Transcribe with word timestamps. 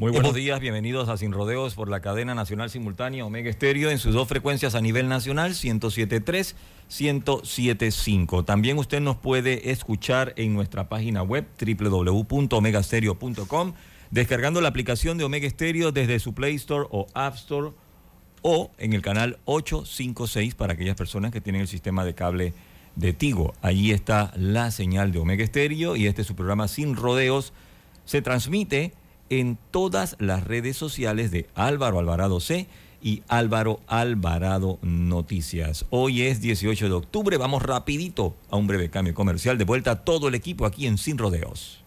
Muy 0.00 0.10
buenos 0.12 0.34
días, 0.34 0.60
bienvenidos 0.60 1.10
a 1.10 1.18
Sin 1.18 1.30
Rodeos 1.30 1.74
por 1.74 1.90
la 1.90 2.00
cadena 2.00 2.34
nacional 2.34 2.70
simultánea 2.70 3.26
Omega 3.26 3.50
Estéreo 3.50 3.90
en 3.90 3.98
sus 3.98 4.14
dos 4.14 4.26
frecuencias 4.26 4.74
a 4.74 4.80
nivel 4.80 5.10
nacional, 5.10 5.52
107.3, 5.52 6.54
107.5. 6.88 8.46
También 8.46 8.78
usted 8.78 9.02
nos 9.02 9.18
puede 9.18 9.70
escuchar 9.70 10.32
en 10.38 10.54
nuestra 10.54 10.88
página 10.88 11.22
web 11.22 11.46
www.omegastereo.com, 11.60 13.74
descargando 14.10 14.62
la 14.62 14.70
aplicación 14.70 15.18
de 15.18 15.24
Omega 15.24 15.46
Estéreo 15.46 15.92
desde 15.92 16.18
su 16.18 16.32
Play 16.32 16.54
Store 16.54 16.86
o 16.90 17.06
App 17.12 17.34
Store 17.34 17.72
o 18.40 18.70
en 18.78 18.94
el 18.94 19.02
canal 19.02 19.38
856 19.44 20.54
para 20.54 20.72
aquellas 20.72 20.96
personas 20.96 21.30
que 21.30 21.42
tienen 21.42 21.60
el 21.60 21.68
sistema 21.68 22.06
de 22.06 22.14
cable 22.14 22.54
de 22.96 23.12
Tigo. 23.12 23.52
Allí 23.60 23.92
está 23.92 24.32
la 24.34 24.70
señal 24.70 25.12
de 25.12 25.18
Omega 25.18 25.44
Estéreo 25.44 25.94
y 25.94 26.06
este 26.06 26.22
es 26.22 26.26
su 26.26 26.34
programa 26.34 26.68
Sin 26.68 26.96
Rodeos. 26.96 27.52
Se 28.06 28.22
transmite 28.22 28.94
en 29.30 29.56
todas 29.70 30.16
las 30.18 30.44
redes 30.44 30.76
sociales 30.76 31.30
de 31.30 31.48
Álvaro 31.54 31.98
Alvarado 31.98 32.40
C 32.40 32.66
y 33.02 33.22
Álvaro 33.28 33.80
Alvarado 33.86 34.78
Noticias. 34.82 35.86
Hoy 35.88 36.22
es 36.22 36.40
18 36.40 36.88
de 36.88 36.94
octubre, 36.94 37.36
vamos 37.38 37.62
rapidito 37.62 38.36
a 38.50 38.56
un 38.56 38.66
breve 38.66 38.90
cambio 38.90 39.14
comercial. 39.14 39.56
De 39.56 39.64
vuelta 39.64 39.92
a 39.92 40.04
todo 40.04 40.28
el 40.28 40.34
equipo 40.34 40.66
aquí 40.66 40.86
en 40.86 40.98
Sin 40.98 41.16
Rodeos. 41.16 41.79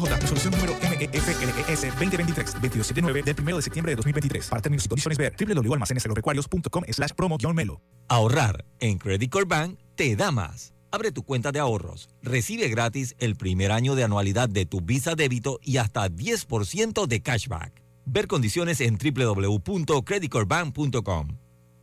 JCJ, 0.00 0.20
resolución 0.20 0.52
número 0.52 0.74
MEFLES 0.80 1.82
2023, 1.98 2.54
279 2.54 3.22
del 3.22 3.36
1 3.40 3.56
de 3.56 3.62
septiembre 3.62 3.92
de 3.92 3.96
2023. 3.96 4.48
Para 4.48 4.62
términos 4.62 4.86
y 4.86 4.88
condiciones 4.88 5.18
ver 5.18 5.36
www.almacenesagropecuarios.com 5.38 6.84
slash 6.90 7.10
promo-melo. 7.12 7.82
Ahorrar 8.08 8.64
en 8.80 8.98
Credit 8.98 9.30
Core 9.30 9.44
Bank 9.46 9.78
te 9.94 10.16
da 10.16 10.30
más. 10.30 10.72
Abre 10.90 11.12
tu 11.12 11.22
cuenta 11.22 11.52
de 11.52 11.60
ahorros. 11.60 12.08
Recibe 12.22 12.68
gratis 12.68 13.14
el 13.18 13.36
primer 13.36 13.70
año 13.70 13.94
de 13.94 14.04
anualidad 14.04 14.48
de 14.48 14.64
tu 14.66 14.80
Visa 14.80 15.14
débito 15.14 15.60
y 15.62 15.76
hasta 15.76 16.08
10% 16.08 17.06
de 17.06 17.22
cashback. 17.22 17.84
Ver 18.06 18.26
condiciones 18.26 18.80
en 18.80 18.98
www.creditcorebank.com. 18.98 21.28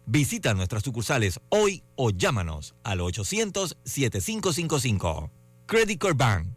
Visita 0.05 0.53
nuestras 0.53 0.83
sucursales 0.83 1.39
hoy 1.49 1.83
o 1.95 2.11
llámanos 2.11 2.75
al 2.83 2.99
800-7555. 2.99 5.31
Credit 5.67 5.99
Core 5.99 6.13
Bank. 6.13 6.56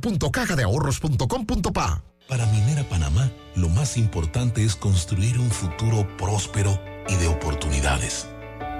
www.cajadeahorros.com.pa. 0.00 2.02
Para 2.28 2.46
Minera 2.46 2.82
Panamá, 2.88 3.30
lo 3.54 3.68
más 3.68 3.96
importante 3.96 4.64
es 4.64 4.74
construir 4.74 5.38
un 5.38 5.50
futuro 5.50 6.08
próspero 6.16 6.80
y 7.08 7.14
de 7.14 7.28
oportunidades. 7.28 8.26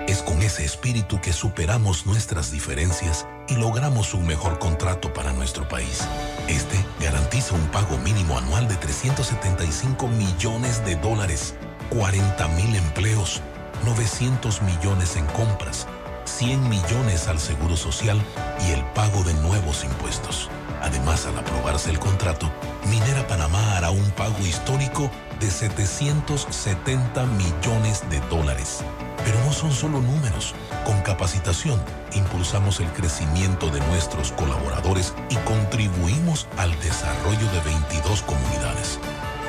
Es 0.08 0.22
con 0.22 0.42
ese 0.42 0.64
espíritu 0.64 1.20
que 1.20 1.32
superamos 1.32 2.06
nuestras 2.06 2.50
diferencias 2.50 3.26
y 3.48 3.54
logramos 3.54 4.14
un 4.14 4.26
mejor 4.26 4.58
contrato 4.58 5.12
para 5.12 5.32
nuestro 5.32 5.68
país. 5.68 6.06
Este 6.48 6.76
garantiza 7.00 7.54
un 7.54 7.66
pago 7.68 7.98
mínimo 7.98 8.36
anual 8.36 8.68
de 8.68 8.76
375 8.76 10.08
millones 10.08 10.84
de 10.84 10.96
dólares, 10.96 11.54
40 11.90 12.48
mil 12.48 12.74
empleos, 12.74 13.42
900 13.84 14.62
millones 14.62 15.16
en 15.16 15.26
compras, 15.26 15.86
100 16.24 16.68
millones 16.68 17.28
al 17.28 17.38
Seguro 17.38 17.76
Social 17.76 18.20
y 18.66 18.72
el 18.72 18.84
pago 18.92 19.22
de 19.22 19.34
nuevos 19.34 19.84
impuestos. 19.84 20.50
Además, 20.82 21.26
al 21.26 21.38
aprobarse 21.38 21.90
el 21.90 21.98
contrato, 21.98 22.50
Minera 22.88 23.26
Panamá 23.26 23.76
hará 23.76 23.90
un 23.90 24.10
pago 24.12 24.38
histórico 24.46 25.10
de 25.40 25.50
770 25.50 27.26
millones 27.26 28.08
de 28.10 28.20
dólares. 28.28 28.80
Pero 29.24 29.38
no 29.44 29.52
son 29.52 29.72
solo 29.72 30.00
números. 30.00 30.54
Con 30.84 31.00
capacitación, 31.02 31.80
impulsamos 32.14 32.80
el 32.80 32.88
crecimiento 32.92 33.68
de 33.70 33.80
nuestros 33.80 34.32
colaboradores 34.32 35.14
y 35.30 35.36
contribuimos 35.36 36.46
al 36.58 36.70
desarrollo 36.80 37.50
de 37.52 37.60
22 37.60 38.22
comunidades. 38.22 39.00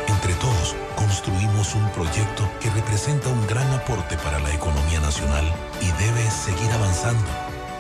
Entre 0.08 0.34
todos, 0.36 0.76
construimos 0.96 1.76
un 1.76 1.88
proyecto 1.92 2.50
que 2.60 2.70
representa 2.72 3.30
un 3.30 3.46
gran 3.46 3.70
aporte 3.74 4.18
para 4.18 4.40
la 4.40 4.54
economía 4.54 5.00
nacional 5.00 5.46
y 5.82 5.92
debe 6.04 6.32
seguir 6.32 6.72
avanzando. 6.72 7.24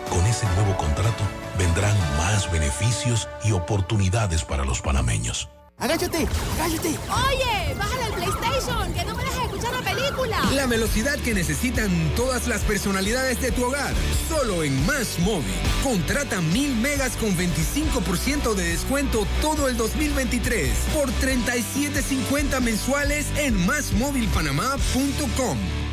Con 0.09 0.25
ese 0.25 0.45
nuevo 0.55 0.77
contrato 0.77 1.23
vendrán 1.57 1.97
más 2.17 2.51
beneficios 2.51 3.27
y 3.43 3.51
oportunidades 3.51 4.43
para 4.43 4.65
los 4.65 4.81
panameños. 4.81 5.49
¡Agáchate! 5.79 6.27
¡Agáchate! 6.55 6.89
Oye, 6.89 7.75
bájale 7.77 8.03
al 8.05 8.13
PlayStation, 8.13 8.91
que 8.93 9.05
no 9.05 9.15
me 9.15 9.23
dejes 9.23 9.43
escuchar 9.43 9.73
la 9.73 9.81
película. 9.81 10.41
La 10.55 10.65
velocidad 10.65 11.19
que 11.19 11.35
necesitan 11.35 11.91
todas 12.15 12.47
las 12.47 12.63
personalidades 12.63 13.39
de 13.41 13.51
tu 13.51 13.63
hogar. 13.63 13.93
Solo 14.27 14.63
en 14.63 14.83
Más 14.87 15.19
Móvil. 15.19 15.53
Contrata 15.83 16.41
mil 16.41 16.75
megas 16.77 17.15
con 17.17 17.37
25% 17.37 18.55
de 18.55 18.69
descuento 18.69 19.27
todo 19.39 19.67
el 19.67 19.77
2023 19.77 20.75
por 20.95 21.09
37.50 21.09 22.59
mensuales 22.59 23.27
en 23.37 23.63
másmóvilpanamá.com. 23.67 25.86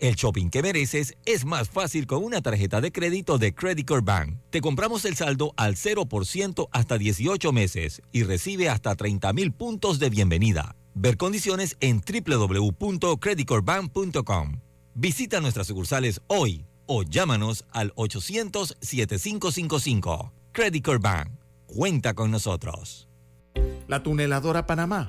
El 0.00 0.16
shopping 0.16 0.48
que 0.48 0.62
mereces 0.62 1.14
es 1.26 1.44
más 1.44 1.68
fácil 1.68 2.06
con 2.06 2.24
una 2.24 2.40
tarjeta 2.40 2.80
de 2.80 2.90
crédito 2.90 3.36
de 3.36 3.54
Credit 3.54 3.86
Core 3.86 4.00
Bank. 4.02 4.38
Te 4.48 4.62
compramos 4.62 5.04
el 5.04 5.14
saldo 5.14 5.52
al 5.58 5.76
0% 5.76 6.68
hasta 6.72 6.96
18 6.96 7.52
meses 7.52 8.00
y 8.10 8.22
recibe 8.22 8.70
hasta 8.70 8.96
30 8.96 9.34
mil 9.34 9.52
puntos 9.52 9.98
de 9.98 10.08
bienvenida. 10.08 10.74
Ver 10.94 11.18
condiciones 11.18 11.76
en 11.80 12.00
www.creditcorebank.com. 12.00 14.60
Visita 14.94 15.40
nuestras 15.40 15.66
sucursales 15.66 16.22
hoy 16.28 16.64
o 16.86 17.02
llámanos 17.02 17.66
al 17.70 17.92
800-7555. 17.94 20.32
Credit 20.52 20.84
Core 20.84 20.98
Bank. 20.98 21.28
Cuenta 21.66 22.14
con 22.14 22.30
nosotros. 22.30 23.06
La 23.86 24.02
tuneladora 24.02 24.66
Panamá, 24.66 25.08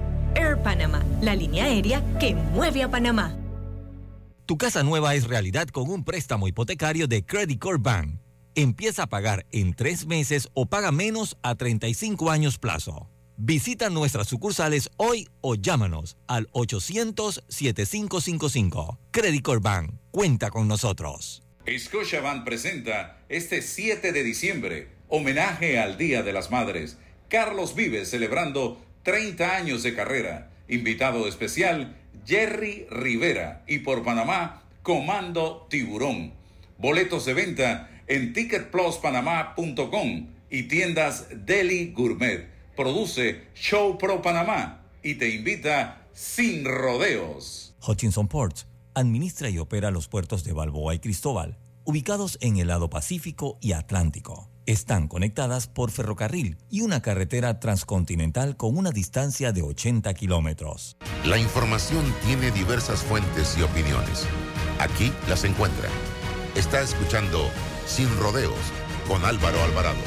Air 0.35 0.61
Panama, 0.61 1.03
la 1.21 1.35
línea 1.35 1.65
aérea 1.65 2.03
que 2.19 2.35
mueve 2.35 2.83
a 2.83 2.89
Panamá. 2.89 3.35
Tu 4.45 4.57
casa 4.57 4.83
nueva 4.83 5.15
es 5.15 5.27
realidad 5.27 5.67
con 5.69 5.89
un 5.89 6.03
préstamo 6.03 6.47
hipotecario 6.47 7.07
de 7.07 7.25
Credit 7.25 7.59
Core 7.59 7.79
Bank. 7.79 8.19
Empieza 8.53 9.03
a 9.03 9.07
pagar 9.07 9.45
en 9.51 9.73
tres 9.73 10.05
meses 10.05 10.49
o 10.53 10.65
paga 10.65 10.91
menos 10.91 11.37
a 11.41 11.55
35 11.55 12.29
años 12.29 12.57
plazo. 12.57 13.09
Visita 13.37 13.89
nuestras 13.89 14.27
sucursales 14.27 14.89
hoy 14.97 15.29
o 15.39 15.55
llámanos 15.55 16.17
al 16.27 16.51
800-7555. 16.51 18.97
Credit 19.11 19.41
Core 19.41 19.61
Bank. 19.61 19.93
Cuenta 20.11 20.49
con 20.49 20.67
nosotros. 20.67 21.43
Scotiabank 21.77 22.43
presenta 22.43 23.23
este 23.29 23.61
7 23.61 24.11
de 24.11 24.23
diciembre, 24.23 24.89
homenaje 25.07 25.79
al 25.79 25.97
Día 25.97 26.23
de 26.23 26.33
las 26.33 26.51
Madres. 26.51 26.97
Carlos 27.29 27.73
Vives 27.75 28.09
celebrando 28.09 28.81
30 29.03 29.55
años 29.55 29.83
de 29.83 29.95
carrera. 29.95 30.51
Invitado 30.67 31.27
especial, 31.27 31.97
Jerry 32.25 32.87
Rivera. 32.89 33.63
Y 33.67 33.79
por 33.79 34.03
Panamá, 34.03 34.63
Comando 34.83 35.67
Tiburón. 35.69 36.33
Boletos 36.77 37.25
de 37.25 37.33
venta 37.33 37.89
en 38.07 38.33
ticketpluspanamá.com 38.33 40.27
y 40.49 40.63
tiendas 40.63 41.27
Deli 41.45 41.91
Gourmet. 41.91 42.47
Produce 42.75 43.47
Show 43.55 43.97
Pro 43.97 44.21
Panamá 44.21 44.85
y 45.03 45.15
te 45.15 45.29
invita 45.29 46.07
sin 46.13 46.65
rodeos. 46.65 47.73
Hutchinson 47.85 48.27
Ports 48.27 48.67
administra 48.93 49.49
y 49.49 49.57
opera 49.57 49.91
los 49.91 50.07
puertos 50.07 50.43
de 50.43 50.53
Balboa 50.53 50.95
y 50.95 50.99
Cristóbal, 50.99 51.57
ubicados 51.83 52.37
en 52.41 52.57
el 52.57 52.67
lado 52.67 52.89
Pacífico 52.89 53.57
y 53.61 53.73
Atlántico. 53.73 54.50
Están 54.67 55.07
conectadas 55.07 55.67
por 55.67 55.89
ferrocarril 55.89 56.55
y 56.69 56.81
una 56.81 57.01
carretera 57.01 57.59
transcontinental 57.59 58.57
con 58.57 58.77
una 58.77 58.91
distancia 58.91 59.51
de 59.51 59.63
80 59.63 60.13
kilómetros. 60.13 60.97
La 61.25 61.39
información 61.39 62.03
tiene 62.23 62.51
diversas 62.51 63.01
fuentes 63.01 63.57
y 63.57 63.63
opiniones. 63.63 64.27
Aquí 64.77 65.11
las 65.27 65.45
encuentra. 65.45 65.89
Está 66.55 66.79
escuchando 66.79 67.49
Sin 67.87 68.07
Rodeos 68.19 68.53
con 69.07 69.25
Álvaro 69.25 69.59
Alvarado. 69.63 69.97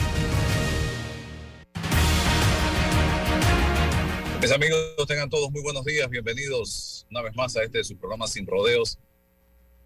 Mis 4.40 4.52
amigos, 4.52 4.78
tengan 5.08 5.30
todos 5.30 5.50
muy 5.50 5.62
buenos 5.62 5.84
días. 5.84 6.08
Bienvenidos 6.08 7.08
una 7.10 7.22
vez 7.22 7.34
más 7.34 7.56
a 7.56 7.64
este 7.64 7.78
de 7.78 7.84
su 7.84 7.96
programa 7.96 8.28
Sin 8.28 8.46
Rodeos. 8.46 9.00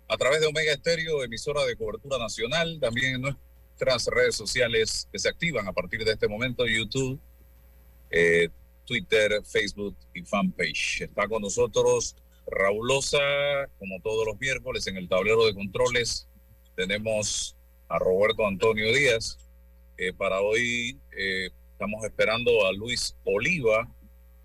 A 0.09 0.19
través 0.19 0.41
de 0.41 0.47
Omega 0.47 0.73
Estéreo, 0.73 1.25
emisora 1.25 1.65
de 1.65 1.75
cobertura 1.75 2.19
nacional, 2.19 2.79
también 2.81 3.15
en 3.15 3.23
nuestras 3.79 4.07
redes 4.07 4.35
sociales 4.35 5.09
que 5.13 5.21
se 5.21 5.29
activan 5.29 5.69
a 5.69 5.73
partir 5.73 6.05
de 6.05 6.13
este 6.13 6.27
momento, 6.27 6.67
YouTube, 6.67 7.21
eh, 8.11 8.49
Twitter, 8.85 9.41
Facebook 9.45 9.97
y 10.15 10.23
fanpage. 10.23 11.03
Está 11.03 11.29
con 11.29 11.43
nosotros 11.43 12.17
Raúl 12.51 12.89
Loza, 12.89 13.19
como 13.79 14.01
todos 14.03 14.27
los 14.27 14.41
miércoles, 14.41 14.87
en 14.89 14.97
el 14.97 15.09
tablero 15.09 15.47
de 15.47 15.55
controles. 15.55 16.27
Tenemos 16.75 17.57
a 17.89 18.01
Roberto 18.01 18.47
Antonio 18.47 18.93
Díaz. 18.93 19.39
Eh, 19.97 20.13
para 20.13 20.41
hoy 20.41 20.99
eh, 21.17 21.51
estamos 21.71 22.05
esperando 22.05 22.67
a 22.67 22.73
Luis 22.73 23.17
Oliva, 23.25 23.89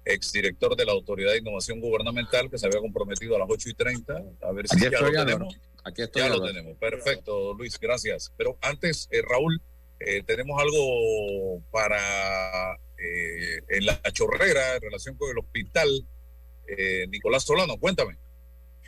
exdirector 0.05 0.75
de 0.75 0.86
la 0.86 0.91
Autoridad 0.91 1.31
de 1.31 1.39
Innovación 1.39 1.79
Gubernamental, 1.79 2.50
que 2.50 2.57
se 2.57 2.65
había 2.67 2.79
comprometido 2.79 3.36
a 3.36 3.39
las 3.39 3.48
8 3.50 3.69
y 3.69 3.74
30. 3.74 4.24
A 4.41 4.51
ver 4.51 4.67
si 4.67 4.75
Aquí 4.75 4.83
ya 4.86 4.89
lo 4.91 4.98
estoy, 4.98 5.15
Álvaro. 5.17 5.25
tenemos. 5.25 5.57
Aquí 5.86 6.01
estoy, 6.01 6.22
Ya 6.22 6.29
lo 6.29 6.43
tenemos. 6.43 6.77
Perfecto, 6.77 7.53
Luis, 7.53 7.79
gracias. 7.79 8.31
Pero 8.38 8.57
antes, 8.62 9.07
eh, 9.12 9.22
Raúl, 9.22 9.62
eh, 10.00 10.24
tenemos 10.25 10.62
algo 10.62 11.62
para 11.72 12.74
eh, 12.98 13.60
en 13.69 13.86
la 13.86 14.01
chorrera 14.12 14.75
en 14.75 14.81
relación 14.81 15.15
con 15.15 15.29
el 15.31 15.38
hospital. 15.39 15.89
Eh, 16.67 17.07
Nicolás 17.10 17.43
Solano, 17.43 17.77
cuéntame. 17.77 18.17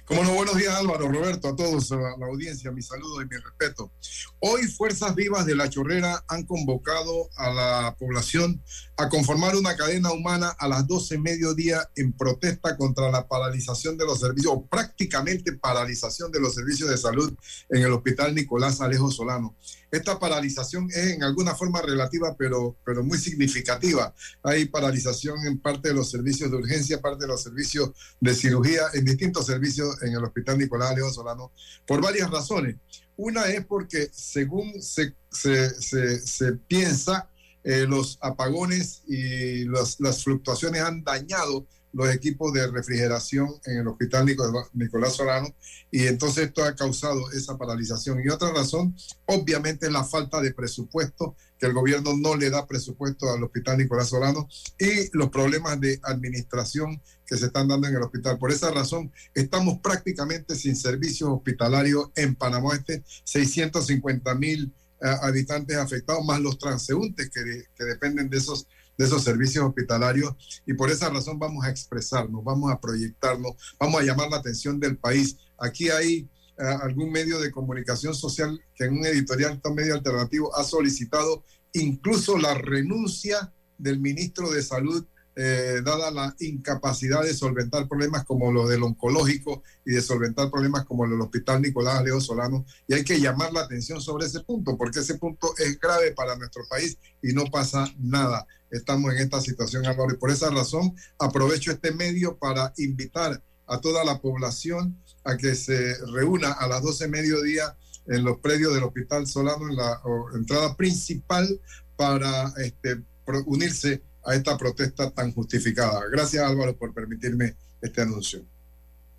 Como 0.06 0.24
no, 0.24 0.36
buenos 0.36 0.56
días 0.56 0.76
Álvaro, 0.76 1.08
Roberto, 1.12 1.48
a 1.48 1.56
todos, 1.56 1.92
a 1.92 1.96
la 1.96 2.28
audiencia, 2.28 2.72
mi 2.72 2.84
saludo 2.84 3.24
y 3.24 3.26
mi 3.26 3.38
respeto. 3.38 3.92
Hoy 4.38 4.68
Fuerzas 4.68 5.16
Vivas 5.16 5.48
de 5.48 5.56
La 5.56 5.68
Chorrera 5.68 6.24
han 6.28 6.44
convocado 6.44 7.28
a 7.36 7.52
la 7.52 7.96
población 7.98 8.64
a 8.98 9.10
conformar 9.10 9.56
una 9.56 9.76
cadena 9.76 10.12
humana 10.12 10.56
a 10.60 10.68
las 10.68 10.86
12 10.86 11.18
mediodía 11.18 11.90
en 11.96 12.14
protesta 12.14 12.78
contra 12.78 13.10
la 13.10 13.28
paralización 13.28 13.98
de 13.98 14.06
los 14.06 14.20
servicios, 14.20 14.54
o 14.56 14.68
prácticamente 14.68 15.54
paralización 15.54 16.32
de 16.32 16.40
los 16.40 16.54
servicios 16.54 16.88
de 16.88 16.98
salud 16.98 17.34
en 17.70 17.82
el 17.82 17.92
Hospital 17.92 18.36
Nicolás 18.36 18.82
Alejo 18.82 19.10
Solano. 19.10 19.56
Esta 19.90 20.20
paralización 20.20 20.88
es 20.90 21.14
en 21.14 21.24
alguna 21.24 21.56
forma 21.56 21.82
relativa, 21.82 22.36
pero, 22.38 22.78
pero 22.86 23.04
muy 23.04 23.18
significativa. 23.18 24.14
Hay 24.44 24.66
paralización 24.66 25.48
en 25.48 25.60
parte 25.60 25.90
de 25.90 25.96
los 25.96 26.12
servicios 26.12 26.52
de 26.52 26.58
urgencia, 26.58 27.02
parte 27.02 27.24
de 27.24 27.30
los 27.30 27.42
servicios 27.42 27.92
de 28.20 28.36
cirugía, 28.36 28.82
en 28.94 29.06
distintos 29.06 29.46
servicios 29.46 29.95
en 30.02 30.14
el 30.14 30.24
Hospital 30.24 30.58
Nicolás 30.58 30.92
Alejo 30.92 31.12
Solano, 31.12 31.52
por 31.88 32.02
varias 32.02 32.30
razones. 32.30 32.76
Una 33.18 33.46
es 33.46 33.66
porque 33.66 34.10
según 34.12 34.82
se, 34.82 35.16
se, 35.32 35.70
se- 35.82 36.20
se 36.20 36.54
piensa, 36.54 37.30
eh, 37.66 37.86
los 37.90 38.18
apagones 38.22 39.02
y 39.08 39.66
los- 39.66 40.00
las 40.00 40.24
fluctuaciones 40.24 40.82
han 40.82 41.04
dañado 41.04 41.68
los 41.92 42.14
equipos 42.14 42.52
de 42.52 42.68
refrigeración 42.68 43.48
en 43.66 43.78
el 43.78 43.88
Hospital 43.88 44.26
Nicolás, 44.74 45.14
Solano 45.16 45.48
y 45.90 46.08
entonces 46.08 46.48
esto 46.48 46.62
ha 46.64 46.76
causado 46.76 47.32
esa 47.32 47.58
paralización. 47.58 48.20
Y 48.24 48.28
otra 48.28 48.52
razón, 48.52 48.94
obviamente, 49.26 49.86
es 49.86 49.94
la 49.94 50.04
falta 50.04 50.42
de 50.42 50.54
presupuesto, 50.54 51.38
que 51.58 51.68
el 51.68 51.74
gobierno 51.74 52.12
no 52.18 52.36
le 52.36 52.50
da 52.50 52.68
presupuesto 52.68 53.32
al 53.32 53.44
Hospital 53.46 53.78
Nicolás 53.78 54.10
Solano 54.10 54.46
y 54.78 55.10
los 55.18 55.30
problemas 55.30 55.80
de 55.80 55.98
administración 56.04 57.02
que 57.26 57.38
se 57.38 57.46
están 57.46 57.70
dando 57.70 57.88
en 57.88 57.96
el 57.96 58.04
hospital. 58.04 58.38
Por 58.38 58.52
esa 58.52 58.72
razón, 58.72 59.10
estamos 59.34 59.80
prácticamente 59.80 60.54
sin 60.56 60.76
servicios 60.76 61.30
hospitalarios 61.30 62.10
en 62.16 62.36
Panamá 62.36 62.76
Este, 62.76 63.04
650 63.24 64.36
mil 64.36 64.74
habitantes 65.02 65.78
afectados, 65.78 66.26
más 66.26 66.40
los 66.40 66.58
transeúntes 66.58 67.30
que, 67.30 67.42
que 67.76 67.84
dependen 67.84 68.30
de 68.30 68.38
esos, 68.38 68.68
de 68.98 69.06
esos 69.06 69.24
servicios 69.24 69.66
hospitalarios. 69.66 70.34
Y 70.66 70.74
por 70.74 70.90
esa 70.90 71.10
razón 71.10 71.38
vamos 71.40 71.66
a 71.66 71.70
expresarnos, 71.70 72.44
vamos 72.44 72.72
a 72.72 72.80
proyectarnos, 72.80 73.54
vamos 73.80 74.02
a 74.02 74.04
llamar 74.04 74.30
la 74.30 74.38
atención 74.38 74.80
del 74.80 74.98
país. 74.98 75.38
Aquí 75.58 75.90
hay 75.90 76.30
eh, 76.58 76.64
algún 76.82 77.12
medio 77.12 77.40
de 77.40 77.52
comunicación 77.52 78.16
social 78.16 78.58
que 78.76 78.86
en 78.86 78.94
un 78.94 79.06
editorial 79.06 79.62
tan 79.62 79.76
medio 79.76 79.94
alternativo 79.94 80.56
ha 80.56 80.64
solicitado 80.64 81.44
incluso 81.74 82.38
la 82.38 82.54
renuncia 82.54 83.54
del 83.78 84.00
ministro 84.00 84.50
de 84.50 84.64
Salud, 84.64 85.06
eh, 85.36 85.82
dada 85.84 86.12
la 86.12 86.36
incapacidad 86.40 87.22
de 87.24 87.34
solventar 87.34 87.88
problemas 87.88 88.24
como 88.24 88.52
lo 88.52 88.68
del 88.68 88.84
oncológico 88.84 89.64
y 89.86 89.92
de 89.92 90.02
solventar 90.02 90.50
problemas 90.50 90.86
como 90.86 91.06
el 91.06 91.12
del 91.12 91.22
Hospital 91.22 91.62
Nicolás 91.62 92.04
Leo 92.04 92.22
Solano. 92.22 92.66
Y 92.88 92.94
hay 92.94 93.04
que 93.04 93.20
llamar 93.20 93.52
la 93.52 93.62
atención 93.62 94.02
sobre 94.02 94.28
ese 94.28 94.42
punto, 94.42 94.78
porque 94.78 95.00
ese 95.00 95.16
punto 95.16 95.54
es 95.58 95.80
grave 95.80 96.12
para 96.12 96.36
nuestro 96.38 96.64
país 96.70 96.98
y 97.22 97.34
no 97.34 97.46
pasa 97.46 97.86
nada. 98.00 98.48
Estamos 98.72 99.14
en 99.14 99.20
esta 99.20 99.42
situación, 99.42 99.86
Álvaro, 99.86 100.14
y 100.14 100.18
por 100.18 100.32
esa 100.32 100.50
razón 100.50 100.96
aprovecho 101.20 101.72
este 101.72 101.92
medio 101.92 102.38
para 102.38 102.74
invitar 102.78 103.44
a 103.68 103.82
toda 103.82 104.04
la 104.04 104.22
población 104.22 104.98
a 105.24 105.38
que 105.38 105.56
se 105.56 105.96
reúna 106.14 106.52
a 106.52 106.68
las 106.68 106.82
12 106.82 107.08
mediodía 107.08 107.76
en 108.08 108.24
los 108.24 108.40
predios 108.40 108.74
del 108.74 108.84
Hospital 108.84 109.28
Solano, 109.28 109.68
en 109.70 109.76
la 109.76 110.02
entrada 110.36 110.76
principal, 110.76 111.60
para 111.96 112.54
este, 112.58 113.02
unirse 113.46 114.04
a 114.26 114.36
esta 114.36 114.58
protesta 114.58 115.12
tan 115.12 115.32
justificada. 115.32 116.02
Gracias 116.12 116.44
Álvaro 116.44 116.76
por 116.76 116.94
permitirme 116.94 117.56
este 117.82 118.02
anuncio. 118.02 118.46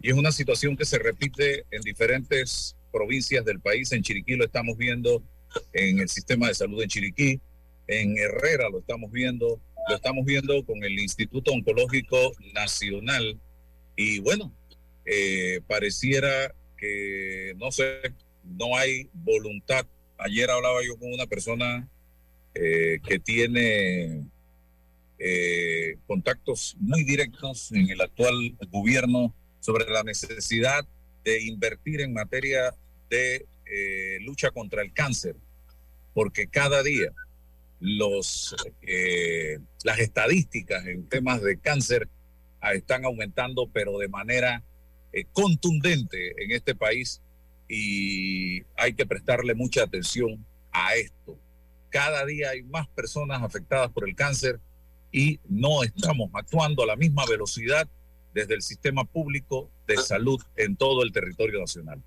Y 0.01 0.11
es 0.11 0.15
una 0.15 0.33
situación 0.33 0.77
que 0.77 0.85
se 0.85 0.99
repite 0.99 1.65
en 1.71 1.81
diferentes 1.83 2.77
provincias 2.93 3.45
del 3.45 3.61
país. 3.61 3.93
En 3.93 4.03
Chiriquí 4.03 4.37
lo 4.37 4.45
estamos 4.45 4.77
viendo, 4.77 5.23
en 5.73 6.01
el 6.01 6.09
sistema 6.09 6.49
de 6.49 6.55
salud 6.55 6.83
en 6.83 6.89
Chiriquí, 6.89 7.41
en 7.87 8.19
Herrera 8.19 8.69
lo 8.69 8.81
estamos 8.81 9.11
viendo, 9.13 9.61
lo 9.89 9.95
estamos 9.95 10.25
viendo 10.25 10.65
con 10.65 10.83
el 10.83 10.99
Instituto 10.99 11.53
Oncológico 11.53 12.33
Nacional. 12.53 13.41
Y 13.97 14.19
bueno, 14.19 14.53
eh, 15.05 15.61
pareciera 15.67 16.55
que, 16.77 17.55
no 17.57 17.71
sé, 17.71 18.01
no 18.45 18.77
hay 18.77 19.09
voluntad. 19.13 19.87
Ayer 20.19 20.51
hablaba 20.51 20.81
yo 20.85 20.97
con 20.99 21.13
una 21.13 21.27
persona 21.27 21.89
eh, 22.55 22.99
que 23.07 23.19
tiene 23.19 24.27
eh, 25.19 25.97
contactos 26.07 26.77
muy 26.79 27.03
directos 27.03 27.73
en 27.73 27.89
el 27.89 28.01
actual 28.03 28.57
gobierno 28.71 29.35
sobre 29.61 29.91
la 29.91 30.03
necesidad 30.03 30.87
de 31.25 31.43
invertir 31.43 32.03
en 32.03 32.13
materia 32.13 32.75
de 33.09 33.47
eh, 33.65 34.19
lucha 34.21 34.51
contra 34.51 34.83
el 34.83 34.93
cáncer, 34.93 35.37
porque 36.13 36.49
cada 36.49 36.83
día 36.83 37.13
los, 37.81 38.55
eh, 38.83 39.59
las 39.85 39.99
estadísticas 40.01 40.87
en 40.87 41.09
temas 41.09 41.41
de 41.43 41.59
cáncer 41.59 42.09
ah, 42.61 42.75
están 42.75 43.05
aumentando, 43.05 43.71
pero 43.73 43.99
de 43.99 44.09
manera 44.09 44.63
contundente 45.33 46.35
en 46.45 46.51
este 46.51 46.75
país 46.75 47.23
y 47.71 48.63
hay 48.77 48.93
que 48.93 49.07
prestarle 49.07 49.55
mucha 49.55 49.85
atención 49.85 50.45
a 50.73 50.95
esto. 50.95 51.39
Cada 51.89 52.27
día 52.27 52.51
hay 52.51 52.63
más 52.65 52.87
personas 52.89 53.43
afectadas 53.43 53.91
por 53.93 54.07
el 54.07 54.15
cáncer 54.15 54.61
y 55.13 55.41
no 55.49 55.83
estamos 55.83 56.31
actuando 56.35 56.83
a 56.83 56.87
la 56.87 56.97
misma 56.97 57.25
velocidad 57.27 57.89
desde 58.35 58.55
el 58.55 58.63
sistema 58.63 59.05
público 59.05 59.71
de 59.87 59.97
salud 59.97 60.41
en 60.57 60.77
todo 60.77 61.03
el 61.03 61.13
territorio 61.13 61.61
nacional. 61.61 62.03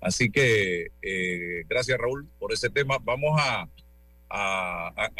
Así 0.00 0.30
que 0.30 0.86
eh, 1.02 1.64
gracias 1.68 1.98
Raúl 1.98 2.26
por 2.38 2.52
ese 2.52 2.70
tema. 2.70 2.98
Vamos 3.02 3.38
a, 3.38 3.68
a- 4.30 5.10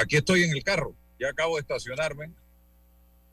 aquí 0.00 0.16
estoy 0.16 0.42
en 0.42 0.50
el 0.50 0.62
carro, 0.62 0.94
ya 1.18 1.30
acabo 1.30 1.56
de 1.56 1.62
estacionarme, 1.62 2.30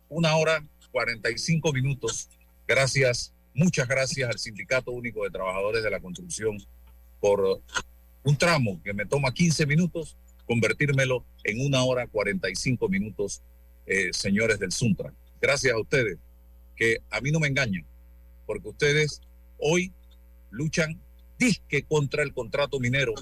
una 0.07 0.35
hora 0.37 0.63
45 0.91 1.73
minutos. 1.73 2.29
Gracias, 2.67 3.33
muchas 3.53 3.87
gracias 3.87 4.29
al 4.29 4.39
Sindicato 4.39 4.91
Único 4.91 5.23
de 5.23 5.29
Trabajadores 5.31 5.83
de 5.83 5.89
la 5.89 5.99
Construcción 5.99 6.57
por 7.19 7.61
un 8.23 8.37
tramo 8.37 8.81
que 8.83 8.93
me 8.93 9.05
toma 9.05 9.33
15 9.33 9.65
minutos, 9.65 10.15
convertírmelo 10.45 11.25
en 11.43 11.65
una 11.65 11.83
hora 11.83 12.07
45 12.07 12.89
minutos, 12.89 13.41
eh, 13.85 14.09
señores 14.13 14.59
del 14.59 14.71
Suntra. 14.71 15.13
Gracias 15.41 15.73
a 15.73 15.79
ustedes, 15.79 16.17
que 16.75 16.99
a 17.09 17.21
mí 17.21 17.31
no 17.31 17.39
me 17.39 17.47
engañan, 17.47 17.85
porque 18.45 18.69
ustedes 18.69 19.21
hoy 19.57 19.91
luchan 20.51 20.99
disque 21.37 21.83
contra 21.83 22.23
el 22.23 22.33
contrato 22.33 22.79
minero, 22.79 23.13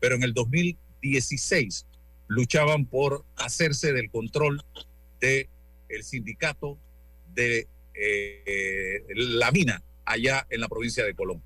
pero 0.00 0.14
en 0.14 0.22
el 0.22 0.34
2016 0.34 1.86
luchaban 2.26 2.86
por 2.86 3.24
hacerse 3.36 3.92
del 3.92 4.10
control 4.10 4.62
de 5.20 5.48
el 5.88 6.04
sindicato 6.04 6.78
de 7.34 7.66
eh, 7.94 9.04
la 9.14 9.50
mina 9.50 9.82
allá 10.04 10.46
en 10.50 10.60
la 10.60 10.68
provincia 10.68 11.04
de 11.04 11.14
Colón. 11.14 11.42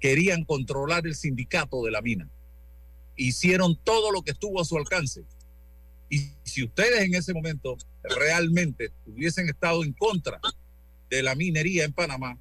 Querían 0.00 0.44
controlar 0.44 1.06
el 1.06 1.14
sindicato 1.14 1.84
de 1.84 1.90
la 1.90 2.02
mina. 2.02 2.28
Hicieron 3.16 3.76
todo 3.84 4.10
lo 4.10 4.22
que 4.22 4.32
estuvo 4.32 4.60
a 4.60 4.64
su 4.64 4.76
alcance. 4.76 5.22
Y 6.08 6.30
si 6.44 6.64
ustedes 6.64 7.02
en 7.02 7.14
ese 7.14 7.32
momento 7.32 7.76
realmente 8.02 8.90
hubiesen 9.06 9.48
estado 9.48 9.82
en 9.84 9.92
contra 9.92 10.40
de 11.08 11.22
la 11.22 11.34
minería 11.34 11.84
en 11.84 11.92
Panamá, 11.92 12.38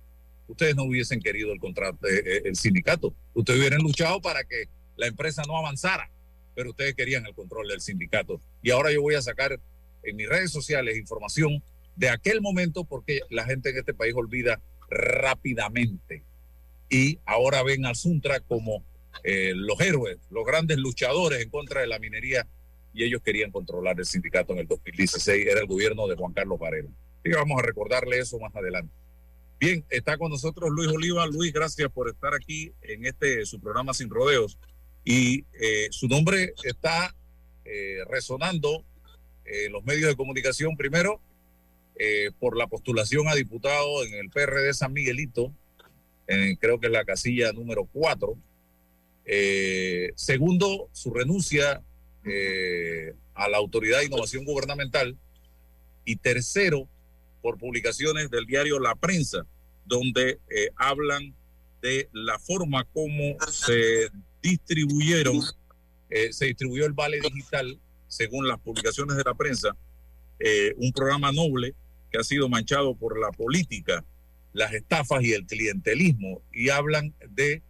ustedes 0.48 0.76
no 0.76 0.84
hubiesen 0.84 1.22
querido 1.22 1.52
el 1.54 1.60
contrato, 1.60 2.08
eh, 2.08 2.24
eh, 2.26 2.42
el 2.46 2.56
sindicato. 2.56 3.14
Ustedes 3.34 3.60
hubieran 3.60 3.82
luchado 3.82 4.22
para 4.22 4.44
que 4.44 4.66
la 4.98 5.08
empresa 5.08 5.44
no 5.48 5.58
avanzara, 5.58 6.10
pero 6.56 6.72
ustedes 6.72 6.96
querían 6.96 7.26
el 7.26 7.34
control 7.34 7.68
del 7.68 7.82
sindicato. 7.82 8.42
Y 8.62 8.72
ahora 8.72 8.92
yo 8.92 9.02
voy 9.02 9.16
a 9.16 9.22
sacar 9.22 9.60
en 10.04 10.16
mis 10.16 10.28
redes 10.28 10.52
sociales 10.52 10.98
información 10.98 11.64
de 11.96 12.10
aquel 12.10 12.42
momento 12.42 12.84
porque 12.84 13.22
la 13.30 13.46
gente 13.46 13.70
en 13.70 13.78
este 13.78 13.94
país 13.94 14.14
olvida 14.16 14.62
rápidamente. 14.90 16.24
Y 16.90 17.20
ahora 17.26 17.64
ven 17.64 17.86
al 17.86 17.96
Suntra 17.96 18.42
como 18.42 18.84
eh, 19.24 19.54
los 19.56 19.80
héroes, 19.80 20.18
los 20.30 20.46
grandes 20.46 20.78
luchadores 20.78 21.42
en 21.42 21.50
contra 21.50 21.82
de 21.82 21.88
la 21.88 22.00
minería 22.00 22.48
y 22.94 23.04
ellos 23.04 23.22
querían 23.22 23.52
controlar 23.52 24.00
el 24.00 24.06
sindicato 24.06 24.54
en 24.54 24.60
el 24.60 24.68
2016, 24.68 25.48
era 25.48 25.62
el 25.62 25.68
gobierno 25.68 26.08
de 26.08 26.16
Juan 26.16 26.34
Carlos 26.34 26.60
Varela. 26.60 26.90
Y 27.24 27.32
vamos 27.32 27.60
a 27.60 27.66
recordarle 27.66 28.20
eso 28.20 28.40
más 28.40 28.54
adelante. 28.56 28.94
Bien, 29.60 29.86
está 29.90 30.18
con 30.18 30.32
nosotros 30.32 30.72
Luis 30.72 30.90
Oliva. 30.90 31.28
Luis, 31.28 31.54
gracias 31.54 31.90
por 31.92 32.10
estar 32.10 32.34
aquí 32.34 32.74
en 32.82 33.06
este 33.06 33.46
su 33.46 33.62
programa 33.62 33.94
Sin 33.94 34.10
Rodeos. 34.10 34.58
y 35.04 35.46
eh, 35.60 35.88
su 35.92 36.08
nombre 36.08 36.54
está 36.64 37.16
eh, 37.66 38.00
resonando 38.10 38.84
en 39.46 39.72
los 39.72 39.84
medios 39.84 40.10
de 40.10 40.16
comunicación 40.16 40.76
primero 40.78 41.22
por 42.40 42.58
la 42.58 42.66
postulación 42.66 43.28
a 43.28 43.36
diputado 43.36 44.04
en 44.04 44.16
el 44.16 44.32
PRD 44.32 44.74
San 44.74 44.92
Miguelito, 44.92 45.54
creo 46.26 46.80
que 46.80 46.88
es 46.88 46.92
la 46.92 47.06
casilla 47.06 47.52
número 47.54 47.86
4. 47.86 48.36
Segundo, 50.16 50.90
su 50.92 51.14
renuncia 51.14 51.82
eh, 52.26 53.16
a 53.34 53.50
la 53.50 53.58
Autoridad 53.58 54.00
de 54.00 54.06
Innovación 54.06 54.46
Gubernamental. 54.46 55.18
Y 56.06 56.16
tercero, 56.18 56.88
por 57.42 57.58
publicaciones 57.58 58.30
del 58.30 58.46
diario 58.46 58.80
La 58.80 58.96
Prensa, 58.96 59.46
donde 59.86 60.40
eh, 60.50 60.70
hablan 60.76 61.36
de 61.82 62.10
la 62.14 62.40
forma 62.40 62.86
como 62.86 63.36
se 63.52 64.10
distribuyeron, 64.42 65.42
eh, 66.10 66.32
se 66.32 66.46
distribuyó 66.46 66.86
el 66.86 66.94
vale 66.94 67.20
digital, 67.20 67.80
según 68.08 68.48
las 68.48 68.60
publicaciones 68.60 69.18
de 69.18 69.24
la 69.24 69.34
prensa, 69.34 69.76
eh, 70.40 70.74
un 70.78 70.92
programa 70.92 71.32
noble 71.32 71.76
que 72.12 72.20
ha 72.20 72.24
sido 72.24 72.50
manchado 72.50 72.94
por 72.96 73.20
la 73.20 73.32
política, 73.32 74.04
las 74.54 74.74
estafas 74.74 75.24
y 75.24 75.34
el 75.34 75.46
clientelismo, 75.46 76.42
y 76.52 76.70
hablan 76.70 77.14
de 77.30 77.62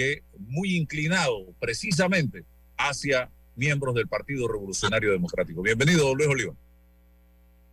que 0.00 0.22
muy 0.38 0.78
inclinado 0.78 1.44
precisamente 1.58 2.46
hacia 2.78 3.28
miembros 3.54 3.94
del 3.94 4.08
Partido 4.08 4.48
Revolucionario 4.48 5.12
Democrático. 5.12 5.60
Bienvenido, 5.60 6.14
Luis 6.14 6.26
Oliva. 6.26 6.54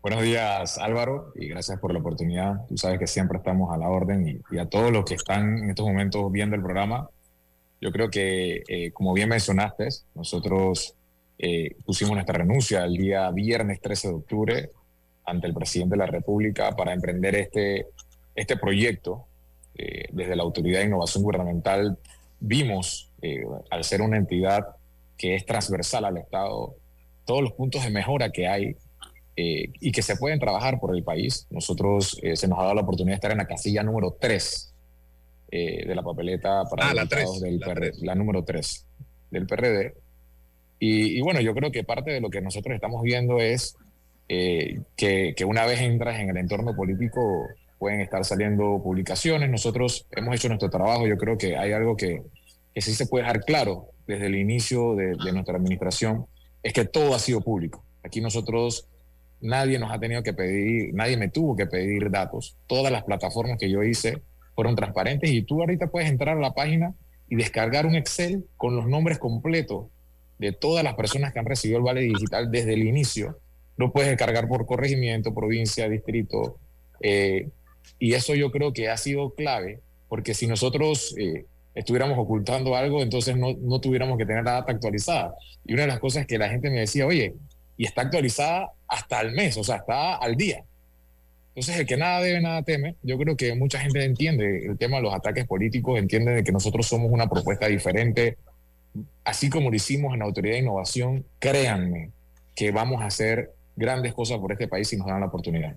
Buenos 0.02 0.24
días, 0.24 0.78
Álvaro, 0.78 1.32
y 1.36 1.48
gracias 1.48 1.80
por 1.80 1.94
la 1.94 2.00
oportunidad. 2.00 2.66
Tú 2.68 2.78
sabes 2.78 3.00
que 3.00 3.08
siempre 3.08 3.38
estamos 3.38 3.74
a 3.74 3.78
la 3.78 3.88
orden 3.88 4.28
y, 4.28 4.42
y 4.54 4.60
a 4.60 4.66
todos 4.66 4.92
los 4.92 5.06
que 5.06 5.14
están 5.14 5.60
en 5.60 5.70
estos 5.70 5.88
momentos 5.88 6.30
viendo 6.30 6.58
el 6.58 6.62
programa. 6.62 7.10
Yo 7.80 7.94
creo 7.94 8.10
que, 8.10 8.62
eh, 8.68 8.92
como 8.92 9.14
bien 9.14 9.30
mencionaste, 9.30 9.88
nosotros 10.14 10.96
eh, 11.40 11.78
pusimos 11.86 12.16
nuestra 12.16 12.40
renuncia 12.40 12.84
el 12.84 12.98
día 12.98 13.32
viernes 13.32 13.80
13 13.80 14.10
de 14.10 14.14
octubre 14.14 14.72
ante 15.26 15.48
el 15.48 15.54
presidente 15.54 15.94
de 15.94 16.00
la 16.00 16.08
República 16.08 16.76
para 16.76 16.92
emprender 16.92 17.36
este, 17.36 17.88
este 18.36 18.58
proyecto. 18.58 19.28
Eh, 19.80 20.08
desde 20.12 20.36
la 20.36 20.42
Autoridad 20.42 20.80
de 20.80 20.88
Innovación 20.88 21.24
Gubernamental 21.24 22.00
vimos, 22.40 23.12
eh, 23.22 23.44
al 23.70 23.84
ser 23.84 24.02
una 24.02 24.18
entidad 24.18 24.66
que 25.18 25.36
es 25.36 25.46
transversal 25.46 26.06
al 26.06 26.18
Estado, 26.18 26.76
todos 27.26 27.42
los 27.42 27.54
puntos 27.54 27.84
de 27.84 27.90
mejora 27.90 28.32
que 28.32 28.48
hay 28.48 28.76
eh, 29.36 29.72
y 29.80 29.92
que 29.92 30.02
se 30.02 30.16
pueden 30.16 30.40
trabajar 30.40 30.80
por 30.80 30.96
el 30.96 31.04
país. 31.04 31.48
Nosotros 31.50 32.20
eh, 32.24 32.36
se 32.36 32.48
nos 32.48 32.60
ha 32.60 32.64
dado 32.64 32.76
la 32.76 32.82
oportunidad 32.82 33.14
de 33.14 33.16
estar 33.16 33.32
en 33.32 33.38
la 33.38 33.48
casilla 33.48 33.84
número 33.84 34.18
3 34.20 34.74
eh, 35.50 35.86
de 35.88 35.96
la 35.96 36.04
papeleta 36.04 36.64
para 36.70 36.90
Ah, 36.90 36.94
la 36.94 37.04
diputados 37.04 37.40
tres, 37.40 37.42
del 37.42 37.60
la 37.60 37.66
PRD, 37.68 37.92
tres. 37.92 38.02
la 38.02 38.16
número 38.16 38.44
3 38.44 38.86
del 39.32 39.48
PRD. 39.48 39.94
Y, 40.80 41.18
y 41.18 41.22
bueno, 41.22 41.42
yo 41.42 41.54
creo 41.54 41.72
que 41.72 41.84
parte 41.84 42.12
de 42.12 42.20
lo 42.22 42.30
que 42.30 42.42
nosotros 42.42 42.76
estamos 42.76 43.02
viendo 43.02 43.40
es 43.40 43.76
eh, 44.30 44.82
que, 44.98 45.34
que 45.38 45.46
una 45.46 45.66
vez 45.66 45.80
entras 45.80 46.20
en 46.20 46.30
el 46.30 46.38
entorno 46.38 46.76
político 46.76 47.48
pueden 47.80 48.02
estar 48.02 48.24
saliendo 48.26 48.82
publicaciones. 48.84 49.50
Nosotros 49.50 50.08
hemos 50.12 50.36
hecho 50.36 50.48
nuestro 50.48 50.70
trabajo. 50.70 51.08
Yo 51.08 51.18
creo 51.18 51.38
que 51.38 51.58
hay 51.58 51.72
algo 51.72 51.96
que, 51.96 52.22
que 52.74 52.82
sí 52.82 52.94
se 52.94 53.08
puede 53.08 53.24
dejar 53.24 53.42
claro 53.42 53.90
desde 54.08 54.28
el 54.28 54.36
inicio 54.36 54.96
de, 54.96 55.16
nuestra 55.34 55.58
administración, 55.58 56.26
es 56.64 56.74
que 56.74 56.86
todo 56.86 57.14
ha 57.14 57.20
sido 57.20 57.42
público. 57.42 57.84
Aquí 58.04 58.22
nosotros, 58.22 58.88
nadie 59.42 59.78
nos 59.78 59.92
ha 59.92 60.00
tenido 60.00 60.24
que 60.24 60.34
pedir, 60.34 60.94
nadie 60.94 61.18
me 61.18 61.30
tuvo 61.30 61.56
que 61.56 61.66
pedir 61.66 62.10
datos. 62.10 62.56
Todas 62.68 62.92
las 62.92 63.04
plataformas 63.04 63.58
que 63.60 63.70
yo 63.70 63.84
hice 63.84 64.22
fueron 64.56 64.76
transparentes 64.76 65.30
y 65.30 65.42
tú 65.42 65.60
ahorita 65.60 65.88
puedes 65.88 66.10
entrar 66.10 66.38
a 66.38 66.42
la 66.42 66.54
página 66.54 66.96
y 67.28 67.36
descargar 67.36 67.86
un 67.86 67.96
Excel 67.96 68.46
con 68.56 68.76
los 68.76 68.88
nombres 68.88 69.20
completos 69.20 69.88
de 70.40 70.54
todas 70.54 70.84
las 70.84 70.94
personas 70.94 71.34
que 71.34 71.40
han 71.40 71.46
recibido 71.46 71.80
el 71.80 71.84
vale 71.84 72.02
digital 72.02 72.50
desde 72.50 72.74
el 72.74 72.88
inicio. 72.88 73.40
Lo 73.76 73.92
puedes 73.92 74.10
descargar 74.10 74.48
por 74.48 74.66
corregimiento, 74.66 75.34
provincia, 75.34 75.90
distrito. 75.90 76.58
eh, 77.02 77.50
y 78.00 78.14
eso 78.14 78.36
yo 78.36 78.52
creo 78.52 78.74
que 78.74 78.90
ha 78.90 78.98
sido 78.98 79.32
clave, 79.32 79.80
porque 80.10 80.34
si 80.34 80.48
nosotros 80.48 81.16
eh, 81.18 81.46
estuviéramos 81.76 82.18
ocultando 82.18 82.76
algo, 82.76 83.02
entonces 83.02 83.36
no, 83.38 83.54
no 83.60 83.80
tuviéramos 83.80 84.18
que 84.18 84.26
tener 84.26 84.44
la 84.44 84.54
data 84.54 84.72
actualizada. 84.72 85.34
Y 85.66 85.74
una 85.74 85.84
de 85.84 85.90
las 85.90 86.00
cosas 86.00 86.26
que 86.26 86.38
la 86.38 86.50
gente 86.50 86.70
me 86.70 86.80
decía, 86.80 87.06
oye, 87.06 87.36
y 87.78 87.86
está 87.86 88.02
actualizada 88.02 88.72
hasta 88.88 89.22
el 89.22 89.34
mes, 89.34 89.58
o 89.58 89.64
sea, 89.64 89.78
está 89.78 90.16
al 90.16 90.36
día. 90.36 90.64
Entonces, 91.50 91.80
el 91.80 91.86
que 91.88 91.98
nada 91.98 92.22
debe, 92.22 92.40
nada 92.40 92.62
teme. 92.62 92.96
Yo 93.02 93.18
creo 93.18 93.36
que 93.36 93.56
mucha 93.56 93.80
gente 93.80 94.04
entiende 94.04 94.68
el 94.68 94.78
tema 94.78 94.98
de 94.98 95.04
los 95.04 95.14
ataques 95.14 95.48
políticos, 95.48 95.98
entiende 95.98 96.32
de 96.32 96.44
que 96.44 96.52
nosotros 96.52 96.86
somos 96.86 97.12
una 97.12 97.28
propuesta 97.28 97.68
diferente. 97.68 98.38
Así 99.24 99.50
como 99.50 99.72
lo 99.72 99.76
hicimos 99.76 100.14
en 100.14 100.20
la 100.20 100.26
Autoridad 100.26 100.54
de 100.54 100.60
Innovación, 100.60 101.26
créanme 101.40 102.12
que 102.56 102.72
vamos 102.72 103.02
a 103.02 103.06
hacer 103.06 103.54
grandes 103.76 104.14
cosas 104.14 104.38
por 104.38 104.52
este 104.52 104.68
país 104.68 104.88
si 104.88 104.98
nos 104.98 105.08
dan 105.08 105.20
la 105.20 105.28
oportunidad. 105.28 105.76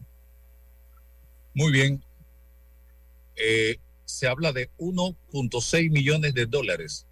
Muy 1.55 1.73
bien. 1.73 2.05
Eh, 3.37 3.77
se 4.05 4.27
habla 4.27 4.53
de 4.53 4.71
1.6 4.79 5.91
millones 5.91 6.35
de 6.35 6.47
dólares 6.47 7.07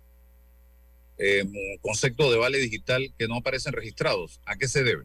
en 1.18 1.52
concepto 1.80 2.30
de 2.30 2.38
vale 2.38 2.58
digital 2.58 3.12
que 3.18 3.28
no 3.28 3.36
aparecen 3.36 3.72
registrados. 3.72 4.40
¿A 4.46 4.56
qué 4.56 4.68
se 4.68 4.84
debe? 4.84 5.04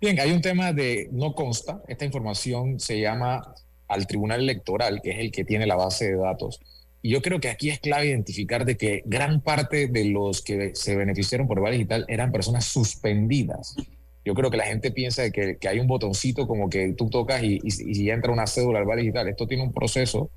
Bien, 0.00 0.18
hay 0.20 0.32
un 0.32 0.40
tema 0.40 0.72
de 0.72 1.08
no 1.12 1.34
consta. 1.34 1.82
Esta 1.88 2.04
información 2.04 2.80
se 2.80 3.00
llama 3.00 3.54
al 3.88 4.06
Tribunal 4.06 4.40
Electoral, 4.40 5.00
que 5.02 5.10
es 5.10 5.18
el 5.18 5.30
que 5.30 5.44
tiene 5.44 5.66
la 5.66 5.76
base 5.76 6.06
de 6.06 6.16
datos. 6.16 6.60
Y 7.02 7.10
yo 7.10 7.20
creo 7.20 7.40
que 7.40 7.48
aquí 7.48 7.70
es 7.70 7.80
clave 7.80 8.06
identificar 8.06 8.64
de 8.64 8.76
que 8.76 9.02
gran 9.04 9.40
parte 9.40 9.88
de 9.88 10.04
los 10.06 10.42
que 10.42 10.72
se 10.74 10.96
beneficiaron 10.96 11.48
por 11.48 11.60
vale 11.60 11.76
digital 11.76 12.04
eran 12.08 12.30
personas 12.30 12.64
suspendidas. 12.64 13.76
Yo 14.24 14.34
creo 14.34 14.50
que 14.50 14.56
la 14.56 14.66
gente 14.66 14.90
piensa 14.90 15.30
que, 15.30 15.56
que 15.58 15.68
hay 15.68 15.80
un 15.80 15.86
botoncito 15.86 16.46
como 16.46 16.68
que 16.70 16.94
tú 16.94 17.10
tocas 17.10 17.42
y, 17.42 17.58
y, 17.62 18.02
y 18.04 18.10
entra 18.10 18.32
una 18.32 18.46
cédula 18.46 18.80
al 18.80 18.96
digital. 18.96 19.28
Esto 19.28 19.46
tiene 19.46 19.64
un 19.64 19.72
proceso 19.72 20.30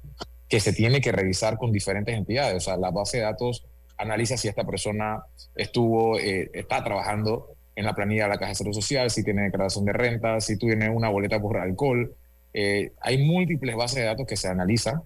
que 0.49 0.59
se 0.59 0.73
tiene 0.73 1.01
que 1.01 1.11
revisar 1.11 1.57
con 1.57 1.71
diferentes 1.71 2.15
entidades. 2.15 2.55
O 2.55 2.59
sea, 2.59 2.77
la 2.77 2.91
base 2.91 3.17
de 3.17 3.23
datos 3.23 3.65
analiza 3.97 4.37
si 4.37 4.47
esta 4.47 4.65
persona 4.65 5.23
estuvo, 5.55 6.19
eh, 6.19 6.49
está 6.53 6.83
trabajando 6.83 7.55
en 7.75 7.85
la 7.85 7.93
planilla 7.93 8.23
de 8.23 8.29
la 8.29 8.37
Caja 8.37 8.49
de 8.49 8.55
Seguro 8.55 8.73
Social, 8.73 9.09
si 9.09 9.23
tiene 9.23 9.43
declaración 9.43 9.85
de 9.85 9.93
renta, 9.93 10.39
si 10.39 10.57
tiene 10.57 10.89
una 10.89 11.09
boleta 11.09 11.41
por 11.41 11.57
alcohol. 11.57 12.15
Eh, 12.53 12.91
hay 13.01 13.17
múltiples 13.23 13.75
bases 13.75 13.97
de 13.97 14.05
datos 14.05 14.25
que 14.25 14.37
se 14.37 14.47
analizan 14.47 15.01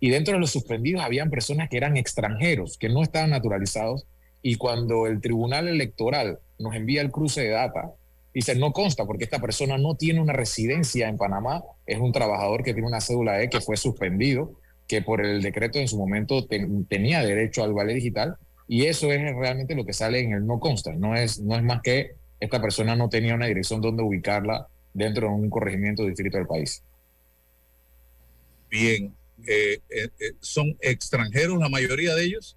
y 0.00 0.10
dentro 0.10 0.34
de 0.34 0.40
los 0.40 0.50
suspendidos 0.50 1.02
habían 1.02 1.30
personas 1.30 1.68
que 1.68 1.76
eran 1.76 1.96
extranjeros, 1.96 2.78
que 2.78 2.88
no 2.88 3.02
estaban 3.02 3.30
naturalizados 3.30 4.06
y 4.42 4.56
cuando 4.56 5.06
el 5.06 5.20
Tribunal 5.20 5.68
Electoral 5.68 6.38
nos 6.58 6.74
envía 6.74 7.02
el 7.02 7.10
cruce 7.10 7.42
de 7.42 7.50
data, 7.50 7.92
dice 8.34 8.54
no 8.56 8.72
consta 8.72 9.06
porque 9.06 9.24
esta 9.24 9.38
persona 9.40 9.78
no 9.78 9.94
tiene 9.94 10.20
una 10.20 10.32
residencia 10.32 11.08
en 11.08 11.16
Panamá, 11.16 11.62
es 11.86 11.98
un 11.98 12.12
trabajador 12.12 12.64
que 12.64 12.74
tiene 12.74 12.88
una 12.88 13.00
cédula 13.00 13.40
E 13.40 13.48
que 13.48 13.60
fue 13.60 13.76
suspendido, 13.76 14.52
que 14.86 15.00
por 15.00 15.24
el 15.24 15.40
decreto 15.40 15.78
en 15.78 15.88
su 15.88 15.96
momento 15.96 16.44
ten- 16.46 16.84
tenía 16.86 17.22
derecho 17.22 17.62
al 17.64 17.72
vale 17.72 17.94
digital 17.94 18.36
y 18.66 18.86
eso 18.86 19.12
es 19.12 19.20
realmente 19.36 19.74
lo 19.74 19.84
que 19.84 19.92
sale 19.92 20.20
en 20.20 20.32
el 20.32 20.46
no 20.46 20.58
consta, 20.58 20.92
no 20.94 21.14
es, 21.14 21.40
no 21.40 21.54
es 21.56 21.62
más 21.62 21.80
que 21.82 22.12
esta 22.40 22.60
persona 22.60 22.96
no 22.96 23.08
tenía 23.08 23.34
una 23.34 23.46
dirección 23.46 23.80
donde 23.80 24.02
ubicarla 24.02 24.66
dentro 24.92 25.28
de 25.28 25.34
un 25.34 25.48
corregimiento 25.48 26.02
o 26.02 26.06
distrito 26.06 26.36
del 26.36 26.46
país. 26.46 26.82
Bien. 28.70 29.14
Eh, 29.46 29.78
eh, 29.90 30.08
eh, 30.20 30.32
¿Son 30.40 30.76
extranjeros 30.80 31.58
la 31.58 31.68
mayoría 31.68 32.14
de 32.14 32.24
ellos? 32.24 32.56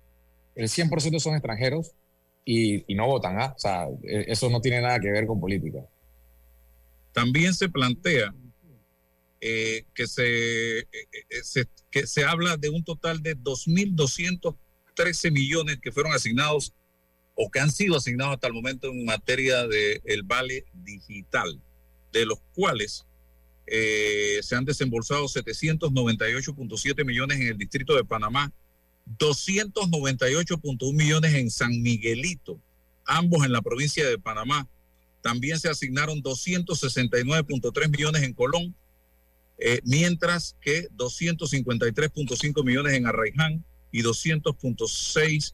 El 0.55 0.69
100% 0.69 1.19
son 1.19 1.33
extranjeros 1.35 1.91
y, 2.49 2.85
y 2.87 2.95
no 2.95 3.05
votan, 3.07 3.39
¿ah? 3.41 3.53
o 3.55 3.59
sea, 3.59 3.87
eh, 4.03 4.23
eso 4.29 4.49
no 4.49 4.61
tiene 4.61 4.79
nada 4.81 4.99
que 5.01 5.11
ver 5.11 5.25
con 5.27 5.37
política. 5.39 5.79
También 7.11 7.53
se 7.53 7.67
plantea 7.67 8.33
eh, 9.41 9.83
que, 9.93 10.07
se, 10.07 10.79
eh, 10.79 10.87
eh, 11.29 11.43
se- 11.43 11.67
que 11.91 12.07
se 12.07 12.23
habla 12.23 12.55
de 12.55 12.69
un 12.69 12.83
total 12.85 13.21
de 13.21 13.35
2.213 13.35 15.29
millones 15.31 15.77
que 15.81 15.91
fueron 15.91 16.13
asignados 16.13 16.73
o 17.35 17.49
que 17.51 17.59
han 17.59 17.69
sido 17.71 17.97
asignados 17.97 18.35
hasta 18.35 18.47
el 18.47 18.53
momento 18.53 18.87
en 18.87 19.03
materia 19.05 19.67
del 19.67 20.23
vale 20.23 20.65
digital, 20.73 21.59
de 22.13 22.25
los 22.25 22.39
cuales 22.55 23.05
eh, 23.67 24.39
se 24.41 24.55
han 24.55 24.63
desembolsado 24.63 25.25
798.7 25.25 27.05
millones 27.05 27.39
en 27.41 27.47
el 27.47 27.57
distrito 27.57 27.93
de 27.95 28.05
Panamá, 28.05 28.51
298.1 29.17 30.93
millones 30.93 31.33
en 31.33 31.49
San 31.49 31.81
Miguelito, 31.81 32.59
ambos 33.05 33.45
en 33.45 33.51
la 33.51 33.61
provincia 33.61 34.07
de 34.07 34.17
Panamá. 34.17 34.67
También 35.21 35.59
se 35.59 35.69
asignaron 35.69 36.21
269.3 36.21 37.89
millones 37.89 38.23
en 38.23 38.33
Colón, 38.33 38.75
eh, 39.59 39.81
mientras 39.83 40.55
que 40.61 40.89
253.5 40.89 42.63
millones 42.63 42.93
en 42.93 43.07
Arraiján 43.07 43.63
y 43.91 44.03
200.6 44.03 45.53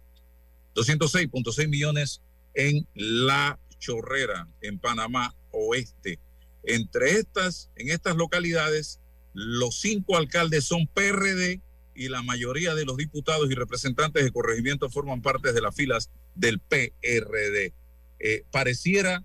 206.6 0.75 1.67
millones 1.67 2.21
en 2.53 2.87
La 2.93 3.59
Chorrera, 3.79 4.47
en 4.61 4.79
Panamá 4.79 5.35
Oeste. 5.51 6.19
Entre 6.63 7.11
estas, 7.11 7.69
en 7.75 7.89
estas 7.89 8.15
localidades, 8.15 8.99
los 9.33 9.79
cinco 9.79 10.17
alcaldes 10.17 10.65
son 10.65 10.87
PRD 10.87 11.61
y 11.95 12.09
la 12.09 12.21
mayoría 12.21 12.75
de 12.75 12.85
los 12.85 12.97
diputados 12.97 13.49
y 13.49 13.55
representantes 13.55 14.23
de 14.23 14.31
corregimiento 14.31 14.89
forman 14.89 15.21
parte 15.21 15.53
de 15.53 15.61
las 15.61 15.75
filas 15.75 16.09
del 16.35 16.59
PRD. 16.59 17.73
Eh, 18.19 18.43
pareciera 18.51 19.23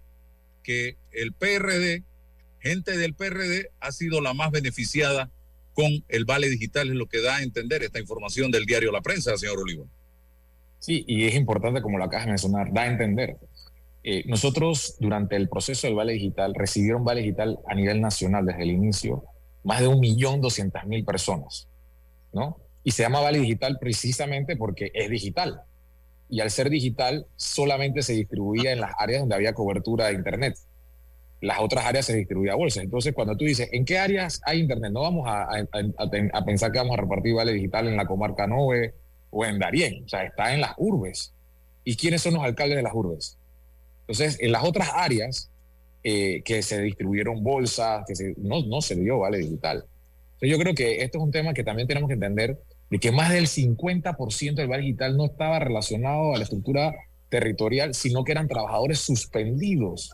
que 0.63 0.97
el 1.13 1.33
PRD, 1.33 2.05
gente 2.61 2.97
del 2.97 3.15
PRD, 3.15 3.71
ha 3.81 3.93
sido 3.93 4.21
la 4.21 4.35
más 4.35 4.51
beneficiada 4.51 5.31
con 5.75 6.05
el 6.09 6.25
vale 6.25 6.49
digital, 6.49 6.89
es 6.89 6.97
lo 6.97 7.07
que 7.07 7.23
da 7.23 7.37
a 7.37 7.43
entender 7.43 7.83
esta 7.85 8.01
información 8.01 8.51
del 8.51 8.67
diario 8.67 8.91
La 8.91 9.01
Prensa, 9.01 9.37
señor 9.37 9.61
Olivo. 9.61 9.89
Sí, 10.81 11.05
y 11.07 11.27
es 11.27 11.35
importante, 11.35 11.83
como 11.83 11.99
lo 11.99 12.05
acabas 12.05 12.27
de 12.27 12.33
mencionar, 12.33 12.73
da 12.73 12.83
a 12.83 12.87
entender. 12.87 13.37
Eh, 14.03 14.25
nosotros, 14.27 14.97
durante 15.01 15.37
el 15.37 15.49
proceso 15.49 15.87
del 15.87 15.97
Vale 15.97 16.15
Digital, 16.15 16.55
recibieron 16.55 17.05
Vale 17.05 17.21
Digital 17.21 17.59
a 17.69 17.75
nivel 17.75 18.01
nacional 18.01 18.47
desde 18.47 18.63
el 18.63 18.71
inicio 18.71 19.25
más 19.65 19.81
de 19.81 19.89
1.200.000 19.89 21.05
personas, 21.05 21.68
¿no? 22.33 22.59
Y 22.85 22.93
se 22.93 23.03
llama 23.03 23.21
Vale 23.21 23.39
Digital 23.39 23.79
precisamente 23.81 24.57
porque 24.57 24.91
es 24.95 25.11
digital. 25.11 25.63
Y 26.31 26.41
al 26.41 26.51
ser 26.51 26.71
digital, 26.71 27.27
solamente 27.37 28.03
se 28.03 28.13
distribuía 28.13 28.73
en 28.73 28.81
las 28.81 28.93
áreas 28.99 29.21
donde 29.21 29.35
había 29.35 29.55
cobertura 29.55 30.07
de 30.09 30.15
Internet. 30.15 30.57
Las 31.41 31.61
otras 31.61 31.87
áreas 31.87 32.07
se 32.07 32.17
distribuía 32.17 32.53
a 32.53 32.57
bolsas. 32.57 32.83
Entonces, 32.85 33.15
cuando 33.15 33.37
tú 33.37 33.45
dices, 33.45 33.69
¿en 33.73 33.85
qué 33.85 33.99
áreas 33.99 34.41
hay 34.45 34.61
Internet? 34.61 34.93
No 34.93 35.03
vamos 35.03 35.27
a, 35.27 35.49
pensar 36.45 36.73
que 36.73 36.79
vamos 36.79 36.99
a 36.99 37.01
repartir 37.01 37.35
Vale 37.35 37.53
Digital 37.53 37.89
en 37.89 37.97
la 37.97 38.07
comarca 38.07 38.47
Nove 38.47 38.95
o 39.31 39.45
en 39.45 39.59
Darién. 39.59 40.05
O 40.05 40.09
sea, 40.09 40.25
está 40.25 40.53
en 40.53 40.61
las 40.61 40.73
urbes. 40.77 41.33
¿Y 41.85 41.97
quiénes 41.97 42.23
son 42.23 42.35
los 42.35 42.43
alcaldes 42.43 42.77
de 42.77 42.83
las 42.83 42.95
urbes? 42.95 43.39
Entonces, 44.01 44.39
en 44.41 44.53
las 44.53 44.65
otras 44.65 44.91
áreas 44.95 45.51
eh, 46.03 46.43
que 46.45 46.63
se 46.63 46.81
distribuyeron 46.83 47.43
bolsas, 47.43 48.05
que 48.07 48.15
se- 48.15 48.35
no, 48.39 48.63
no 48.67 48.81
se 48.83 48.97
dio 48.97 49.19
vale 49.21 49.39
digital. 49.39 49.85
Yo 50.41 50.59
creo 50.59 50.75
que 50.75 51.03
esto 51.03 51.19
es 51.19 51.25
un 51.25 51.31
tema 51.33 51.53
que 51.53 51.65
también 51.65 51.89
tenemos 51.89 52.09
que 52.09 52.15
entender 52.15 52.59
de 52.91 52.99
que 52.99 53.11
más 53.13 53.33
del 53.33 53.47
50% 53.49 54.55
del 54.55 54.69
vale 54.69 54.83
digital 54.85 55.17
no 55.17 55.27
estaba 55.27 55.59
relacionado 55.59 56.35
a 56.35 56.39
la 56.39 56.45
estructura 56.45 56.95
territorial, 57.29 57.95
sino 57.95 58.25
que 58.25 58.33
eran 58.33 58.49
trabajadores 58.49 59.01
suspendidos. 59.01 60.13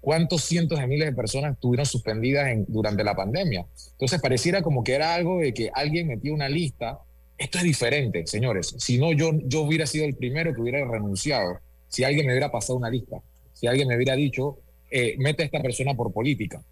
¿Cuántos 0.00 0.44
cientos 0.44 0.78
de 0.78 0.86
miles 0.86 1.08
de 1.08 1.14
personas 1.14 1.54
estuvieron 1.54 1.86
suspendidas 1.86 2.48
en- 2.48 2.66
durante 2.68 3.02
la 3.04 3.14
pandemia? 3.14 3.66
Entonces 3.92 4.20
pareciera 4.20 4.62
como 4.62 4.84
que 4.84 4.92
era 4.94 5.14
algo 5.14 5.38
de 5.40 5.52
que 5.52 5.70
alguien 5.74 6.08
metía 6.08 6.32
una 6.32 6.48
lista. 6.48 6.98
Esto 7.36 7.58
es 7.58 7.64
diferente, 7.64 8.26
señores. 8.26 8.74
Si 8.78 8.98
no, 8.98 9.12
yo, 9.12 9.32
yo 9.44 9.62
hubiera 9.62 9.86
sido 9.86 10.04
el 10.04 10.14
primero 10.14 10.54
que 10.54 10.60
hubiera 10.60 10.84
renunciado. 10.86 11.58
Si 11.88 12.04
alguien 12.04 12.26
me 12.26 12.32
hubiera 12.32 12.50
pasado 12.50 12.76
una 12.78 12.90
lista, 12.90 13.16
si 13.52 13.66
alguien 13.66 13.88
me 13.88 13.96
hubiera 13.96 14.14
dicho, 14.14 14.58
eh, 14.90 15.14
mete 15.18 15.42
a 15.42 15.46
esta 15.46 15.60
persona 15.60 15.94
por 15.94 16.12
política. 16.12 16.62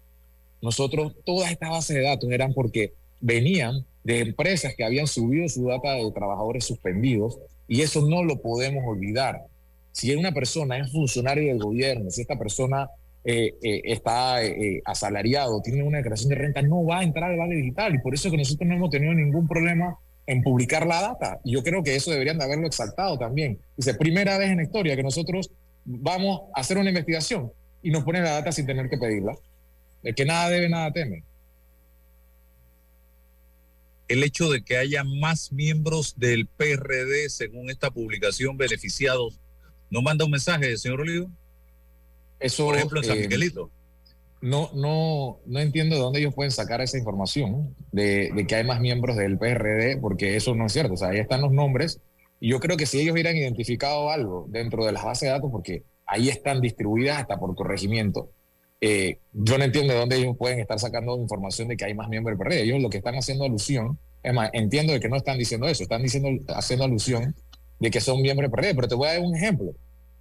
Nosotros, 0.63 1.13
todas 1.25 1.51
estas 1.51 1.69
bases 1.69 1.97
de 1.97 2.03
datos 2.03 2.31
eran 2.31 2.53
porque 2.53 2.93
venían 3.19 3.85
de 4.05 4.21
empresas 4.21 4.73
que 4.75 4.85
habían 4.85 5.07
subido 5.07 5.49
su 5.49 5.67
data 5.67 5.91
de 5.91 6.09
trabajadores 6.13 6.63
suspendidos 6.63 7.37
y 7.67 7.81
eso 7.81 8.07
no 8.07 8.23
lo 8.23 8.41
podemos 8.41 8.81
olvidar. 8.87 9.41
Si 9.91 10.15
una 10.15 10.31
persona 10.31 10.77
es 10.77 10.89
funcionario 10.89 11.49
del 11.49 11.61
gobierno, 11.61 12.09
si 12.09 12.21
esta 12.21 12.39
persona 12.39 12.89
eh, 13.25 13.55
eh, 13.61 13.81
está 13.83 14.41
eh, 14.41 14.77
eh, 14.77 14.81
asalariado, 14.85 15.61
tiene 15.61 15.83
una 15.83 15.97
declaración 15.97 16.29
de 16.29 16.35
renta, 16.35 16.61
no 16.61 16.85
va 16.85 16.99
a 16.99 17.03
entrar 17.03 17.31
al 17.31 17.37
Vale 17.37 17.55
Digital 17.57 17.95
y 17.95 17.99
por 17.99 18.13
eso 18.13 18.31
que 18.31 18.37
nosotros 18.37 18.65
no 18.65 18.75
hemos 18.75 18.89
tenido 18.89 19.13
ningún 19.13 19.49
problema 19.49 19.97
en 20.25 20.43
publicar 20.43 20.87
la 20.87 21.01
data. 21.01 21.41
Y 21.43 21.51
yo 21.51 21.63
creo 21.63 21.83
que 21.83 21.93
eso 21.93 22.09
deberían 22.09 22.37
de 22.37 22.45
haberlo 22.45 22.67
exaltado 22.67 23.19
también. 23.19 23.59
Dice, 23.75 23.95
primera 23.95 24.37
vez 24.37 24.49
en 24.49 24.57
la 24.57 24.63
historia 24.63 24.95
que 24.95 25.03
nosotros 25.03 25.51
vamos 25.83 26.43
a 26.55 26.61
hacer 26.61 26.77
una 26.77 26.87
investigación 26.89 27.51
y 27.81 27.91
nos 27.91 28.05
ponen 28.05 28.23
la 28.23 28.31
data 28.31 28.53
sin 28.53 28.65
tener 28.65 28.89
que 28.89 28.97
pedirla. 28.97 29.35
De 30.03 30.13
que 30.13 30.25
nada 30.25 30.49
debe, 30.49 30.69
nada 30.69 30.91
teme. 30.91 31.23
El 34.07 34.23
hecho 34.23 34.49
de 34.49 34.63
que 34.63 34.77
haya 34.77 35.03
más 35.03 35.51
miembros 35.51 36.19
del 36.19 36.45
PRD, 36.45 37.29
según 37.29 37.69
esta 37.69 37.89
publicación, 37.89 38.57
beneficiados, 38.57 39.39
¿no 39.89 40.01
manda 40.01 40.25
un 40.25 40.31
mensaje, 40.31 40.77
señor 40.77 41.01
Olivo? 41.01 41.31
Eso, 42.39 42.65
Por 42.65 42.75
ejemplo, 42.75 42.99
en 42.99 43.07
San 43.07 43.17
eh, 43.17 43.21
Miguelito. 43.21 43.71
No, 44.41 44.69
no, 44.73 45.39
no 45.45 45.59
entiendo 45.59 45.95
de 45.95 46.01
dónde 46.01 46.19
ellos 46.19 46.33
pueden 46.33 46.51
sacar 46.51 46.81
esa 46.81 46.97
información 46.97 47.73
de, 47.93 48.29
de 48.35 48.45
que 48.45 48.55
hay 48.55 48.65
más 48.65 48.81
miembros 48.81 49.15
del 49.15 49.37
PRD, 49.37 49.97
porque 49.97 50.35
eso 50.35 50.53
no 50.53 50.65
es 50.65 50.73
cierto. 50.73 50.95
O 50.95 50.97
sea, 50.97 51.09
ahí 51.09 51.19
están 51.19 51.41
los 51.41 51.53
nombres. 51.53 52.01
Y 52.41 52.49
yo 52.49 52.59
creo 52.59 52.75
que 52.75 52.85
si 52.85 52.99
ellos 52.99 53.13
hubieran 53.13 53.37
identificado 53.37 54.09
algo 54.09 54.45
dentro 54.49 54.85
de 54.85 54.91
las 54.91 55.05
bases 55.05 55.27
de 55.27 55.29
datos, 55.29 55.49
porque 55.49 55.83
ahí 56.05 56.27
están 56.27 56.59
distribuidas 56.59 57.21
hasta 57.21 57.39
por 57.39 57.55
corregimiento, 57.55 58.29
eh, 58.85 59.17
yo 59.31 59.57
no 59.57 59.63
entiendo 59.63 59.93
de 59.93 59.99
dónde 59.99 60.17
ellos 60.17 60.35
pueden 60.37 60.59
estar 60.59 60.77
sacando 60.77 61.17
información 61.17 61.69
de 61.69 61.77
que 61.77 61.85
hay 61.85 61.93
más 61.93 62.09
miembros 62.09 62.37
del 62.37 62.45
PRD. 62.45 62.63
Ellos 62.63 62.81
lo 62.81 62.89
que 62.89 62.97
están 62.97 63.15
haciendo 63.15 63.45
alusión, 63.45 63.97
es 64.21 64.33
más, 64.33 64.49
entiendo 64.53 64.91
de 64.91 64.99
que 64.99 65.07
no 65.07 65.15
están 65.15 65.37
diciendo 65.37 65.67
eso, 65.67 65.83
están 65.83 66.03
diciendo, 66.03 66.29
haciendo 66.53 66.83
alusión 66.85 67.33
de 67.79 67.89
que 67.91 68.01
son 68.01 68.21
miembros 68.21 68.49
del 68.49 68.51
PRD. 68.51 68.75
Pero 68.75 68.87
te 68.89 68.95
voy 68.95 69.07
a 69.07 69.13
dar 69.13 69.21
un 69.21 69.35
ejemplo. 69.35 69.73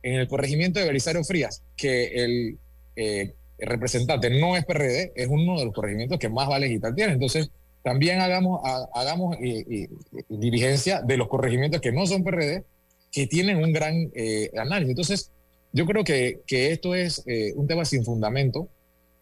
En 0.04 0.14
el 0.14 0.28
corregimiento 0.28 0.78
de 0.78 0.86
Belisario 0.86 1.24
Frías, 1.24 1.62
que 1.76 2.06
el, 2.24 2.58
eh, 2.96 3.34
el 3.58 3.68
representante 3.68 4.30
no 4.30 4.56
es 4.56 4.64
PRD, 4.64 5.12
es 5.16 5.26
uno 5.28 5.58
de 5.58 5.64
los 5.64 5.74
corregimientos 5.74 6.18
que 6.20 6.28
más 6.28 6.46
vale 6.48 6.66
digital 6.68 6.94
tiene. 6.94 7.12
Entonces, 7.14 7.50
también 7.82 8.20
hagamos, 8.20 8.60
ha- 8.64 8.88
hagamos 8.94 9.36
eh, 9.42 9.64
eh, 9.70 9.88
diligencia 10.28 11.02
de 11.02 11.16
los 11.16 11.26
corregimientos 11.28 11.80
que 11.80 11.90
no 11.92 12.06
son 12.06 12.22
PRD, 12.22 12.64
que 13.10 13.26
tienen 13.26 13.58
un 13.58 13.72
gran 13.72 14.10
eh, 14.14 14.50
análisis. 14.56 14.90
Entonces, 14.90 15.30
yo 15.72 15.86
creo 15.86 16.04
que, 16.04 16.40
que 16.46 16.72
esto 16.72 16.94
es 16.94 17.22
eh, 17.26 17.52
un 17.56 17.66
tema 17.66 17.84
sin 17.84 18.04
fundamento. 18.04 18.68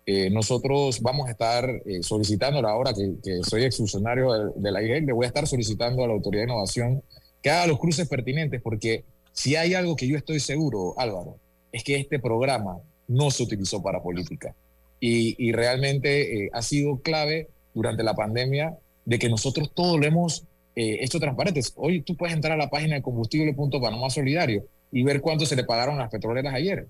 Eh, 0.06 0.30
nosotros 0.30 1.00
vamos 1.02 1.28
a 1.28 1.30
estar 1.30 1.68
eh, 1.86 2.02
solicitando, 2.02 2.66
ahora 2.66 2.92
que, 2.92 3.14
que 3.22 3.42
soy 3.42 3.64
exfuncionario 3.64 4.32
de, 4.32 4.52
de 4.56 4.72
la 4.72 4.82
IGEL, 4.82 5.06
le 5.06 5.12
voy 5.12 5.24
a 5.24 5.28
estar 5.28 5.46
solicitando 5.46 6.02
a 6.02 6.06
la 6.06 6.14
Autoridad 6.14 6.42
de 6.42 6.50
Innovación 6.50 7.02
que 7.42 7.50
haga 7.50 7.66
los 7.66 7.78
cruces 7.78 8.08
pertinentes, 8.08 8.60
porque 8.60 9.04
si 9.32 9.56
hay 9.56 9.74
algo 9.74 9.96
que 9.96 10.06
yo 10.06 10.16
estoy 10.16 10.40
seguro, 10.40 10.94
Álvaro, 10.98 11.36
es 11.72 11.84
que 11.84 11.96
este 11.96 12.18
programa 12.18 12.78
no 13.08 13.30
se 13.30 13.42
utilizó 13.42 13.82
para 13.82 14.02
política. 14.02 14.54
Y, 15.00 15.34
y 15.38 15.52
realmente 15.52 16.44
eh, 16.44 16.50
ha 16.52 16.62
sido 16.62 16.98
clave 16.98 17.48
durante 17.72 18.02
la 18.02 18.14
pandemia 18.14 18.76
de 19.04 19.18
que 19.18 19.28
nosotros 19.28 19.70
todo 19.74 19.96
lo 19.96 20.06
hemos 20.06 20.44
eh, 20.76 20.98
hecho 21.00 21.18
transparente. 21.18 21.60
Hoy 21.76 22.02
tú 22.02 22.16
puedes 22.16 22.34
entrar 22.34 22.52
a 22.52 22.62
la 22.62 22.70
página 22.70 22.96
de 22.96 23.02
combustible.panamá 23.02 24.10
Solidario 24.10 24.64
y 24.92 25.02
ver 25.02 25.20
cuánto 25.20 25.46
se 25.46 25.56
le 25.56 25.64
pagaron 25.64 25.98
las 25.98 26.10
petroleras 26.10 26.54
ayer. 26.54 26.86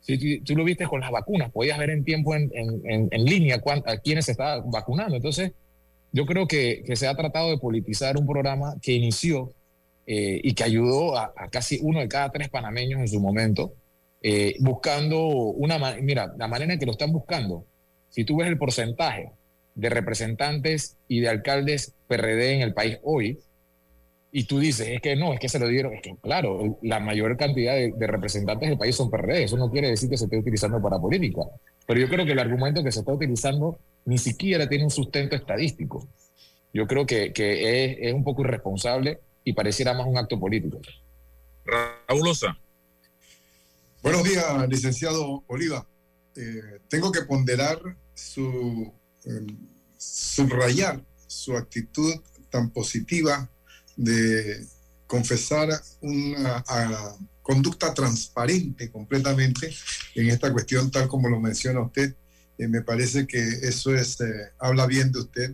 Si 0.00 0.38
tú, 0.40 0.54
lo 0.54 0.62
viste 0.64 0.86
con 0.86 1.00
las 1.00 1.10
vacunas, 1.10 1.50
podías 1.50 1.78
ver 1.78 1.90
en 1.90 2.04
tiempo 2.04 2.34
en, 2.34 2.50
en- 2.54 3.08
en- 3.10 3.24
línea 3.24 3.60
cuán- 3.60 3.82
a 3.86 3.96
quiénes 3.96 4.26
se 4.26 4.32
está 4.32 4.60
vacunando. 4.60 5.16
Entonces, 5.16 5.52
yo 6.12 6.26
creo 6.26 6.46
que, 6.46 6.84
que 6.86 6.94
se 6.94 7.08
ha 7.08 7.14
tratado 7.16 7.50
de 7.50 7.58
politizar 7.58 8.16
un 8.16 8.26
programa 8.26 8.76
que 8.80 8.92
inició 8.92 9.52
eh, 10.06 10.40
y 10.42 10.54
que 10.54 10.62
ayudó 10.62 11.18
a, 11.18 11.34
casi 11.50 11.80
uno 11.82 11.98
de 11.98 12.06
cada 12.08 12.30
tres 12.30 12.48
panameños 12.48 13.00
en 13.00 13.08
su 13.08 13.18
momento, 13.20 13.74
eh, 14.22 14.54
buscando 14.60 15.26
una... 15.26 15.78
Mira, 16.00 16.32
la 16.38 16.46
manera 16.46 16.72
en 16.74 16.78
que 16.78 16.86
lo 16.86 16.92
están 16.92 17.12
buscando, 17.12 17.64
si 18.10 18.24
tú 18.24 18.36
ves 18.36 18.46
el 18.46 18.58
porcentaje 18.58 19.32
de 19.74 19.90
representantes 19.90 20.96
y 21.08 21.18
de 21.20 21.28
alcaldes 21.28 21.94
PRD 22.06 22.52
en 22.54 22.60
el 22.62 22.72
país 22.72 22.98
hoy, 23.02 23.40
y 24.32 24.44
tú 24.44 24.58
dices, 24.58 24.88
es 24.88 25.00
que 25.00 25.16
no, 25.16 25.32
es 25.32 25.40
que 25.40 25.48
se 25.48 25.58
lo 25.58 25.68
dieron, 25.68 25.94
es 25.94 26.02
que 26.02 26.16
claro, 26.20 26.78
la 26.82 27.00
mayor 27.00 27.36
cantidad 27.36 27.74
de, 27.74 27.92
de 27.96 28.06
representantes 28.06 28.68
del 28.68 28.78
país 28.78 28.94
son 28.94 29.10
PRD, 29.10 29.44
eso 29.44 29.56
no 29.56 29.70
quiere 29.70 29.88
decir 29.88 30.10
que 30.10 30.16
se 30.16 30.24
esté 30.24 30.38
utilizando 30.38 30.80
para 30.82 30.98
política, 30.98 31.42
pero 31.86 32.00
yo 32.00 32.08
creo 32.08 32.26
que 32.26 32.32
el 32.32 32.38
argumento 32.38 32.82
que 32.82 32.92
se 32.92 33.00
está 33.00 33.12
utilizando 33.12 33.78
ni 34.04 34.18
siquiera 34.18 34.68
tiene 34.68 34.84
un 34.84 34.90
sustento 34.90 35.36
estadístico. 35.36 36.08
Yo 36.72 36.86
creo 36.86 37.06
que, 37.06 37.32
que 37.32 37.84
es, 37.84 37.98
es 38.00 38.12
un 38.12 38.24
poco 38.24 38.42
irresponsable 38.42 39.20
y 39.44 39.52
pareciera 39.52 39.94
más 39.94 40.06
un 40.06 40.18
acto 40.18 40.38
político. 40.38 40.80
Raúl 41.64 42.28
Osa. 42.28 42.58
Buenos 44.02 44.24
días, 44.24 44.68
licenciado 44.68 45.42
Oliva. 45.46 45.86
Eh, 46.36 46.80
tengo 46.88 47.10
que 47.10 47.22
ponderar 47.22 47.80
su, 48.14 48.92
eh, 49.24 49.46
subrayar 49.96 51.02
su 51.26 51.56
actitud 51.56 52.14
tan 52.50 52.70
positiva 52.70 53.50
de 53.96 54.66
confesar 55.06 55.68
una 56.00 56.64
conducta 57.42 57.94
transparente 57.94 58.90
completamente 58.90 59.72
en 60.14 60.30
esta 60.30 60.52
cuestión, 60.52 60.90
tal 60.90 61.08
como 61.08 61.28
lo 61.28 61.40
menciona 61.40 61.80
usted. 61.80 62.14
Eh, 62.58 62.68
me 62.68 62.82
parece 62.82 63.26
que 63.26 63.38
eso 63.38 63.94
es, 63.94 64.20
eh, 64.20 64.52
habla 64.58 64.86
bien 64.86 65.12
de 65.12 65.20
usted 65.20 65.52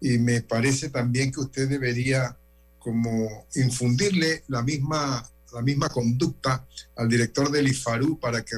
y 0.00 0.18
me 0.18 0.40
parece 0.42 0.90
también 0.90 1.30
que 1.30 1.40
usted 1.40 1.68
debería 1.68 2.36
como 2.78 3.46
infundirle 3.54 4.44
la 4.48 4.62
misma, 4.62 5.28
la 5.52 5.62
misma 5.62 5.88
conducta 5.88 6.66
al 6.96 7.08
director 7.08 7.50
del 7.50 7.68
IFARU 7.68 8.18
para 8.18 8.44
que 8.44 8.56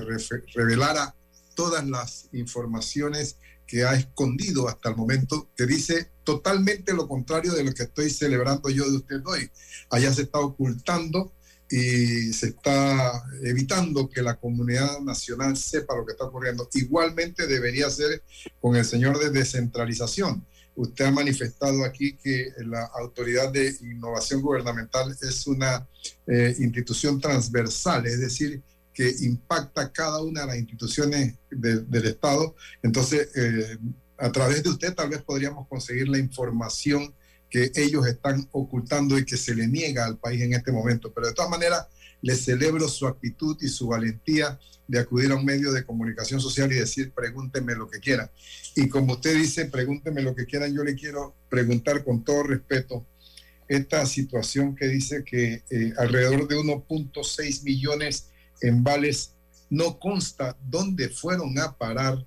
revelara 0.55 1.15
todas 1.55 1.87
las 1.87 2.29
informaciones 2.33 3.37
que 3.71 3.85
ha 3.85 3.95
escondido 3.95 4.69
hasta 4.69 4.89
el 4.89 4.97
momento, 4.97 5.49
que 5.57 5.65
dice 5.65 6.11
totalmente 6.25 6.93
lo 6.93 7.07
contrario 7.07 7.53
de 7.53 7.63
lo 7.63 7.73
que 7.73 7.85
estoy 7.85 8.11
celebrando 8.11 8.69
yo 8.69 8.91
de 8.91 8.97
usted 8.97 9.21
hoy. 9.25 9.49
Allá 9.91 10.13
se 10.13 10.23
está 10.23 10.41
ocultando 10.41 11.33
y 11.71 12.33
se 12.33 12.49
está 12.49 13.23
evitando 13.45 14.09
que 14.09 14.23
la 14.23 14.35
comunidad 14.35 14.99
nacional 15.03 15.57
sepa 15.57 15.95
lo 15.95 16.05
que 16.05 16.13
está 16.13 16.25
ocurriendo. 16.25 16.69
Igualmente 16.75 17.47
debería 17.47 17.89
ser 17.91 18.25
con 18.61 18.75
el 18.75 18.85
señor 18.85 19.21
de 19.21 19.31
descentralización. 19.31 20.45
Usted 20.75 21.05
ha 21.05 21.13
manifestado 21.13 21.85
aquí 21.85 22.17
que 22.17 22.49
la 22.67 22.87
Autoridad 22.99 23.53
de 23.53 23.73
Innovación 23.83 24.43
Gubernamental 24.43 25.17
es 25.23 25.47
una 25.47 25.87
eh, 26.27 26.57
institución 26.59 27.21
transversal, 27.21 28.05
es 28.07 28.19
decir, 28.19 28.63
que 28.93 29.15
impacta 29.21 29.93
cada 29.93 30.23
una 30.23 30.43
de 30.43 30.47
las 30.49 30.57
instituciones 30.59 31.35
de- 31.51 31.81
del 31.81 32.07
Estado. 32.07 32.55
Entonces, 32.83 33.29
eh, 33.37 33.79
a 34.19 34.31
través 34.33 34.63
de 34.63 34.71
usted 34.71 34.95
tal 34.95 35.09
vez 35.11 35.23
podríamos 35.23 35.67
conseguir 35.69 36.09
la 36.09 36.19
información 36.19 37.15
que 37.49 37.73
ellos 37.75 38.07
están 38.07 38.49
ocultando 38.53 39.19
y 39.19 39.25
que 39.25 39.37
se 39.37 39.55
le 39.55 39.67
niega 39.67 40.05
al 40.07 40.19
país 40.19 40.41
en 40.43 40.53
este 40.55 40.71
momento. 40.71 41.13
Pero 41.13 41.29
de 41.29 41.35
todas 41.35 41.51
maneras, 41.51 41.87
les 42.23 42.45
celebro 42.45 42.87
su 42.89 43.07
actitud 43.07 43.57
y 43.61 43.69
su 43.69 43.89
valentía 43.89 44.59
de 44.87 44.99
acudir 44.99 45.31
a 45.33 45.37
un 45.37 45.45
medio 45.45 45.73
de 45.73 45.85
comunicación 45.85 46.41
social 46.41 46.71
y 46.71 46.77
decir, 46.77 47.13
pregúntenme 47.13 47.75
lo 47.75 47.89
que 47.89 47.99
quieran. 47.99 48.31
Y 48.77 48.89
como 48.89 49.15
usted 49.15 49.35
dice, 49.37 49.65
pregúntenme 49.67 50.21
lo 50.23 50.35
que 50.35 50.45
quieran, 50.47 50.75
yo 50.75 50.85
le 50.85 50.95
quiero 50.95 51.35
preguntar 51.49 52.05
con 52.05 52.23
todo 52.25 52.43
respeto 52.43 53.07
esta 53.69 54.05
situación 54.05 54.75
que 54.75 54.89
dice 54.89 55.23
que 55.25 55.63
eh, 55.71 55.93
alrededor 55.97 56.47
de 56.49 56.57
1.6 56.57 57.63
millones 57.63 58.30
en 58.61 58.85
vales 58.85 59.35
no 59.71 59.99
consta 59.99 60.57
dónde 60.69 61.09
fueron 61.09 61.59
a 61.59 61.77
parar. 61.77 62.27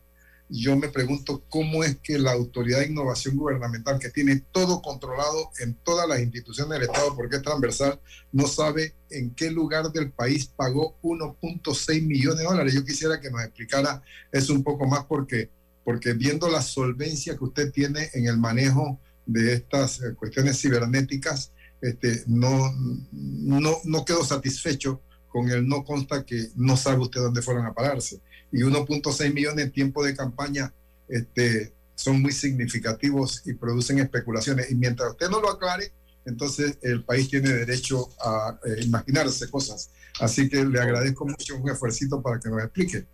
Yo 0.50 0.76
me 0.76 0.90
pregunto 0.90 1.44
cómo 1.50 1.84
es 1.84 1.98
que 2.00 2.18
la 2.18 2.32
Autoridad 2.32 2.80
de 2.80 2.88
Innovación 2.88 3.36
Gubernamental, 3.36 4.00
que 4.00 4.10
tiene 4.10 4.44
todo 4.52 4.82
controlado 4.82 5.50
en 5.60 5.74
todas 5.84 6.08
las 6.08 6.20
instituciones 6.20 6.72
del 6.80 6.90
Estado, 6.90 7.16
porque 7.16 7.38
es 7.38 7.42
transversal, 7.42 8.00
no 8.32 8.48
sabe 8.48 8.96
en 9.10 9.34
qué 9.34 9.52
lugar 9.52 9.92
del 9.92 10.12
país 10.12 10.46
pagó 10.46 10.98
1.6 11.02 12.02
millones 12.04 12.40
de 12.40 12.46
dólares. 12.46 12.74
Yo 12.74 12.86
quisiera 12.86 13.20
que 13.20 13.32
nos 13.32 13.44
explicara 13.44 14.02
eso 14.32 14.54
un 14.54 14.64
poco 14.64 14.86
más, 14.86 15.06
porque, 15.06 15.50
porque 15.84 16.14
viendo 16.14 16.48
la 16.50 16.62
solvencia 16.62 17.36
que 17.36 17.44
usted 17.44 17.72
tiene 17.72 18.10
en 18.14 18.28
el 18.28 18.38
manejo 18.38 19.00
de 19.26 19.54
estas 19.54 20.02
eh, 20.02 20.14
cuestiones 20.16 20.62
cibernéticas, 20.62 21.52
este, 21.82 22.24
no, 22.28 22.72
no, 23.12 23.78
no 23.84 24.06
quedo 24.06 24.24
satisfecho 24.24 25.02
con 25.34 25.50
el 25.50 25.68
no 25.68 25.84
consta 25.84 26.24
que 26.24 26.50
no 26.56 26.78
sabe 26.78 27.00
usted 27.00 27.20
dónde 27.20 27.42
fueron 27.42 27.66
a 27.66 27.74
pararse. 27.74 28.22
Y 28.52 28.60
1.6 28.60 29.34
millones 29.34 29.66
en 29.66 29.72
tiempo 29.72 30.06
de 30.06 30.16
campaña 30.16 30.72
este, 31.10 31.74
son 31.96 32.22
muy 32.22 32.32
significativos 32.32 33.42
y 33.48 33.54
producen 33.54 33.98
especulaciones. 33.98 34.70
Y 34.70 34.76
mientras 34.76 35.10
usted 35.10 35.30
no 35.30 35.42
lo 35.42 35.50
aclare, 35.50 35.92
entonces 36.26 36.78
el 36.84 37.04
país 37.04 37.30
tiene 37.30 37.50
derecho 37.50 38.10
a 38.24 38.60
eh, 38.64 38.84
imaginarse 38.84 39.50
cosas. 39.50 39.90
Así 40.20 40.48
que 40.48 40.64
le 40.64 40.80
agradezco 40.80 41.26
mucho 41.26 41.58
un 41.58 41.68
esfuercito 41.68 42.22
para 42.22 42.40
que 42.40 42.50
nos 42.50 42.64
explique. 42.64 43.08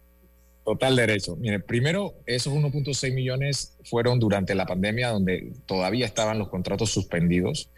Total 0.66 0.94
derecho. 0.98 1.38
Mire, 1.38 1.62
primero, 1.62 2.16
esos 2.26 2.52
1.6 2.52 3.14
millones 3.14 3.78
fueron 3.86 4.20
durante 4.20 4.54
la 4.56 4.66
pandemia 4.66 5.08
donde 5.08 5.54
todavía 5.66 6.06
estaban 6.06 6.38
los 6.38 6.50
contratos 6.50 6.92
suspendidos. 6.92 7.72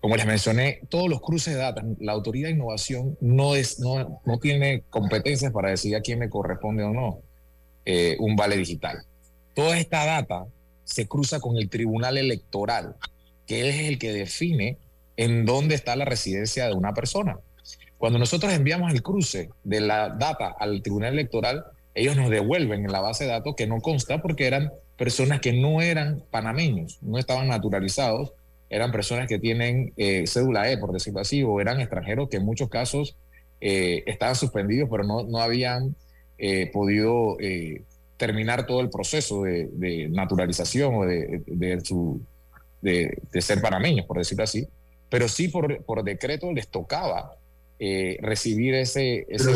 Como 0.00 0.16
les 0.16 0.26
mencioné, 0.26 0.80
todos 0.88 1.08
los 1.08 1.20
cruces 1.20 1.54
de 1.54 1.60
datos, 1.60 1.84
la 1.98 2.12
autoridad 2.12 2.48
de 2.48 2.54
innovación 2.54 3.16
no, 3.20 3.52
tiene 4.40 4.82
competencias 4.90 5.52
para 5.52 5.70
decidir 5.70 5.96
a 5.96 6.00
quién 6.00 6.20
le 6.20 6.28
corresponde 6.28 6.84
o 6.84 6.92
no 6.92 7.20
eh, 7.84 8.16
un 8.20 8.36
vale 8.36 8.56
digital. 8.56 8.98
Toda 9.54 9.78
esta 9.78 10.04
data 10.04 10.46
se 10.84 11.08
cruza 11.08 11.40
con 11.40 11.56
el 11.56 11.68
tribunal 11.68 12.18
electoral, 12.18 12.96
que 13.46 13.68
es 13.68 13.88
el 13.88 13.98
que 13.98 14.12
define 14.12 14.78
en 15.16 15.44
dónde 15.44 15.74
está 15.74 15.96
la 15.96 16.04
residencia 16.04 16.66
de 16.66 16.74
una 16.74 16.92
persona. 16.94 17.38
Cuando 17.98 18.18
nosotros 18.18 18.52
enviamos 18.52 18.92
el 18.92 19.02
cruce 19.02 19.50
de 19.64 19.80
la 19.80 20.10
data 20.10 20.54
al 20.58 20.82
tribunal 20.82 21.14
electoral, 21.14 21.64
ellos 21.94 22.16
nos 22.16 22.28
devuelven 22.28 22.84
en 22.84 22.92
la 22.92 23.00
base 23.00 23.24
de 23.24 23.30
datos 23.30 23.54
que 23.56 23.66
no 23.66 23.80
consta 23.80 24.20
porque 24.20 24.46
eran 24.46 24.70
personas 24.96 25.40
que 25.40 25.54
no 25.54 25.80
eran 25.80 26.22
panameños, 26.30 26.98
no 27.00 27.18
estaban 27.18 27.48
naturalizados, 27.48 28.32
eran 28.68 28.90
personas 28.90 29.28
que 29.28 29.38
tienen 29.38 29.92
eh, 29.96 30.26
cédula 30.26 30.70
E, 30.70 30.78
por 30.78 30.92
decirlo 30.92 31.20
así, 31.20 31.42
o 31.42 31.60
eran 31.60 31.80
extranjeros 31.80 32.28
que 32.28 32.38
en 32.38 32.44
muchos 32.44 32.68
casos 32.68 33.16
eh, 33.60 34.02
estaban 34.06 34.34
suspendidos, 34.34 34.88
pero 34.90 35.04
no, 35.04 35.24
no 35.24 35.38
habían 35.38 35.94
eh, 36.38 36.70
podido 36.72 37.36
terminar 38.16 38.66
todo 38.66 38.80
el 38.80 38.90
proceso 38.90 39.42
de, 39.42 39.68
de 39.72 40.08
naturalización 40.08 40.94
o 40.94 41.04
de, 41.04 41.42
de 41.46 41.80
su, 41.82 42.20
de, 42.80 43.22
ser 43.40 43.60
panameños, 43.60 44.06
por 44.06 44.18
decirlo 44.18 44.44
así. 44.44 44.66
Pero 45.08 45.28
sí 45.28 45.48
por, 45.48 45.84
por 45.84 46.02
decreto 46.02 46.50
les 46.52 46.68
tocaba 46.68 47.36
recibir 47.78 48.74
ese, 48.74 49.26
ese 49.28 49.52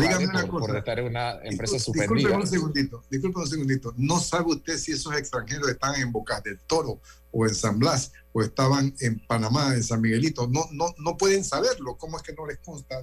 por, 0.47 0.61
por 0.61 0.77
estar 0.77 0.99
en 0.99 1.05
una 1.05 1.39
empresa 1.43 1.73
Disculpe 1.75 2.01
suspendida. 2.01 2.37
un 2.37 2.47
segundito, 2.47 3.03
disculpe 3.09 3.39
un 3.39 3.47
segundito. 3.47 3.93
¿No 3.97 4.19
sabe 4.19 4.53
usted 4.53 4.77
si 4.77 4.91
esos 4.91 5.13
extranjeros 5.17 5.67
están 5.69 5.99
en 5.99 6.11
Bocas 6.11 6.43
del 6.43 6.59
Toro 6.59 6.99
o 7.31 7.47
en 7.47 7.55
San 7.55 7.79
Blas 7.79 8.11
o 8.33 8.41
estaban 8.41 8.93
en 9.01 9.19
Panamá, 9.27 9.73
en 9.73 9.83
San 9.83 10.01
Miguelito? 10.01 10.47
No, 10.47 10.65
no, 10.71 10.93
no 10.97 11.17
pueden 11.17 11.43
saberlo. 11.43 11.97
¿Cómo 11.97 12.17
es 12.17 12.23
que 12.23 12.33
no 12.33 12.45
les 12.45 12.59
consta? 12.59 13.01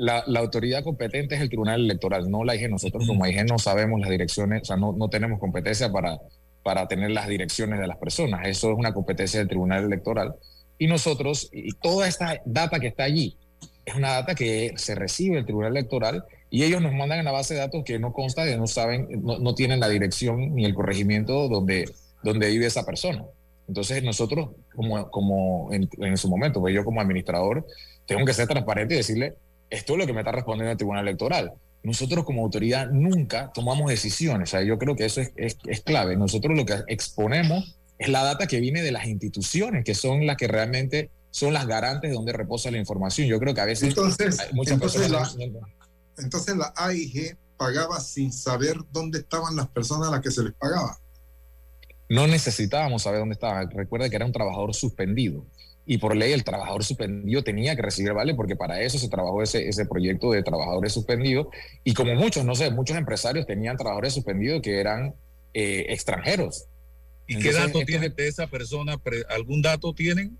la 0.00 0.38
autoridad 0.38 0.84
competente 0.84 1.34
es 1.34 1.40
el 1.40 1.48
Tribunal 1.48 1.80
Electoral, 1.80 2.30
no 2.30 2.44
la 2.44 2.54
IG. 2.54 2.70
Nosotros 2.70 3.04
como 3.06 3.26
IG 3.26 3.44
no 3.46 3.58
sabemos 3.58 4.00
las 4.00 4.10
direcciones, 4.10 4.62
o 4.62 4.64
sea, 4.64 4.76
no, 4.76 4.92
no 4.92 5.08
tenemos 5.10 5.40
competencia 5.40 5.90
para, 5.90 6.18
para 6.62 6.86
tener 6.86 7.10
las 7.10 7.26
direcciones 7.26 7.80
de 7.80 7.86
las 7.86 7.96
personas. 7.96 8.46
Eso 8.46 8.70
es 8.70 8.76
una 8.78 8.94
competencia 8.94 9.40
del 9.40 9.48
Tribunal 9.48 9.84
Electoral. 9.84 10.34
Y 10.78 10.86
nosotros, 10.86 11.48
y 11.52 11.72
toda 11.72 12.06
esta 12.06 12.40
data 12.44 12.78
que 12.78 12.88
está 12.88 13.04
allí, 13.04 13.36
es 13.84 13.94
una 13.94 14.10
data 14.10 14.34
que 14.34 14.74
se 14.76 14.94
recibe 14.94 15.36
del 15.36 15.46
Tribunal 15.46 15.76
Electoral 15.76 16.24
y 16.50 16.62
ellos 16.62 16.80
nos 16.80 16.92
mandan 16.92 17.18
en 17.18 17.24
la 17.24 17.32
base 17.32 17.54
de 17.54 17.60
datos 17.60 17.82
que 17.84 17.98
no 17.98 18.12
consta, 18.12 18.44
que 18.44 18.56
no 18.56 18.66
saben, 18.66 19.08
no, 19.22 19.38
no 19.38 19.54
tienen 19.54 19.80
la 19.80 19.88
dirección 19.88 20.54
ni 20.54 20.64
el 20.64 20.74
corregimiento 20.74 21.48
donde, 21.48 21.90
donde 22.22 22.48
vive 22.48 22.66
esa 22.66 22.84
persona. 22.84 23.24
Entonces 23.68 24.02
nosotros, 24.02 24.48
como, 24.74 25.10
como 25.10 25.72
en, 25.72 25.88
en 25.98 26.16
su 26.16 26.28
momento, 26.28 26.60
pues 26.60 26.74
yo 26.74 26.84
como 26.84 27.00
administrador, 27.00 27.66
tengo 28.06 28.24
que 28.24 28.32
ser 28.32 28.48
transparente 28.48 28.94
y 28.94 28.96
decirle, 28.96 29.34
esto 29.70 29.92
es 29.92 29.98
lo 29.98 30.06
que 30.06 30.12
me 30.14 30.20
está 30.20 30.32
respondiendo 30.32 30.72
el 30.72 30.78
Tribunal 30.78 31.06
Electoral. 31.06 31.52
Nosotros 31.82 32.24
como 32.24 32.42
autoridad 32.42 32.88
nunca 32.90 33.52
tomamos 33.54 33.90
decisiones, 33.90 34.48
o 34.48 34.50
sea, 34.52 34.62
yo 34.62 34.78
creo 34.78 34.96
que 34.96 35.04
eso 35.04 35.20
es, 35.20 35.32
es, 35.36 35.58
es 35.66 35.82
clave. 35.82 36.16
Nosotros 36.16 36.56
lo 36.56 36.64
que 36.64 36.74
exponemos 36.88 37.78
es 37.98 38.08
la 38.08 38.24
data 38.24 38.46
que 38.46 38.58
viene 38.60 38.82
de 38.82 38.90
las 38.92 39.06
instituciones, 39.06 39.84
que 39.84 39.94
son 39.94 40.26
las 40.26 40.36
que 40.36 40.48
realmente 40.48 41.10
son 41.30 41.52
las 41.52 41.66
garantes 41.66 42.10
de 42.10 42.16
donde 42.16 42.32
reposa 42.32 42.70
la 42.70 42.78
información. 42.78 43.28
Yo 43.28 43.38
creo 43.38 43.54
que 43.54 43.60
a 43.60 43.66
veces 43.66 43.90
Entonces, 43.90 44.40
hay 44.40 44.52
muchas 44.54 44.74
entonces 44.74 45.00
personas... 45.02 45.36
la- 45.36 46.22
Entonces 46.24 46.56
la 46.56 46.72
AIG 46.76 47.36
pagaba 47.58 48.00
sin 48.00 48.32
saber 48.32 48.76
dónde 48.92 49.18
estaban 49.18 49.54
las 49.56 49.68
personas 49.68 50.08
a 50.08 50.12
las 50.12 50.20
que 50.20 50.30
se 50.30 50.42
les 50.42 50.54
pagaba. 50.54 50.98
No 52.08 52.26
necesitábamos 52.26 53.02
saber 53.02 53.20
dónde 53.20 53.34
estaba. 53.34 53.64
Recuerda 53.64 54.08
que 54.08 54.16
era 54.16 54.24
un 54.26 54.32
trabajador 54.32 54.74
suspendido. 54.74 55.46
Y 55.86 55.96
por 55.98 56.14
ley 56.14 56.32
el 56.32 56.44
trabajador 56.44 56.84
suspendido 56.84 57.42
tenía 57.42 57.74
que 57.74 57.80
recibir 57.82 58.12
vale 58.12 58.34
porque 58.34 58.56
para 58.56 58.80
eso 58.82 58.98
se 58.98 59.08
trabajó 59.08 59.42
ese, 59.42 59.68
ese 59.68 59.86
proyecto 59.86 60.30
de 60.32 60.42
trabajadores 60.42 60.92
suspendidos. 60.92 61.46
Y 61.82 61.94
como 61.94 62.14
muchos, 62.14 62.44
no 62.44 62.54
sé, 62.54 62.70
muchos 62.70 62.96
empresarios 62.96 63.46
tenían 63.46 63.76
trabajadores 63.76 64.12
suspendidos 64.12 64.60
que 64.60 64.80
eran 64.80 65.14
eh, 65.54 65.86
extranjeros. 65.88 66.66
¿Y 67.26 67.38
qué 67.38 67.52
dato 67.52 67.66
esto- 67.68 67.80
tiene 67.86 68.10
de 68.10 68.28
esa 68.28 68.46
persona? 68.46 68.96
¿Algún 69.30 69.62
dato 69.62 69.94
tienen? 69.94 70.38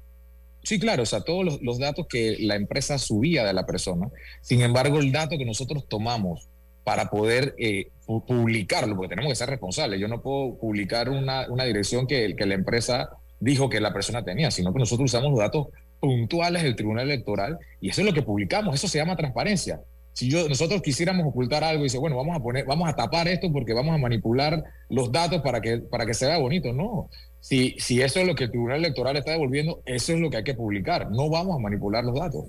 Sí, 0.64 0.78
claro, 0.78 1.04
o 1.04 1.06
sea, 1.06 1.22
todos 1.22 1.44
los, 1.44 1.62
los 1.62 1.78
datos 1.78 2.06
que 2.08 2.36
la 2.40 2.56
empresa 2.56 2.98
subía 2.98 3.44
de 3.44 3.52
la 3.54 3.64
persona. 3.64 4.08
Sin 4.42 4.60
embargo, 4.60 4.98
el 4.98 5.12
dato 5.12 5.38
que 5.38 5.44
nosotros 5.46 5.86
tomamos 5.88 6.48
para 6.88 7.10
poder 7.10 7.54
eh, 7.58 7.90
pu- 8.06 8.24
publicarlo, 8.24 8.96
porque 8.96 9.10
tenemos 9.10 9.30
que 9.30 9.36
ser 9.36 9.50
responsables. 9.50 10.00
Yo 10.00 10.08
no 10.08 10.22
puedo 10.22 10.56
publicar 10.58 11.10
una, 11.10 11.46
una 11.50 11.64
dirección 11.64 12.06
que, 12.06 12.34
que 12.34 12.46
la 12.46 12.54
empresa 12.54 13.10
dijo 13.40 13.68
que 13.68 13.80
la 13.80 13.92
persona 13.92 14.24
tenía, 14.24 14.50
sino 14.50 14.72
que 14.72 14.78
nosotros 14.78 15.04
usamos 15.10 15.30
los 15.30 15.38
datos 15.40 15.66
puntuales 16.00 16.62
del 16.62 16.76
Tribunal 16.76 17.10
Electoral 17.10 17.58
y 17.80 17.90
eso 17.90 18.00
es 18.00 18.06
lo 18.06 18.14
que 18.14 18.22
publicamos. 18.22 18.74
Eso 18.74 18.88
se 18.88 18.98
llama 18.98 19.16
transparencia. 19.16 19.80
Si 20.14 20.30
yo, 20.30 20.48
nosotros 20.48 20.80
quisiéramos 20.82 21.26
ocultar 21.26 21.62
algo 21.62 21.82
y 21.82 21.84
dice, 21.84 21.98
bueno, 21.98 22.16
vamos 22.16 22.34
a 22.36 22.40
poner, 22.40 22.64
vamos 22.64 22.88
a 22.88 22.94
tapar 22.96 23.28
esto 23.28 23.52
porque 23.52 23.72
vamos 23.74 23.94
a 23.94 23.98
manipular 23.98 24.64
los 24.88 25.12
datos 25.12 25.42
para 25.42 25.60
que, 25.60 25.78
para 25.78 26.06
que 26.06 26.14
se 26.14 26.26
vea 26.26 26.38
bonito. 26.38 26.72
No. 26.72 27.08
Si, 27.40 27.76
si 27.78 28.00
eso 28.00 28.18
es 28.20 28.26
lo 28.26 28.34
que 28.34 28.44
el 28.44 28.50
Tribunal 28.50 28.78
Electoral 28.78 29.16
está 29.16 29.32
devolviendo, 29.32 29.82
eso 29.84 30.14
es 30.14 30.18
lo 30.20 30.28
que 30.30 30.38
hay 30.38 30.44
que 30.44 30.54
publicar. 30.54 31.10
No 31.10 31.28
vamos 31.30 31.54
a 31.54 31.60
manipular 31.60 32.02
los 32.04 32.18
datos. 32.18 32.46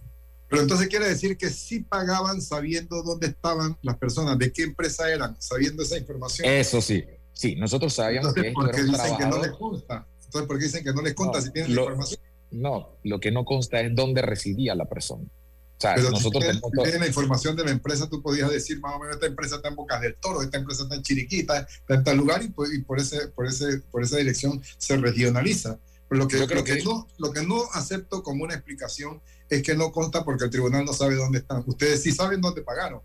Pero 0.50 0.64
entonces 0.64 0.88
quiere 0.88 1.08
decir 1.08 1.38
que 1.38 1.50
sí 1.50 1.82
pagaban 1.82 2.42
sabiendo 2.42 3.04
dónde 3.04 3.28
estaban 3.28 3.78
las 3.84 3.98
personas, 3.98 4.38
de 4.38 4.52
qué 4.52 4.64
empresa 4.64 5.12
eran, 5.12 5.36
sabiendo 5.40 5.84
esa 5.84 5.98
información. 5.98 6.48
Eso 6.50 6.82
sí. 6.82 7.04
Sí, 7.34 7.56
nosotros 7.56 7.94
sabíamos 7.94 8.36
Entonces, 8.36 8.44
que 8.44 8.50
esto 8.50 8.60
¿por 8.60 8.70
era 8.70 8.78
qué 8.78 8.84
un 8.84 8.92
dicen 8.92 9.18
que 9.18 9.26
no 9.26 9.42
les 9.42 9.52
consta? 9.52 10.08
Entonces, 10.26 10.48
¿por 10.48 10.60
qué 10.60 10.66
dicen 10.66 10.84
que 10.84 10.94
no 10.94 11.02
les 11.02 11.14
consta 11.14 11.40
No, 11.40 11.46
si 11.46 11.52
tienen 11.52 11.76
la 11.76 11.82
información? 11.82 12.22
No, 12.52 12.98
lo 13.04 13.20
que 13.20 13.32
no 13.32 13.46
consta 13.46 13.80
es 13.80 13.96
dónde 13.96 14.22
residía 14.22 14.76
la 14.76 14.86
persona. 14.86 15.24
O 15.24 15.82
sea, 15.82 15.96
Pero 15.96 16.10
nosotros 16.10 16.44
si 16.44 16.60
tienes, 16.84 17.00
la 17.00 17.08
información 17.08 17.56
de 17.56 17.64
la 17.64 17.72
empresa, 17.72 18.10
tú 18.10 18.22
podías 18.22 18.50
decir 18.50 18.82
más 18.82 18.94
o 18.96 19.00
menos 19.00 19.16
esta 19.16 19.28
empresa 19.28 19.56
está 19.58 19.70
en 19.70 19.76
Bocas 19.76 20.02
del 20.02 20.16
Toro, 20.16 20.42
esta 20.42 20.58
empresa 20.58 20.84
está 20.84 20.96
en 20.96 21.04
Chiriquita, 21.04 21.60
está 21.60 21.94
en 21.94 22.04
tal 22.04 22.18
lugar 22.18 22.44
y, 22.44 22.50
por, 22.50 22.74
y 22.74 22.82
por, 22.82 23.00
ese, 23.00 23.30
por, 23.30 23.48
ese, 23.48 23.80
por 23.90 24.04
esa 24.04 24.18
dirección 24.18 24.62
se 24.78 24.98
regionaliza. 24.98 25.80
Pero 26.10 26.20
lo 26.24 26.28
que, 26.28 26.40
Yo 26.40 26.48
creo 26.48 26.60
lo, 26.60 26.64
que 26.66 26.78
que- 26.78 26.84
no, 26.84 27.08
lo 27.20 27.32
que 27.32 27.44
no 27.46 27.62
acepto 27.74 28.24
como 28.24 28.44
una 28.44 28.56
explicación 28.56 29.22
es 29.50 29.62
que 29.64 29.76
no 29.76 29.92
consta 29.92 30.24
porque 30.24 30.46
el 30.46 30.50
tribunal 30.50 30.84
no 30.86 30.94
sabe 30.94 31.16
dónde 31.16 31.40
están. 31.40 31.64
Ustedes 31.68 32.02
sí 32.02 32.12
saben 32.12 32.42
dónde 32.42 32.62
pagaron. 32.64 33.02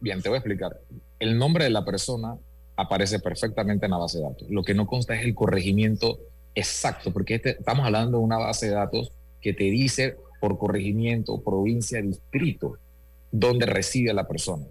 Bien, 0.00 0.20
te 0.20 0.28
voy 0.28 0.36
a 0.36 0.38
explicar. 0.40 0.80
El 1.20 1.38
nombre 1.38 1.64
de 1.64 1.70
la 1.70 1.84
persona 1.84 2.36
aparece 2.76 3.20
perfectamente 3.20 3.86
en 3.86 3.92
la 3.92 3.98
base 3.98 4.18
de 4.18 4.24
datos. 4.24 4.48
Lo 4.50 4.64
que 4.64 4.74
no 4.74 4.86
consta 4.86 5.14
es 5.14 5.24
el 5.24 5.34
corregimiento 5.34 6.18
exacto, 6.54 7.12
porque 7.12 7.36
este- 7.36 7.50
estamos 7.58 7.86
hablando 7.86 8.18
de 8.18 8.24
una 8.24 8.38
base 8.38 8.66
de 8.66 8.72
datos 8.74 9.12
que 9.40 9.52
te 9.52 9.64
dice 9.64 10.16
por 10.40 10.58
corregimiento, 10.58 11.40
provincia, 11.40 12.02
distrito, 12.02 12.78
dónde 13.30 13.66
reside 13.66 14.12
la 14.12 14.26
persona. 14.26 14.66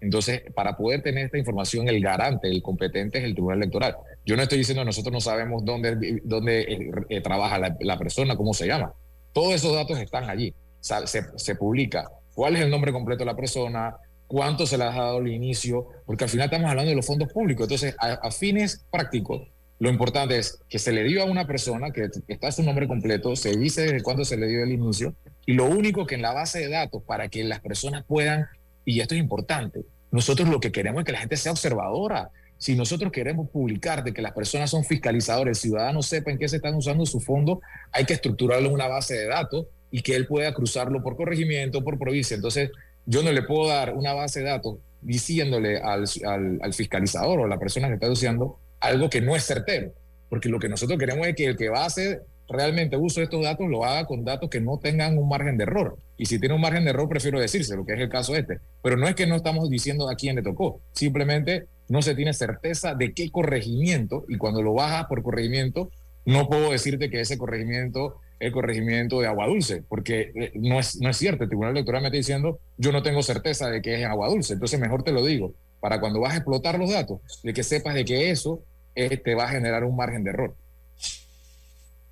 Entonces, 0.00 0.42
para 0.54 0.76
poder 0.76 1.02
tener 1.02 1.26
esta 1.26 1.38
información, 1.38 1.88
el 1.88 2.00
garante, 2.00 2.48
el 2.48 2.62
competente 2.62 3.18
es 3.18 3.24
el 3.24 3.34
Tribunal 3.34 3.58
Electoral. 3.58 3.96
Yo 4.24 4.36
no 4.36 4.42
estoy 4.42 4.58
diciendo 4.58 4.84
nosotros 4.84 5.12
no 5.12 5.20
sabemos 5.20 5.64
dónde, 5.64 6.20
dónde 6.24 6.60
eh, 6.62 6.90
eh, 7.08 7.20
trabaja 7.20 7.58
la, 7.58 7.98
persona, 7.98 8.36
cómo 8.36 8.54
se 8.54 8.66
llama. 8.66 8.94
Todos 9.32 9.54
esos 9.54 9.74
datos 9.74 9.98
están 9.98 10.28
allí. 10.30 10.54
Se, 10.80 11.22
se 11.36 11.54
publica 11.54 12.10
cuál 12.34 12.56
es 12.56 12.62
el 12.62 12.70
nombre 12.70 12.92
completo 12.92 13.20
de 13.20 13.26
la 13.26 13.36
persona, 13.36 13.96
cuánto 14.26 14.64
se 14.64 14.78
le 14.78 14.84
ha 14.84 14.90
dado 14.90 15.18
al 15.18 15.28
inicio, 15.28 15.88
porque 16.06 16.24
al 16.24 16.30
final 16.30 16.46
estamos 16.46 16.70
hablando 16.70 16.90
de 16.90 16.96
los 16.96 17.06
fondos 17.06 17.32
públicos. 17.32 17.64
Entonces, 17.64 17.94
a, 17.98 18.12
a 18.12 18.30
fines 18.30 18.86
prácticos, 18.90 19.48
lo 19.80 19.88
importante 19.88 20.38
es 20.38 20.62
que 20.68 20.78
se 20.78 20.92
le 20.92 21.02
dio 21.04 21.22
a 21.22 21.24
una 21.24 21.46
persona, 21.46 21.90
que 21.90 22.08
está 22.28 22.52
su 22.52 22.62
nombre 22.62 22.86
completo, 22.86 23.34
se 23.34 23.56
dice 23.56 23.82
desde 23.82 24.02
cuándo 24.02 24.24
se 24.24 24.36
le 24.36 24.46
dio 24.46 24.62
el 24.62 24.72
inicio, 24.72 25.14
y 25.46 25.54
lo 25.54 25.64
único 25.64 26.06
que 26.06 26.14
en 26.14 26.22
la 26.22 26.32
base 26.32 26.60
de 26.60 26.68
datos, 26.68 27.02
para 27.02 27.28
que 27.28 27.42
las 27.44 27.60
personas 27.60 28.04
puedan, 28.06 28.46
y 28.84 29.00
esto 29.00 29.14
es 29.14 29.20
importante, 29.20 29.84
nosotros 30.10 30.48
lo 30.48 30.60
que 30.60 30.72
queremos 30.72 31.00
es 31.00 31.06
que 31.06 31.12
la 31.12 31.20
gente 31.20 31.36
sea 31.36 31.52
observadora. 31.52 32.30
Si 32.58 32.74
nosotros 32.74 33.10
queremos 33.12 33.48
publicar 33.48 34.04
de 34.04 34.12
que 34.12 34.20
las 34.20 34.32
personas 34.32 34.68
son 34.70 34.84
fiscalizadores, 34.84 35.56
el 35.56 35.60
ciudadano 35.70 36.02
sepa 36.02 36.30
en 36.30 36.38
qué 36.38 36.48
se 36.48 36.56
están 36.56 36.74
usando 36.74 37.06
sus 37.06 37.24
fondos, 37.24 37.58
hay 37.92 38.04
que 38.04 38.12
estructurarlo 38.14 38.68
en 38.68 38.74
una 38.74 38.86
base 38.88 39.14
de 39.14 39.26
datos 39.28 39.66
y 39.90 40.02
que 40.02 40.14
él 40.14 40.26
pueda 40.26 40.52
cruzarlo 40.52 41.02
por 41.02 41.16
corregimiento, 41.16 41.82
por 41.82 41.98
provincia. 41.98 42.34
Entonces, 42.34 42.70
yo 43.06 43.22
no 43.22 43.32
le 43.32 43.42
puedo 43.42 43.68
dar 43.68 43.94
una 43.94 44.12
base 44.12 44.40
de 44.40 44.46
datos 44.46 44.76
diciéndole 45.00 45.78
al, 45.80 46.04
al- 46.26 46.58
al 46.62 46.74
fiscalizador 46.74 47.40
o 47.40 47.44
a 47.44 47.48
la 47.48 47.58
persona 47.58 47.88
que 47.88 47.94
está 47.94 48.10
usando 48.10 48.58
algo 48.80 49.08
que 49.08 49.20
no 49.22 49.34
es 49.34 49.44
certero, 49.44 49.92
porque 50.28 50.48
lo 50.48 50.58
que 50.58 50.68
nosotros 50.68 50.98
queremos 50.98 51.26
es 51.26 51.34
que 51.34 51.46
el 51.46 51.56
que 51.56 51.68
va 51.70 51.82
a 51.82 51.86
hacer 51.86 52.24
realmente 52.50 52.96
uso 52.96 53.22
estos 53.22 53.42
datos 53.42 53.68
lo 53.68 53.84
haga 53.84 54.06
con 54.06 54.24
datos 54.24 54.50
que 54.50 54.60
no 54.60 54.78
tengan 54.78 55.16
un 55.16 55.28
margen 55.28 55.56
de 55.56 55.64
error. 55.64 55.96
Y 56.16 56.26
si 56.26 56.38
tiene 56.38 56.54
un 56.54 56.60
margen 56.60 56.84
de 56.84 56.90
error, 56.90 57.08
prefiero 57.08 57.40
decirse, 57.40 57.76
lo 57.76 57.86
que 57.86 57.94
es 57.94 58.00
el 58.00 58.08
caso 58.08 58.34
este. 58.34 58.58
Pero 58.82 58.96
no 58.96 59.06
es 59.08 59.14
que 59.14 59.26
no 59.26 59.36
estamos 59.36 59.70
diciendo 59.70 60.10
a 60.10 60.16
quién 60.16 60.36
le 60.36 60.42
tocó, 60.42 60.80
simplemente 60.92 61.66
no 61.88 62.02
se 62.02 62.14
tiene 62.14 62.34
certeza 62.34 62.94
de 62.94 63.14
qué 63.14 63.30
corregimiento, 63.30 64.24
y 64.28 64.36
cuando 64.36 64.62
lo 64.62 64.74
bajas 64.74 65.06
por 65.06 65.22
corregimiento, 65.22 65.90
no 66.24 66.48
puedo 66.48 66.70
decirte 66.70 67.10
que 67.10 67.20
ese 67.20 67.38
corregimiento 67.38 68.16
es 68.38 68.48
el 68.48 68.52
corregimiento 68.52 69.20
de 69.20 69.26
Agua 69.26 69.46
Dulce, 69.46 69.82
porque 69.88 70.32
eh, 70.34 70.52
no 70.54 70.78
es, 70.78 71.00
no 71.00 71.10
es 71.10 71.16
cierto. 71.16 71.44
El 71.44 71.50
Tribunal 71.50 71.72
Electoral 71.72 72.02
me 72.02 72.08
está 72.08 72.16
diciendo, 72.16 72.58
yo 72.76 72.92
no 72.92 73.02
tengo 73.02 73.22
certeza 73.22 73.68
de 73.68 73.82
que 73.82 74.00
es 74.00 74.06
Agua 74.06 74.28
Dulce. 74.28 74.54
Entonces, 74.54 74.78
mejor 74.78 75.02
te 75.02 75.12
lo 75.12 75.24
digo, 75.24 75.54
para 75.80 76.00
cuando 76.00 76.20
vas 76.20 76.34
a 76.34 76.36
explotar 76.36 76.78
los 76.78 76.90
datos, 76.90 77.20
de 77.42 77.52
que 77.52 77.62
sepas 77.62 77.94
de 77.94 78.04
que 78.04 78.30
eso 78.30 78.62
te 78.94 79.34
va 79.34 79.44
a 79.44 79.48
generar 79.48 79.84
un 79.84 79.96
margen 79.96 80.24
de 80.24 80.30
error. 80.30 80.54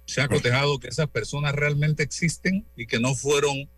Se 0.08 0.22
ha 0.22 0.28
cotejado 0.28 0.78
que 0.78 0.88
esas 0.88 1.06
personas 1.08 1.54
realmente 1.54 2.02
existen 2.02 2.66
y 2.74 2.86
que 2.86 2.98
no 2.98 3.14
fueron 3.14 3.68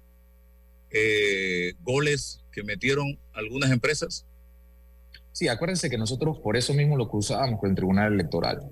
eh, 0.92 1.74
goles 1.80 2.44
que 2.52 2.62
metieron 2.62 3.18
algunas 3.32 3.72
empresas. 3.72 4.26
Sí, 5.32 5.48
acuérdense 5.48 5.90
que 5.90 5.98
nosotros 5.98 6.38
por 6.38 6.56
eso 6.56 6.72
mismo 6.72 6.96
lo 6.96 7.08
cruzábamos 7.08 7.58
con 7.58 7.70
el 7.70 7.76
Tribunal 7.76 8.12
Electoral. 8.12 8.62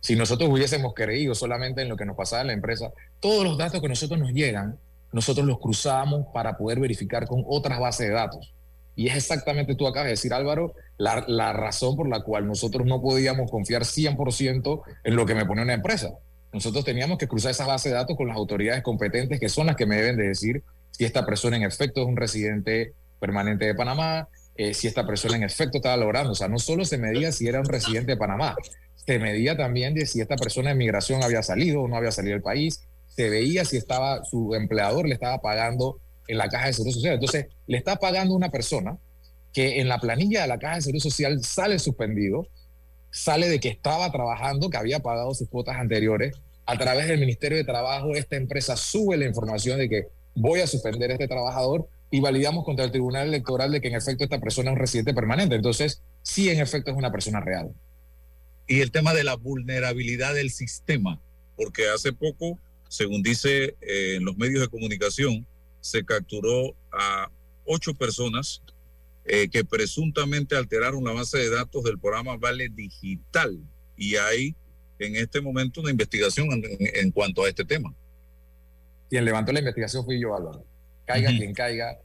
Si 0.00 0.14
nosotros 0.14 0.50
hubiésemos 0.50 0.92
creído 0.92 1.34
solamente 1.34 1.80
en 1.80 1.88
lo 1.88 1.96
que 1.96 2.04
nos 2.04 2.18
pasaba 2.18 2.42
en 2.42 2.48
la 2.48 2.52
empresa, 2.52 2.92
todos 3.18 3.44
los 3.44 3.56
datos 3.56 3.80
que 3.80 3.88
nosotros 3.88 4.20
nos 4.20 4.32
llegan, 4.32 4.78
nosotros 5.10 5.46
los 5.46 5.58
cruzábamos 5.58 6.26
para 6.34 6.58
poder 6.58 6.80
verificar 6.80 7.26
con 7.26 7.44
otras 7.46 7.80
bases 7.80 8.08
de 8.08 8.12
datos. 8.12 8.52
Y 8.94 9.08
es 9.08 9.16
exactamente, 9.16 9.74
tú 9.74 9.86
acabas 9.86 10.04
de 10.04 10.10
decir, 10.10 10.34
Álvaro, 10.34 10.74
la, 10.98 11.24
la 11.28 11.54
razón 11.54 11.96
por 11.96 12.10
la 12.10 12.20
cual 12.20 12.46
nosotros 12.46 12.86
no 12.86 13.00
podíamos 13.00 13.50
confiar 13.50 13.84
100% 13.84 14.82
en 15.04 15.16
lo 15.16 15.24
que 15.24 15.34
me 15.34 15.46
pone 15.46 15.62
una 15.62 15.72
empresa. 15.72 16.10
Nosotros 16.52 16.84
teníamos 16.84 17.18
que 17.18 17.28
cruzar 17.28 17.50
esas 17.50 17.66
bases 17.66 17.92
de 17.92 17.98
datos 17.98 18.16
con 18.16 18.28
las 18.28 18.36
autoridades 18.36 18.82
competentes, 18.82 19.38
que 19.38 19.48
son 19.48 19.66
las 19.66 19.76
que 19.76 19.86
me 19.86 19.96
deben 19.96 20.16
de 20.16 20.28
decir 20.28 20.62
si 20.90 21.04
esta 21.04 21.26
persona 21.26 21.56
en 21.56 21.64
efecto 21.64 22.02
es 22.02 22.06
un 22.06 22.16
residente 22.16 22.94
permanente 23.20 23.66
de 23.66 23.74
Panamá, 23.74 24.28
eh, 24.56 24.72
si 24.72 24.86
esta 24.86 25.06
persona 25.06 25.36
en 25.36 25.42
efecto 25.42 25.78
estaba 25.78 25.96
logrando. 25.96 26.32
O 26.32 26.34
sea, 26.34 26.48
no 26.48 26.58
solo 26.58 26.84
se 26.84 26.98
medía 26.98 27.32
si 27.32 27.46
era 27.46 27.60
un 27.60 27.66
residente 27.66 28.12
de 28.12 28.16
Panamá, 28.16 28.56
se 28.94 29.18
medía 29.18 29.56
también 29.56 29.94
de 29.94 30.06
si 30.06 30.20
esta 30.20 30.36
persona 30.36 30.70
de 30.70 30.76
migración 30.76 31.22
había 31.22 31.42
salido 31.42 31.82
o 31.82 31.88
no 31.88 31.96
había 31.96 32.10
salido 32.10 32.34
del 32.34 32.42
país, 32.42 32.82
se 33.08 33.30
veía 33.30 33.64
si 33.64 33.76
estaba 33.76 34.24
su 34.24 34.54
empleador 34.54 35.06
le 35.06 35.14
estaba 35.14 35.38
pagando 35.38 36.00
en 36.28 36.38
la 36.38 36.48
caja 36.48 36.66
de 36.66 36.72
seguro 36.72 36.92
social. 36.92 37.14
Entonces, 37.14 37.46
le 37.66 37.78
está 37.78 37.96
pagando 37.96 38.34
una 38.34 38.50
persona 38.50 38.98
que 39.52 39.80
en 39.80 39.88
la 39.88 39.98
planilla 39.98 40.42
de 40.42 40.48
la 40.48 40.58
caja 40.58 40.76
de 40.76 40.82
seguro 40.82 41.00
social 41.00 41.42
sale 41.42 41.78
suspendido, 41.78 42.46
sale 43.16 43.48
de 43.48 43.60
que 43.60 43.68
estaba 43.68 44.12
trabajando, 44.12 44.68
que 44.68 44.76
había 44.76 45.00
pagado 45.00 45.32
sus 45.32 45.48
cuotas 45.48 45.76
anteriores. 45.76 46.36
A 46.66 46.76
través 46.76 47.08
del 47.08 47.18
Ministerio 47.18 47.56
de 47.56 47.64
Trabajo, 47.64 48.14
esta 48.14 48.36
empresa 48.36 48.76
sube 48.76 49.16
la 49.16 49.24
información 49.24 49.78
de 49.78 49.88
que 49.88 50.08
voy 50.34 50.60
a 50.60 50.66
suspender 50.66 51.10
a 51.10 51.14
este 51.14 51.26
trabajador 51.26 51.88
y 52.10 52.20
validamos 52.20 52.64
contra 52.64 52.84
el 52.84 52.90
Tribunal 52.90 53.28
Electoral 53.28 53.72
de 53.72 53.80
que 53.80 53.88
en 53.88 53.94
efecto 53.94 54.24
esta 54.24 54.38
persona 54.38 54.70
es 54.70 54.74
un 54.74 54.80
residente 54.80 55.14
permanente. 55.14 55.54
Entonces, 55.54 56.02
sí, 56.22 56.50
en 56.50 56.60
efecto 56.60 56.90
es 56.90 56.96
una 56.96 57.10
persona 57.10 57.40
real. 57.40 57.72
Y 58.66 58.80
el 58.80 58.90
tema 58.90 59.14
de 59.14 59.24
la 59.24 59.36
vulnerabilidad 59.36 60.34
del 60.34 60.50
sistema, 60.50 61.18
porque 61.56 61.88
hace 61.88 62.12
poco, 62.12 62.58
según 62.88 63.22
dice 63.22 63.76
eh, 63.80 64.16
en 64.16 64.26
los 64.26 64.36
medios 64.36 64.60
de 64.60 64.68
comunicación, 64.68 65.46
se 65.80 66.04
capturó 66.04 66.74
a 66.92 67.30
ocho 67.64 67.94
personas 67.94 68.60
eh, 69.28 69.48
que 69.48 69.64
presuntamente 69.64 70.56
alteraron 70.56 71.04
la 71.04 71.12
base 71.12 71.38
de 71.38 71.50
datos 71.50 71.84
del 71.84 71.98
programa 71.98 72.36
Vale 72.36 72.68
Digital. 72.68 73.58
Y 73.96 74.16
hay 74.16 74.54
en 74.98 75.16
este 75.16 75.40
momento 75.40 75.80
una 75.80 75.90
investigación 75.90 76.48
en, 76.52 76.62
en 76.78 77.10
cuanto 77.10 77.44
a 77.44 77.48
este 77.48 77.64
tema. 77.64 77.94
Quien 79.08 79.24
levantó 79.24 79.52
la 79.52 79.60
investigación 79.60 80.04
fui 80.04 80.20
yo, 80.20 80.34
Álvaro. 80.34 80.64
Caiga 81.04 81.30
quien 81.30 81.54
caiga, 81.54 81.98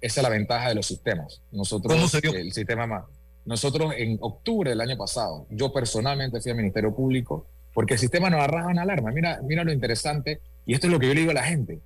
esa 0.00 0.20
es 0.20 0.22
la 0.22 0.28
ventaja 0.28 0.68
de 0.68 0.76
los 0.76 0.86
sistemas. 0.86 1.42
Nosotros, 1.50 1.92
¿Cómo 1.92 2.08
se 2.08 2.20
dio? 2.20 2.32
el 2.34 2.52
sistema 2.52 2.86
más. 2.86 3.04
Nosotros 3.44 3.92
en 3.96 4.18
octubre 4.20 4.70
del 4.70 4.80
año 4.80 4.96
pasado, 4.96 5.46
yo 5.50 5.72
personalmente 5.72 6.40
fui 6.40 6.50
al 6.50 6.56
Ministerio 6.56 6.94
Público 6.94 7.46
porque 7.74 7.94
el 7.94 8.00
sistema 8.00 8.30
nos 8.30 8.40
arraja 8.40 8.68
una 8.68 8.82
alarma. 8.82 9.10
Mira, 9.10 9.40
mira 9.42 9.64
lo 9.64 9.72
interesante, 9.72 10.40
y 10.64 10.74
esto 10.74 10.86
es 10.86 10.92
lo 10.92 11.00
que 11.00 11.08
yo 11.08 11.14
le 11.14 11.20
digo 11.20 11.32
a 11.32 11.34
la 11.34 11.42
gente. 11.42 11.80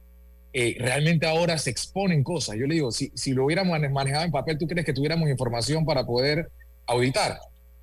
Eh, 0.53 0.77
realmente 0.79 1.27
ahora 1.27 1.59
se 1.59 1.71
exponen 1.71 2.23
cosas. 2.23 2.57
Yo 2.57 2.67
le 2.67 2.75
digo, 2.75 2.91
si, 2.91 3.13
si 3.15 3.33
lo 3.33 3.45
hubiéramos 3.45 3.73
mane- 3.73 3.91
manejado 3.91 4.25
en 4.25 4.31
papel, 4.33 4.59
¿tú 4.59 4.67
crees 4.67 4.87
que 4.87 4.93
tuviéramos 4.93 5.29
información 5.29 5.85
para 5.85 6.05
poder 6.05 6.51
auditar? 6.87 7.39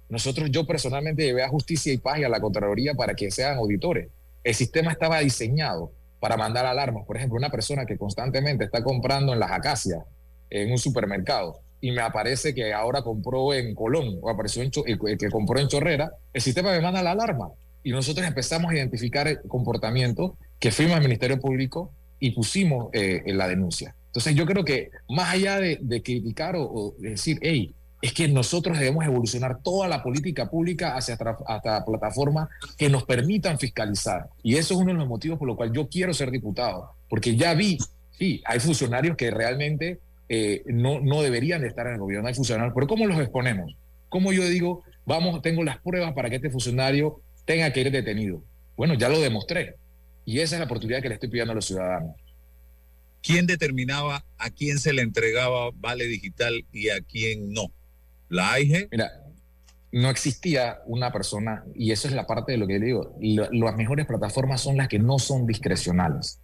Nosotros, 0.10 0.50
yo 0.52 0.66
personalmente 0.66 1.24
llevé 1.24 1.44
a 1.44 1.50
Justicia 1.50 1.94
y 1.94 1.98
Paz 1.98 2.18
a 2.24 2.30
la 2.30 2.40
Contraloría 2.40 2.94
para 2.94 3.14
que 3.14 3.32
sean 3.32 3.58
auditores. 3.58 4.10
El 4.44 4.54
sistema 4.54 4.92
estaba 4.92 5.20
diseñado 5.20 5.92
para 6.20 6.38
mandar 6.38 6.66
alarmas. 6.66 7.06
Por 7.06 7.18
ejemplo, 7.18 7.38
una 7.38 7.50
persona 7.50 7.86
que 7.86 7.98
constantemente 7.98 8.66
está 8.66 8.84
comprando 8.84 9.34
en 9.34 9.40
las 9.40 9.52
acacias, 9.52 10.04
en 10.50 10.72
un 10.72 10.78
supermercado, 10.78 11.60
y 11.82 11.92
me 11.92 12.02
aparece 12.02 12.54
que 12.54 12.74
ahora 12.74 13.04
compró 13.04 13.54
en 13.54 13.76
Colón, 13.76 14.20
o 14.22 14.30
apareció 14.30 14.64
en 14.64 14.72
el 14.86 15.00
el 15.08 15.18
que 15.18 15.30
compró 15.30 15.60
en 15.60 15.68
Chorrera, 15.68 16.12
el 16.34 16.42
sistema 16.42 16.72
me 16.72 16.82
manda 16.82 17.04
la 17.04 17.12
alarma. 17.12 17.50
Y 17.84 17.92
nosotros 17.92 18.26
empezamos 18.26 18.72
a 18.72 18.76
identificar 18.76 19.28
el 19.28 19.40
comportamiento 19.48 20.38
que 20.60 20.72
fuimos 20.72 20.96
al 20.96 21.04
Ministerio 21.04 21.40
Público 21.40 21.92
y 22.26 22.32
pusimos 22.32 22.90
eh, 22.94 23.22
la 23.28 23.48
denuncia. 23.48 23.96
Entonces 24.08 24.34
yo 24.36 24.46
creo 24.46 24.64
que 24.64 24.90
más 25.10 25.34
allá 25.34 25.60
de, 25.60 25.78
de 25.82 26.02
criticar 26.02 26.56
o, 26.56 26.64
o 26.64 26.96
decir, 26.98 27.38
hey, 27.42 27.74
es 28.02 28.14
que 28.14 28.28
nosotros 28.28 28.78
debemos 28.80 29.06
evolucionar 29.06 29.62
toda 29.62 29.88
la 29.88 30.02
política 30.02 30.50
pública 30.50 30.96
hacia, 30.96 31.18
hasta 31.48 31.86
plataformas 31.86 32.50
que 32.78 32.90
nos 32.90 33.04
permitan 33.04 33.60
fiscalizar. 33.60 34.30
Y 34.42 34.56
eso 34.56 34.74
es 34.74 34.80
uno 34.80 34.92
de 34.94 34.98
los 35.00 35.08
motivos 35.08 35.38
por 35.38 35.48
los 35.48 35.58
cuales 35.58 35.76
yo 35.76 35.88
quiero 35.88 36.14
ser 36.14 36.32
diputado, 36.32 36.92
porque 37.10 37.36
ya 37.36 37.54
vi, 37.54 37.78
sí, 38.12 38.42
hay 38.46 38.60
funcionarios 38.60 39.16
que 39.18 39.30
realmente 39.32 40.00
eh, 40.30 40.64
no, 40.66 41.00
no 41.00 41.22
deberían 41.22 41.62
de 41.62 41.68
estar 41.68 41.86
en 41.88 41.94
el 41.94 42.00
gobierno, 42.00 42.28
hay 42.28 42.34
funcionarios, 42.34 42.74
pero 42.74 42.88
¿cómo 42.88 43.06
los 43.06 43.20
exponemos? 43.20 43.76
¿Cómo 44.10 44.34
yo 44.34 44.44
digo, 44.48 44.84
vamos, 45.06 45.42
tengo 45.42 45.64
las 45.64 45.78
pruebas 45.78 46.14
para 46.14 46.30
que 46.30 46.38
este 46.38 46.50
funcionario 46.50 47.22
tenga 47.46 47.72
que 47.72 47.82
ir 47.82 47.92
detenido? 47.92 48.42
Bueno, 48.78 48.96
ya 48.96 49.10
lo 49.10 49.20
demostré. 49.20 49.76
Y 50.26 50.40
esa 50.40 50.56
es 50.56 50.60
la 50.60 50.66
oportunidad 50.66 51.02
que 51.02 51.10
le 51.10 51.16
estoy 51.16 51.30
pidiendo 51.30 51.52
a 51.52 51.56
los 51.56 51.66
ciudadanos. 51.66 52.16
¿Quién 53.22 53.48
determinaba 53.48 54.24
a 54.38 54.50
quién 54.50 54.78
se 54.80 54.94
le 54.94 55.02
entregaba 55.02 55.72
Vale 55.76 56.06
Digital 56.06 56.66
y 56.72 56.90
a 56.90 57.02
quién 57.02 57.52
no? 57.54 57.72
¿La 58.30 58.54
AIG? 58.54 58.88
Mira, 58.92 59.12
no 59.92 60.10
existía 60.10 60.80
una 60.86 61.12
persona, 61.12 61.64
y 61.74 61.92
eso 61.92 62.08
es 62.08 62.14
la 62.14 62.28
parte 62.28 62.52
de 62.52 62.58
lo 62.58 62.68
que 62.68 62.80
le 62.80 62.86
digo, 62.86 63.16
lo- 63.22 63.50
las 63.52 63.76
mejores 63.78 64.06
plataformas 64.06 64.62
son 64.62 64.78
las 64.78 64.88
que 64.88 65.00
no 65.00 65.20
son 65.20 65.48
discrecionales. 65.48 66.40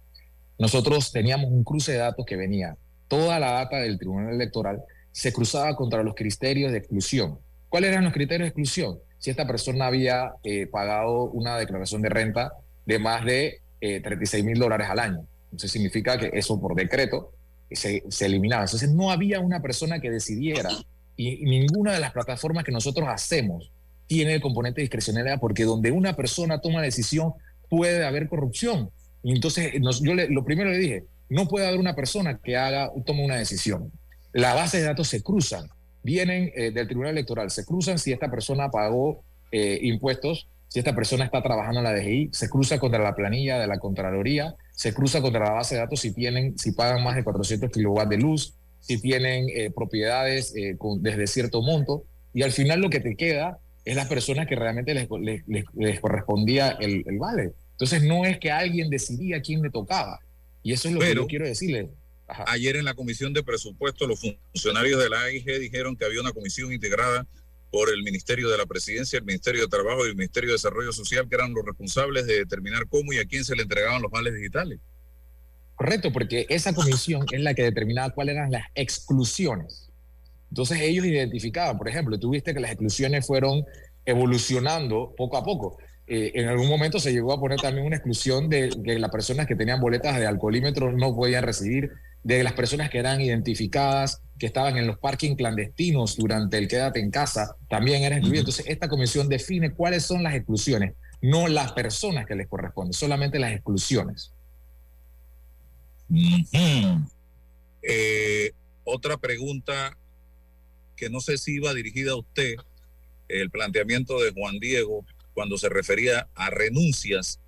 Nosotros 0.58 1.12
teníamos 1.12 1.50
un 1.50 1.62
cruce 1.64 1.92
de 1.92 1.98
datos 1.98 2.24
que 2.26 2.36
venía, 2.36 2.76
toda 3.08 3.38
la 3.38 3.52
data 3.52 3.76
del 3.78 3.98
Tribunal 3.98 4.34
Electoral 4.34 4.82
se 5.12 5.32
cruzaba 5.32 5.76
contra 5.76 6.02
los 6.02 6.14
criterios 6.14 6.72
de 6.72 6.78
exclusión. 6.78 7.38
¿Cuáles 7.68 7.90
eran 7.90 8.04
los 8.04 8.12
criterios 8.12 8.44
de 8.46 8.48
exclusión? 8.48 8.98
Si 9.18 9.30
esta 9.30 9.46
persona 9.46 9.86
había 9.86 10.32
eh, 10.42 10.66
pagado 10.66 11.24
una 11.30 11.56
declaración 11.58 12.02
de 12.02 12.08
renta 12.08 12.52
de 12.86 12.98
más 12.98 13.24
de 13.24 13.60
eh, 13.82 14.00
36 14.00 14.42
mil 14.44 14.58
dólares 14.58 14.86
al 14.88 14.98
año. 14.98 15.26
Entonces 15.46 15.70
significa 15.70 16.16
que 16.18 16.30
eso 16.32 16.58
por 16.58 16.74
decreto 16.74 17.32
se, 17.70 18.02
se 18.08 18.24
eliminaba. 18.26 18.62
Entonces 18.64 18.90
no 18.90 19.10
había 19.10 19.40
una 19.40 19.60
persona 19.60 20.00
que 20.00 20.10
decidiera 20.10 20.70
y 21.16 21.44
ninguna 21.44 21.92
de 21.92 22.00
las 22.00 22.12
plataformas 22.12 22.64
que 22.64 22.72
nosotros 22.72 23.06
hacemos 23.10 23.70
tiene 24.06 24.34
el 24.34 24.40
componente 24.40 24.80
de 24.80 24.84
discrecionalidad 24.84 25.38
porque 25.40 25.64
donde 25.64 25.90
una 25.90 26.14
persona 26.16 26.60
toma 26.60 26.80
decisión 26.82 27.32
puede 27.68 28.04
haber 28.04 28.28
corrupción. 28.28 28.90
Entonces 29.22 29.72
yo 30.02 30.14
le- 30.14 30.28
lo 30.30 30.44
primero 30.44 30.70
le 30.70 30.78
dije, 30.78 31.04
no 31.28 31.46
puede 31.48 31.66
haber 31.66 31.78
una 31.80 31.94
persona 31.94 32.38
que 32.42 32.56
haga, 32.56 32.90
tome 33.06 33.24
una 33.24 33.36
decisión. 33.36 33.90
Las 34.32 34.54
bases 34.54 34.80
de 34.80 34.86
datos 34.86 35.08
se 35.08 35.22
cruzan, 35.22 35.68
vienen 36.02 36.50
eh, 36.54 36.70
del 36.72 36.86
Tribunal 36.86 37.12
Electoral, 37.12 37.50
se 37.50 37.64
cruzan 37.64 37.98
si 37.98 38.12
esta 38.12 38.30
persona 38.30 38.70
pagó 38.70 39.22
eh, 39.50 39.78
impuestos, 39.82 40.48
si 40.72 40.78
esta 40.78 40.94
persona 40.94 41.26
está 41.26 41.42
trabajando 41.42 41.80
en 41.80 41.84
la 41.84 41.92
DGI, 41.92 42.30
se 42.32 42.48
cruza 42.48 42.78
contra 42.78 43.02
la 43.02 43.14
planilla 43.14 43.58
de 43.58 43.66
la 43.66 43.78
Contraloría, 43.78 44.54
se 44.70 44.94
cruza 44.94 45.20
contra 45.20 45.44
la 45.44 45.50
base 45.50 45.74
de 45.74 45.82
datos 45.82 46.00
si 46.00 46.14
tienen, 46.14 46.56
si 46.58 46.72
pagan 46.72 47.04
más 47.04 47.14
de 47.14 47.22
400 47.24 47.70
kilowatts 47.70 48.08
de 48.08 48.16
luz, 48.16 48.54
si 48.80 48.98
tienen 48.98 49.50
eh, 49.54 49.70
propiedades 49.70 50.54
eh, 50.56 50.76
con- 50.78 51.02
desde 51.02 51.26
cierto 51.26 51.60
monto, 51.60 52.04
y 52.32 52.40
al 52.42 52.52
final 52.52 52.80
lo 52.80 52.88
que 52.88 53.00
te 53.00 53.16
queda 53.16 53.58
es 53.84 53.96
las 53.96 54.08
personas 54.08 54.46
que 54.46 54.56
realmente 54.56 54.94
les, 54.94 55.08
les- 55.20 55.46
les- 55.46 55.66
les 55.74 56.00
correspondía 56.00 56.70
el, 56.80 57.04
el 57.06 57.18
vale. 57.18 57.52
Entonces 57.72 58.02
no 58.02 58.24
es 58.24 58.38
que 58.38 58.50
alguien 58.50 58.88
decidía 58.88 59.42
quién 59.42 59.60
le 59.60 59.68
tocaba. 59.68 60.20
Y 60.62 60.72
eso 60.72 60.88
es 60.88 60.94
lo 60.94 61.00
que 61.00 61.06
yo 61.14 61.26
quiero 61.26 61.46
decirle. 61.46 61.90
Ayer 62.46 62.76
en 62.76 62.86
la 62.86 62.94
comisión 62.94 63.34
de 63.34 63.42
presupuesto 63.42 64.06
los 64.06 64.20
funcionarios 64.20 65.02
de 65.02 65.10
la 65.10 65.20
AIG 65.24 65.44
dijeron 65.60 65.96
que 65.96 66.06
había 66.06 66.22
una 66.22 66.32
comisión 66.32 66.72
integrada 66.72 67.26
por 67.72 67.88
el 67.88 68.02
Ministerio 68.02 68.50
de 68.50 68.58
la 68.58 68.66
Presidencia, 68.66 69.18
el 69.18 69.24
Ministerio 69.24 69.62
de 69.62 69.68
Trabajo 69.68 70.04
y 70.04 70.10
el 70.10 70.14
Ministerio 70.14 70.50
de 70.50 70.56
Desarrollo 70.56 70.92
Social, 70.92 71.26
que 71.26 71.36
eran 71.36 71.54
los 71.54 71.64
responsables 71.64 72.26
de 72.26 72.34
determinar 72.34 72.86
cómo 72.86 73.14
y 73.14 73.18
a 73.18 73.24
quién 73.24 73.44
se 73.44 73.56
le 73.56 73.62
entregaban 73.62 74.02
los 74.02 74.10
vales 74.10 74.34
digitales. 74.34 74.78
Correcto, 75.74 76.12
porque 76.12 76.44
esa 76.50 76.74
comisión 76.74 77.24
es 77.32 77.40
la 77.40 77.54
que 77.54 77.62
determinaba 77.62 78.10
cuáles 78.10 78.36
eran 78.36 78.52
las 78.52 78.66
exclusiones. 78.74 79.90
Entonces 80.50 80.82
ellos 80.82 81.06
identificaban, 81.06 81.78
por 81.78 81.88
ejemplo, 81.88 82.18
tuviste 82.18 82.52
que 82.52 82.60
las 82.60 82.72
exclusiones 82.72 83.26
fueron 83.26 83.64
evolucionando 84.04 85.14
poco 85.16 85.38
a 85.38 85.42
poco. 85.42 85.78
Eh, 86.06 86.32
en 86.34 86.48
algún 86.48 86.68
momento 86.68 87.00
se 87.00 87.10
llegó 87.10 87.32
a 87.32 87.40
poner 87.40 87.58
también 87.58 87.86
una 87.86 87.96
exclusión 87.96 88.50
de 88.50 88.68
que 88.84 88.98
las 88.98 89.10
personas 89.10 89.46
que 89.46 89.56
tenían 89.56 89.80
boletas 89.80 90.20
de 90.20 90.26
alcoholímetro 90.26 90.92
no 90.92 91.16
podían 91.16 91.42
recibir, 91.42 91.90
de 92.22 92.44
las 92.44 92.52
personas 92.52 92.90
que 92.90 92.98
eran 92.98 93.20
identificadas, 93.20 94.22
que 94.38 94.46
estaban 94.46 94.76
en 94.76 94.86
los 94.86 94.98
parking 94.98 95.34
clandestinos 95.34 96.16
durante 96.16 96.58
el 96.58 96.68
quédate 96.68 97.00
en 97.00 97.10
casa, 97.10 97.56
también 97.68 98.02
eran 98.02 98.18
excluidas. 98.18 98.42
Entonces 98.42 98.66
esta 98.68 98.88
comisión 98.88 99.28
define 99.28 99.72
cuáles 99.72 100.04
son 100.04 100.22
las 100.22 100.34
exclusiones, 100.34 100.94
no 101.20 101.48
las 101.48 101.72
personas 101.72 102.26
que 102.26 102.34
les 102.34 102.48
corresponden, 102.48 102.92
solamente 102.92 103.38
las 103.38 103.52
exclusiones. 103.52 104.32
Eh, 107.82 108.52
otra 108.84 109.16
pregunta 109.16 109.96
que 110.96 111.10
no 111.10 111.20
sé 111.20 111.38
si 111.38 111.54
iba 111.54 111.74
dirigida 111.74 112.12
a 112.12 112.16
usted, 112.16 112.56
el 113.28 113.50
planteamiento 113.50 114.20
de 114.20 114.30
Juan 114.32 114.58
Diego 114.58 115.04
cuando 115.34 115.56
se 115.56 115.68
refería 115.68 116.28
a 116.34 116.50
renuncias 116.50 117.40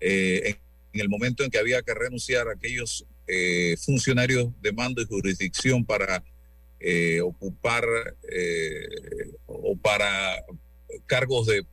eh, 0.00 0.42
en, 0.44 0.58
en 0.92 1.00
el 1.00 1.08
momento 1.08 1.42
en 1.42 1.50
que 1.50 1.58
había 1.58 1.82
que 1.82 1.92
renunciar 1.92 2.48
a 2.48 2.52
aquellos 2.52 3.04
eh, 3.26 3.76
funcionarios 3.76 4.50
de 4.60 4.72
mando 4.72 5.00
y 5.00 5.06
jurisdicción 5.06 5.84
para 5.84 6.24
eh, 6.80 7.20
ocupar 7.20 7.84
eh, 8.28 8.88
o 9.46 9.76
para 9.76 10.44
cargos 11.06 11.46
de, 11.46 11.64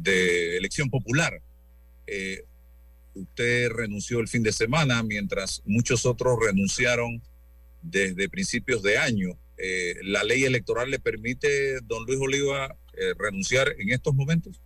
de 0.00 0.56
elección 0.56 0.90
popular. 0.90 1.40
Usted 3.14 3.70
renunció 3.70 4.18
el 4.18 4.26
fin 4.26 4.42
de 4.42 4.52
semana, 4.52 5.02
mientras 5.04 5.62
muchos 5.64 6.04
otros 6.04 6.36
renunciaron 6.44 7.22
desde 7.80 8.28
principios 8.28 8.82
de 8.82 8.98
año. 8.98 9.38
¿La 10.02 10.24
ley 10.24 10.44
electoral 10.44 10.90
le 10.90 10.98
permite, 10.98 11.78
don 11.82 12.04
Luis 12.04 12.18
Oliva, 12.20 12.76
renunciar 13.16 13.74
en 13.78 13.92
estos 13.92 14.14
momentos? 14.14 14.60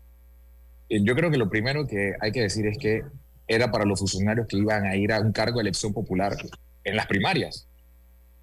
Yo 0.89 1.15
creo 1.15 1.31
que 1.31 1.37
lo 1.37 1.51
primero 1.51 1.87
que 1.87 2.15
hay 2.21 2.33
que 2.33 2.41
decir 2.41 2.67
es 2.67 2.79
que 2.79 3.03
era 3.49 3.71
para 3.71 3.85
los 3.85 3.99
funcionarios 3.99 4.47
que 4.47 4.59
iban 4.59 4.87
a 4.87 4.97
ir 4.97 5.13
a 5.13 5.21
un 5.21 5.33
cargo 5.33 5.59
de 5.59 5.63
elección 5.63 5.93
popular 5.93 6.37
en 6.85 6.97
las 6.97 7.07
primarias. 7.07 7.67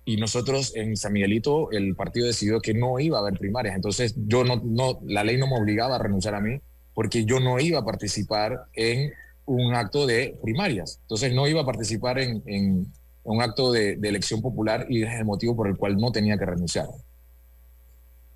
Y 0.03 0.17
nosotros 0.17 0.75
en 0.75 0.97
San 0.97 1.13
Miguelito, 1.13 1.71
el 1.71 1.95
partido 1.95 2.27
decidió 2.27 2.59
que 2.59 2.73
no 2.73 2.99
iba 2.99 3.17
a 3.17 3.21
haber 3.21 3.39
primarias. 3.39 3.75
Entonces, 3.75 4.13
yo 4.27 4.43
no, 4.43 4.61
no, 4.63 4.99
la 5.05 5.23
ley 5.23 5.37
no 5.37 5.47
me 5.47 5.57
obligaba 5.57 5.95
a 5.95 5.99
renunciar 5.99 6.35
a 6.35 6.41
mí 6.41 6.59
porque 6.93 7.25
yo 7.25 7.39
no 7.39 7.59
iba 7.59 7.79
a 7.79 7.85
participar 7.85 8.65
en 8.73 9.13
un 9.45 9.73
acto 9.73 10.05
de 10.05 10.37
primarias. 10.43 10.99
Entonces, 11.03 11.33
no 11.33 11.47
iba 11.47 11.61
a 11.61 11.65
participar 11.65 12.19
en, 12.19 12.43
en 12.45 12.87
un 13.25 13.41
acto 13.41 13.71
de, 13.71 13.93
elección 13.93 14.41
popular 14.41 14.85
y 14.89 15.03
es 15.03 15.13
el 15.13 15.25
motivo 15.25 15.55
por 15.55 15.67
el 15.67 15.75
cual 15.75 15.97
no 15.97 16.11
tenía 16.11 16.37
que 16.37 16.45
renunciar. 16.45 16.85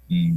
Eh, 0.10 0.36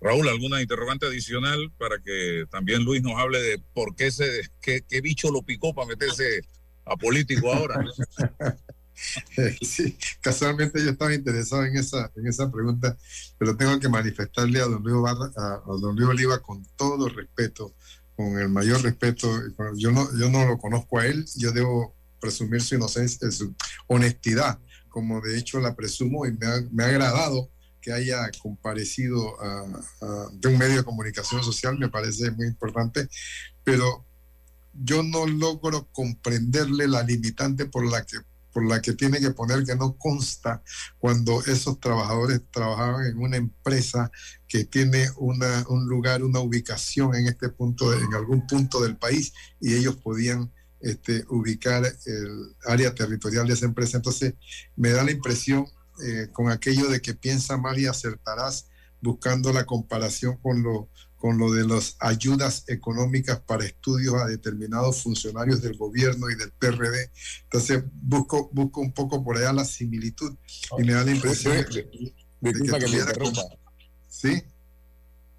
Raúl, 0.00 0.28
¿alguna 0.28 0.62
interrogante 0.62 1.06
adicional 1.06 1.72
para 1.78 1.98
que 2.02 2.44
también 2.50 2.84
Luis 2.84 3.02
nos 3.02 3.14
hable 3.18 3.40
de 3.40 3.62
por 3.74 3.94
qué, 3.96 4.10
se, 4.10 4.42
qué, 4.60 4.82
qué 4.88 5.00
bicho 5.00 5.30
lo 5.30 5.42
picó 5.42 5.74
para 5.74 5.88
meterse 5.88 6.40
a 6.84 6.96
político 6.96 7.52
ahora? 7.52 7.84
Sí, 9.62 9.96
casualmente 10.20 10.82
yo 10.82 10.90
estaba 10.90 11.14
interesado 11.14 11.64
en 11.64 11.76
esa, 11.76 12.10
en 12.16 12.26
esa 12.26 12.50
pregunta, 12.50 12.96
pero 13.38 13.56
tengo 13.56 13.78
que 13.78 13.88
manifestarle 13.88 14.60
a 14.60 14.64
don 14.64 14.82
Luis, 14.82 14.96
Barra- 15.00 15.32
a, 15.36 15.54
a 15.54 15.76
don 15.80 15.94
Luis 15.94 16.08
Oliva 16.08 16.40
con 16.42 16.66
todo 16.76 17.08
respeto, 17.08 17.74
con 18.16 18.36
el 18.38 18.48
mayor 18.48 18.82
respeto. 18.82 19.28
Yo 19.76 19.92
no, 19.92 20.08
yo 20.18 20.28
no 20.30 20.44
lo 20.46 20.58
conozco 20.58 20.98
a 20.98 21.06
él, 21.06 21.24
yo 21.36 21.52
debo 21.52 21.94
presumir 22.20 22.60
su 22.60 22.74
inocencia, 22.74 23.30
su 23.30 23.54
honestidad, 23.86 24.58
como 24.88 25.20
de 25.20 25.38
hecho 25.38 25.60
la 25.60 25.76
presumo 25.76 26.26
y 26.26 26.32
me 26.32 26.46
ha, 26.46 26.60
me 26.72 26.82
ha 26.82 26.86
agradado 26.88 27.50
que 27.80 27.92
haya 27.92 28.30
comparecido 28.42 29.36
de 30.32 30.48
un 30.48 30.58
medio 30.58 30.76
de 30.76 30.84
comunicación 30.84 31.42
social, 31.42 31.78
me 31.78 31.88
parece 31.88 32.30
muy 32.32 32.46
importante, 32.46 33.08
pero 33.64 34.06
yo 34.72 35.02
no 35.02 35.26
logro 35.26 35.88
comprenderle 35.92 36.86
la 36.86 37.02
limitante 37.02 37.66
por 37.66 37.84
la 37.90 38.04
que 38.04 38.18
por 38.52 38.66
la 38.66 38.80
que 38.80 38.94
tiene 38.94 39.20
que 39.20 39.30
poner 39.30 39.64
que 39.64 39.76
no 39.76 39.96
consta 39.96 40.62
cuando 40.98 41.44
esos 41.44 41.78
trabajadores 41.80 42.40
trabajaban 42.50 43.06
en 43.06 43.18
una 43.18 43.36
empresa 43.36 44.10
que 44.48 44.64
tiene 44.64 45.08
una, 45.16 45.64
un 45.68 45.86
lugar, 45.86 46.24
una 46.24 46.40
ubicación 46.40 47.14
en 47.14 47.26
este 47.26 47.50
punto, 47.50 47.92
en 47.92 48.12
algún 48.14 48.46
punto 48.46 48.80
del 48.80 48.96
país 48.96 49.32
y 49.60 49.74
ellos 49.74 49.96
podían 49.96 50.52
este, 50.80 51.24
ubicar 51.28 51.84
el 52.06 52.56
área 52.66 52.94
territorial 52.94 53.46
de 53.46 53.54
esa 53.54 53.66
empresa. 53.66 53.98
Entonces 53.98 54.34
me 54.76 54.90
da 54.90 55.04
la 55.04 55.12
impresión 55.12 55.66
eh, 56.04 56.28
con 56.32 56.50
aquello 56.50 56.88
de 56.88 57.00
que 57.00 57.14
piensa 57.14 57.56
mal 57.56 57.78
y 57.78 57.86
acertarás 57.86 58.68
buscando 59.00 59.52
la 59.52 59.64
comparación 59.64 60.36
con 60.38 60.62
lo, 60.62 60.90
con 61.16 61.38
lo 61.38 61.52
de 61.52 61.66
las 61.66 61.96
ayudas 62.00 62.64
económicas 62.68 63.40
para 63.40 63.64
estudios 63.64 64.14
a 64.14 64.26
determinados 64.26 65.02
funcionarios 65.02 65.62
del 65.62 65.76
gobierno 65.76 66.30
y 66.30 66.36
del 66.36 66.52
PRD. 66.52 67.10
Entonces 67.44 67.84
busco, 67.92 68.50
busco 68.52 68.80
un 68.80 68.92
poco 68.92 69.22
por 69.22 69.36
allá 69.36 69.52
la 69.52 69.64
similitud 69.64 70.36
y 70.78 70.84
me 70.84 70.92
da 70.92 71.04
la 71.04 71.12
impresión 71.12 71.56
de, 71.56 71.64
que 71.66 71.90
que 71.90 72.14
me 72.40 72.52
tuviera 72.52 72.86
interrumpa. 72.86 73.42
Sí. 74.08 74.42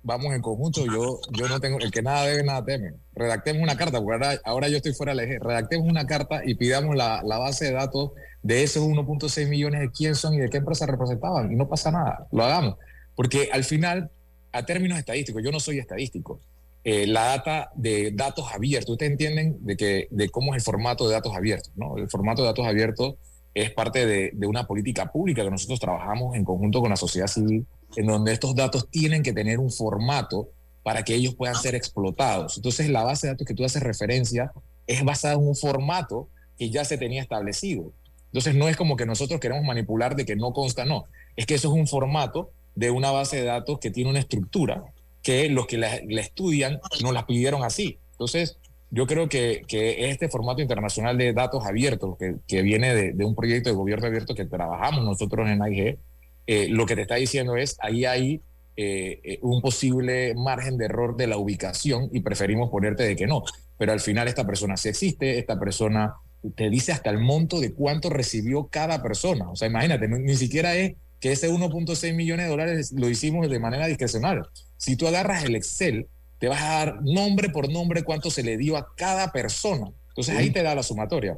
Vamos 0.02 0.34
en 0.34 0.42
conjunto, 0.42 0.86
yo, 0.86 1.20
yo 1.32 1.50
no 1.50 1.60
tengo, 1.60 1.78
el 1.80 1.92
que 1.92 2.02
nada 2.02 2.26
debe, 2.26 2.44
nada 2.44 2.64
teme. 2.64 2.94
Redactemos 3.14 3.62
una 3.62 3.76
carta, 3.76 4.00
porque 4.02 4.14
ahora, 4.26 4.42
ahora 4.46 4.70
yo 4.70 4.78
estoy 4.78 4.94
fuera 4.94 5.14
del 5.14 5.26
eje. 5.26 5.40
Redactemos 5.40 5.88
una 5.90 6.06
carta 6.06 6.42
y 6.46 6.56
pidamos 6.56 6.96
la, 6.96 7.22
la 7.24 7.38
base 7.38 7.66
de 7.66 7.72
datos 7.74 8.12
de 8.42 8.64
esos 8.64 8.84
1.6 8.84 9.50
millones 9.50 9.82
de 9.82 9.92
quién 9.92 10.16
son 10.16 10.34
y 10.34 10.38
de 10.38 10.50
qué 10.50 10.58
empresa 10.58 10.86
representaban. 10.86 11.52
Y 11.52 11.56
no 11.56 11.68
pasa 11.68 11.92
nada, 11.92 12.28
lo 12.32 12.44
hagamos. 12.46 12.76
Porque 13.16 13.50
al 13.52 13.66
final, 13.66 14.10
a 14.54 14.66
términos 14.66 14.98
estadísticos, 14.98 15.44
yo 15.44 15.52
no 15.52 15.60
soy 15.60 15.80
estadístico. 15.80 16.40
eh, 16.84 17.06
la 17.08 17.26
data 17.26 17.72
de 17.76 18.12
datos 18.14 18.46
abiertos, 18.54 18.92
ustedes 18.92 19.12
entienden 19.12 19.58
de, 19.66 19.76
que, 19.76 20.08
de 20.12 20.30
cómo 20.30 20.54
es 20.54 20.60
el 20.60 20.64
formato 20.64 21.08
de 21.08 21.14
datos 21.16 21.36
abiertos, 21.36 21.72
¿no? 21.76 21.98
El 21.98 22.10
formato 22.10 22.42
de 22.42 22.48
datos 22.48 22.66
abiertos 22.66 23.16
es 23.54 23.72
parte 23.72 24.06
de, 24.06 24.32
de 24.34 24.48
una 24.48 24.66
política 24.66 25.12
pública 25.12 25.44
que 25.44 25.52
nosotros 25.52 25.80
trabajamos 25.80 26.36
en 26.36 26.46
conjunto 26.46 26.80
con 26.80 26.90
la 26.90 26.96
sociedad 26.96 27.28
civil, 27.28 27.68
en 27.96 28.06
donde 28.06 28.34
estos 28.34 28.56
datos 28.56 28.90
tienen 28.90 29.24
que 29.24 29.34
tener 29.34 29.60
un 29.60 29.72
formato 29.72 30.50
para 30.84 31.04
que 31.04 31.16
ellos 31.16 31.36
puedan 31.36 31.56
ser 31.56 31.76
explotados. 31.76 32.58
Entonces, 32.58 32.90
la 32.90 33.04
base 33.04 33.28
de 33.28 33.34
datos 33.34 33.48
que 33.48 33.54
tú 33.54 33.64
haces 33.64 33.84
referencia 33.84 34.52
es 34.88 35.04
basada 35.04 35.36
en 35.36 35.48
un 35.48 35.56
formato 35.56 36.30
que 36.58 36.70
ya 36.70 36.86
se 36.86 36.98
tenía 36.98 37.22
establecido. 37.22 37.92
Entonces, 38.26 38.56
no 38.56 38.68
es 38.68 38.78
como 38.78 38.96
que 38.96 39.06
nosotros 39.06 39.40
queremos 39.40 39.64
manipular 39.64 40.16
de 40.16 40.26
que 40.26 40.36
no 40.36 40.54
consta, 40.54 40.86
no. 40.86 41.06
Es 41.36 41.46
que 41.46 41.56
eso 41.56 41.70
es 41.70 41.74
un 41.74 41.88
formato 41.88 42.52
de 42.76 42.92
una 42.92 43.12
base 43.12 43.38
de 43.38 43.44
datos 43.44 43.80
que 43.80 43.92
tiene 43.92 44.10
una 44.10 44.20
estructura 44.20 44.84
que 45.22 45.50
los 45.50 45.68
que 45.68 45.78
la, 45.78 45.96
estudian 45.96 46.80
nos 47.02 47.14
la 47.14 47.26
pidieron 47.26 47.64
así. 47.64 48.00
Entonces, 48.12 48.58
yo 48.92 49.06
creo 49.06 49.30
que, 49.30 49.64
que 49.68 50.10
este 50.10 50.30
formato 50.30 50.62
internacional 50.62 51.18
de 51.18 51.34
datos 51.34 51.66
abiertos, 51.66 52.18
que, 52.18 52.36
que 52.48 52.62
viene 52.62 52.96
de, 52.96 53.14
de, 53.14 53.26
un 53.26 53.36
proyecto 53.36 53.70
de 53.70 53.76
gobierno 53.76 54.08
abierto 54.08 54.34
que 54.34 54.46
trabajamos 54.46 55.04
nosotros 55.04 55.48
en 55.50 55.62
AIG, 55.62 56.00
eh, 56.48 56.68
lo 56.70 56.86
que 56.86 56.96
te 56.96 57.02
está 57.02 57.16
diciendo 57.16 57.56
es, 57.56 57.78
ahí 57.82 58.06
hay 58.06 58.42
eh, 58.76 59.40
un 59.42 59.62
posible 59.62 60.34
margen 60.36 60.78
de 60.78 60.86
error 60.86 61.18
de 61.18 61.28
la 61.28 61.38
ubicación 61.38 62.10
y 62.12 62.22
preferimos 62.22 62.70
ponerte 62.70 63.04
de 63.04 63.16
que 63.16 63.28
no. 63.28 63.44
Pero 63.78 63.92
al 63.92 64.00
final 64.00 64.28
esta 64.28 64.46
persona 64.46 64.78
sí 64.78 64.90
existe, 64.90 65.38
esta 65.38 65.60
persona 65.60 66.16
te 66.56 66.70
dice 66.70 66.92
hasta 66.92 67.10
el 67.10 67.20
monto 67.20 67.60
de 67.60 67.74
cuánto 67.74 68.10
recibió 68.10 68.68
cada 68.68 69.02
persona. 69.02 69.50
O 69.50 69.56
sea, 69.56 69.68
imagínate, 69.68 70.08
ni, 70.08 70.20
ni 70.20 70.36
siquiera 70.36 70.76
es 70.76 70.94
que 71.20 71.34
ese 71.34 71.50
1.6 71.52 72.16
millones 72.16 72.46
de 72.46 72.50
dólares 72.50 72.92
lo 72.94 73.10
hicimos 73.10 73.50
de 73.50 73.60
manera 73.60 73.88
discrecional. 73.88 74.48
Si 74.78 74.96
tú 74.96 75.08
agarras 75.08 75.44
el 75.44 75.56
Excel, 75.56 76.08
te 76.40 76.48
vas 76.48 76.62
a 76.62 76.70
dar 76.70 77.02
nombre 77.04 77.50
por 77.50 77.70
nombre 77.70 78.04
cuánto 78.04 78.32
se 78.32 78.44
le 78.44 78.58
dio 78.58 78.78
a 78.78 78.88
cada 78.96 79.32
persona. 79.32 79.92
Entonces 80.10 80.36
ahí 80.36 80.52
te 80.52 80.64
da 80.64 80.74
la 80.74 80.84
sumatoria. 80.84 81.38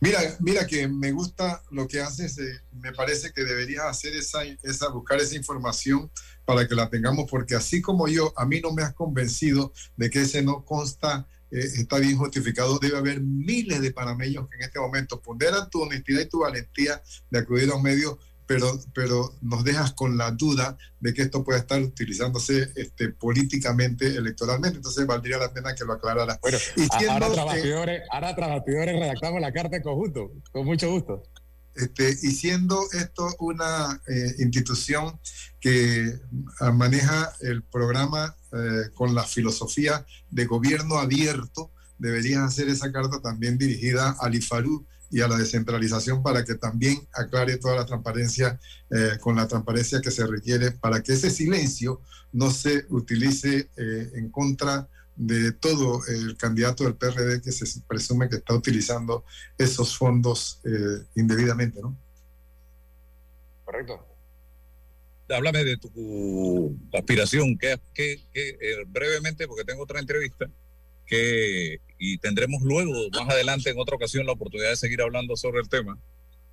Mira, 0.00 0.20
mira 0.38 0.66
que 0.68 0.86
me 0.86 1.10
gusta 1.10 1.60
lo 1.70 1.88
que 1.88 2.00
haces. 2.00 2.38
eh, 2.38 2.60
me 2.72 2.92
parece 2.92 3.32
que 3.32 3.42
deberías 3.44 3.84
hacer 3.84 4.14
esa, 4.14 4.44
esa, 4.62 4.88
buscar 4.88 5.20
esa 5.20 5.34
información 5.34 6.10
para 6.44 6.66
que 6.68 6.76
la 6.76 6.88
tengamos, 6.88 7.28
porque 7.28 7.56
así 7.56 7.82
como 7.82 8.06
yo, 8.06 8.32
a 8.36 8.46
mí 8.46 8.60
no 8.60 8.72
me 8.72 8.82
has 8.82 8.94
convencido 8.94 9.72
de 9.96 10.10
que 10.10 10.22
ese 10.22 10.42
no 10.42 10.64
consta, 10.64 11.26
eh, 11.50 11.58
está 11.58 11.98
bien 11.98 12.16
justificado. 12.16 12.78
Debe 12.78 12.98
haber 12.98 13.20
miles 13.20 13.80
de 13.80 13.90
panameños 13.90 14.48
que 14.48 14.56
en 14.58 14.62
este 14.62 14.78
momento 14.78 15.20
ponderan 15.20 15.68
tu 15.70 15.82
honestidad 15.82 16.20
y 16.20 16.28
tu 16.28 16.40
valentía 16.40 17.02
de 17.28 17.38
acudir 17.40 17.70
a 17.70 17.74
un 17.74 17.82
medio, 17.82 18.20
pero, 18.46 18.78
pero 18.94 19.34
nos 19.42 19.64
dejas 19.64 19.92
con 19.92 20.16
la 20.16 20.30
duda 20.30 20.76
de 21.00 21.12
que 21.12 21.22
esto 21.22 21.44
puede 21.44 21.60
estar 21.60 21.80
utilizándose 21.82 22.70
este, 22.76 23.08
políticamente, 23.10 24.06
electoralmente. 24.06 24.76
Entonces 24.76 25.06
valdría 25.06 25.38
la 25.38 25.52
pena 25.52 25.74
que 25.74 25.84
lo 25.84 25.94
aclarara. 25.94 26.38
Bueno, 26.40 26.58
Y 26.76 27.04
ahora, 27.06 27.30
trabajadores, 27.32 28.02
ahora 28.10 28.36
trabajadores 28.36 29.00
redactamos 29.00 29.40
la 29.40 29.52
carta 29.52 29.76
en 29.76 29.82
conjunto, 29.82 30.32
con 30.52 30.64
mucho 30.64 30.90
gusto. 30.90 31.22
Este, 31.74 32.08
y 32.10 32.30
siendo 32.30 32.80
esto 32.92 33.34
una 33.38 34.00
eh, 34.08 34.34
institución 34.38 35.20
que 35.60 36.18
maneja 36.72 37.32
el 37.40 37.62
programa 37.64 38.34
eh, 38.52 38.90
con 38.94 39.14
la 39.14 39.24
filosofía 39.24 40.06
de 40.30 40.46
gobierno 40.46 40.96
abierto, 40.96 41.72
deberías 41.98 42.44
hacer 42.44 42.68
esa 42.68 42.90
carta 42.92 43.20
también 43.20 43.58
dirigida 43.58 44.16
al 44.20 44.34
IFARU 44.34 44.86
y 45.10 45.20
a 45.20 45.28
la 45.28 45.36
descentralización 45.36 46.22
para 46.22 46.44
que 46.44 46.54
también 46.54 46.98
aclare 47.12 47.58
toda 47.58 47.76
la 47.76 47.86
transparencia 47.86 48.58
eh, 48.90 49.18
con 49.20 49.36
la 49.36 49.46
transparencia 49.46 50.00
que 50.00 50.10
se 50.10 50.26
requiere 50.26 50.72
para 50.72 51.02
que 51.02 51.12
ese 51.12 51.30
silencio 51.30 52.00
no 52.32 52.50
se 52.50 52.86
utilice 52.90 53.70
eh, 53.76 54.10
en 54.14 54.30
contra 54.30 54.88
de 55.16 55.52
todo 55.52 56.02
el 56.08 56.36
candidato 56.36 56.84
del 56.84 56.94
PRD 56.94 57.40
que 57.40 57.50
se 57.50 57.80
presume 57.88 58.28
que 58.28 58.36
está 58.36 58.54
utilizando 58.54 59.24
esos 59.56 59.96
fondos 59.96 60.60
eh, 60.64 61.04
indebidamente, 61.14 61.80
¿no? 61.80 61.96
Correcto. 63.64 64.06
Háblame 65.28 65.64
de 65.64 65.76
tu 65.76 66.78
aspiración, 66.92 67.58
que, 67.58 67.80
que, 67.94 68.20
que, 68.32 68.50
eh, 68.50 68.84
brevemente, 68.86 69.48
porque 69.48 69.64
tengo 69.64 69.82
otra 69.82 69.98
entrevista, 69.98 70.48
que, 71.06 71.78
y 71.98 72.18
tendremos 72.18 72.62
luego, 72.62 72.92
más 73.12 73.28
adelante, 73.28 73.70
en 73.70 73.78
otra 73.78 73.96
ocasión, 73.96 74.26
la 74.26 74.32
oportunidad 74.32 74.70
de 74.70 74.76
seguir 74.76 75.00
hablando 75.02 75.36
sobre 75.36 75.60
el 75.60 75.68
tema, 75.68 75.98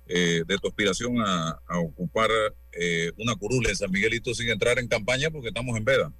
eh, 0.06 0.42
de 0.46 0.58
tu 0.58 0.68
aspiración 0.68 1.18
a, 1.20 1.58
a 1.66 1.78
ocupar 1.78 2.30
eh, 2.72 3.10
una 3.18 3.34
curula 3.36 3.70
en 3.70 3.76
San 3.76 3.90
Miguelito 3.90 4.34
sin 4.34 4.48
entrar 4.48 4.78
en 4.78 4.88
campaña, 4.88 5.30
porque 5.30 5.48
estamos 5.48 5.76
en 5.76 5.84
veda. 5.84 6.12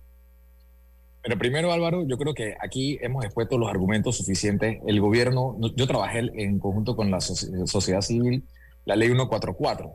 Pero 1.23 1.39
primero, 1.39 1.73
Álvaro, 1.73 2.07
yo 2.07 2.19
creo 2.19 2.35
que 2.35 2.55
aquí 2.61 2.99
hemos 3.01 3.25
expuesto 3.25 3.57
los 3.57 3.71
argumentos 3.71 4.17
suficientes. 4.19 4.79
El 4.87 5.01
gobierno, 5.01 5.57
no- 5.59 5.75
yo 5.75 5.87
trabajé 5.87 6.19
en 6.35 6.59
conjunto 6.59 6.97
con 6.97 7.11
la 7.11 7.19
soci- 7.19 7.67
sociedad 7.67 8.03
civil, 8.03 8.45
la 8.85 8.95
ley 8.97 9.09
144, 9.09 9.91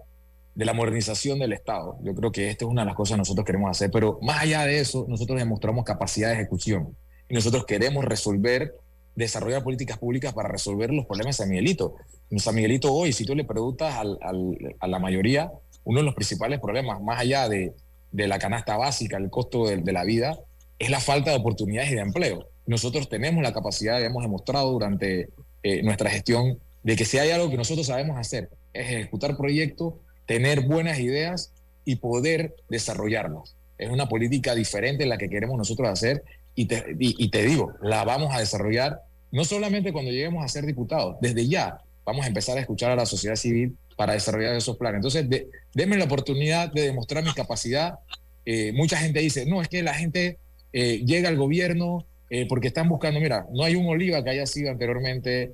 de 0.56 0.66
la 0.66 0.74
modernización 0.74 1.38
del 1.38 1.54
Estado. 1.54 1.98
Yo 2.04 2.16
creo 2.16 2.32
que 2.32 2.50
esta 2.50 2.66
es 2.66 2.72
una 2.72 2.82
de 2.82 2.88
las 2.88 2.96
cosas 2.96 3.16
que 3.16 3.20
nosotros 3.20 3.46
queremos 3.46 3.70
hacer, 3.70 3.92
pero 3.92 4.18
más 4.24 4.42
allá 4.42 4.66
de 4.66 4.80
eso, 4.80 5.06
nosotros 5.08 5.38
demostramos 5.38 5.86
capacidad 5.86 6.30
de 6.30 6.36
ejecución 6.36 6.98
y 7.30 7.34
nosotros 7.36 7.65
queremos 7.65 8.03
resolver, 8.05 8.75
desarrollar 9.15 9.63
políticas 9.63 9.97
públicas 9.97 10.34
para 10.34 10.49
resolver 10.49 10.91
los 10.91 11.05
problemas 11.05 11.38
de 11.38 11.43
San 11.43 11.49
Miguelito. 11.49 11.95
En 12.30 12.39
San 12.39 12.55
Miguelito 12.55 12.93
hoy, 12.93 13.13
si 13.13 13.25
tú 13.25 13.36
le 13.36 13.43
preguntas 13.45 13.95
al- 13.95 14.17
al- 14.21 14.75
a 14.80 14.88
la 14.88 14.99
mayoría, 14.99 15.51
uno 15.84 15.99
de 15.99 16.05
los 16.05 16.15
principales 16.15 16.59
problemas, 16.59 17.01
más 17.01 17.19
allá 17.19 17.47
de, 17.47 17.73
de 18.11 18.27
la 18.27 18.39
canasta 18.39 18.77
básica, 18.77 19.17
el 19.17 19.30
costo 19.30 19.67
de, 19.67 19.77
de 19.77 19.91
la 19.91 20.03
vida, 20.03 20.38
es 20.77 20.89
la 20.89 20.99
falta 20.99 21.32
de 21.32 21.38
oportunidades 21.38 21.91
y 21.91 21.95
de 21.95 22.01
empleo. 22.01 22.47
Nosotros 22.65 23.09
tenemos 23.09 23.43
la 23.43 23.53
capacidad, 23.53 24.01
hemos 24.03 24.23
demostrado 24.23 24.71
durante 24.71 25.30
eh, 25.63 25.84
nuestra 25.84 26.09
gestión, 26.09 26.59
de 26.84 26.95
que 26.95 27.05
si 27.05 27.17
hay 27.17 27.32
algo 27.32 27.49
que 27.49 27.57
nosotros 27.57 27.88
sabemos 27.88 28.17
hacer, 28.17 28.49
es 28.73 28.86
ejecutar 28.91 29.36
proyectos, 29.36 29.95
tener 30.25 30.61
buenas 30.61 30.99
ideas 30.99 31.51
y 31.84 31.97
poder 31.97 32.55
desarrollarlas. 32.69 33.55
Es 33.77 33.89
una 33.89 34.07
política 34.07 34.55
diferente 34.55 35.05
la 35.05 35.17
que 35.17 35.30
queremos 35.30 35.57
nosotros 35.57 35.89
hacer 35.89 36.23
y 36.62 37.30
te, 37.30 37.43
digo, 37.45 37.74
la 37.82 38.03
vamos 38.03 38.36
a 38.36 38.39
desarrollar 38.39 39.01
no 39.32 39.45
solamente 39.45 39.93
cuando 39.93 40.12
lleguemos 40.12 40.43
a 40.43 40.47
ser 40.49 40.66
diputados, 40.66 41.16
desde 41.22 41.47
ya 41.47 41.80
vamos 42.05 42.26
a 42.26 42.28
empezar 42.28 42.57
a 42.57 42.62
escuchar 42.62 42.91
a 42.91 42.95
la 42.95 43.05
sociedad 43.05 43.36
civil 43.36 43.78
para 43.95 44.14
desarrollar 44.14 44.55
esos 44.55 44.76
planes. 44.76 44.97
Entonces, 44.97 45.30
de, 45.30 45.47
la 45.74 46.03
oportunidad 46.03 46.72
de 46.72 46.82
demostrar 46.84 47.24
mi 47.24 47.34
capacidad. 47.34 47.99
Eh, 48.45 48.72
mucha 48.74 48.97
gente 48.97 49.20
dice, 49.20 49.45
no, 49.45 49.62
es 49.62 49.68
que 49.68 49.84
la 49.84 49.93
gente 49.93 50.38
eh, 50.74 51.03
llega 51.05 51.30
al 51.30 51.38
gobierno 51.38 52.05
eh, 52.30 52.45
porque 52.47 52.68
están 52.68 52.89
buscando, 52.89 53.20
mira, 53.20 53.45
no 53.53 53.64
hay 53.64 53.76
un 53.76 53.88
Oliva 53.88 54.24
que 54.24 54.32
haya 54.32 54.45
sido 54.45 54.72
anteriormente 54.72 55.53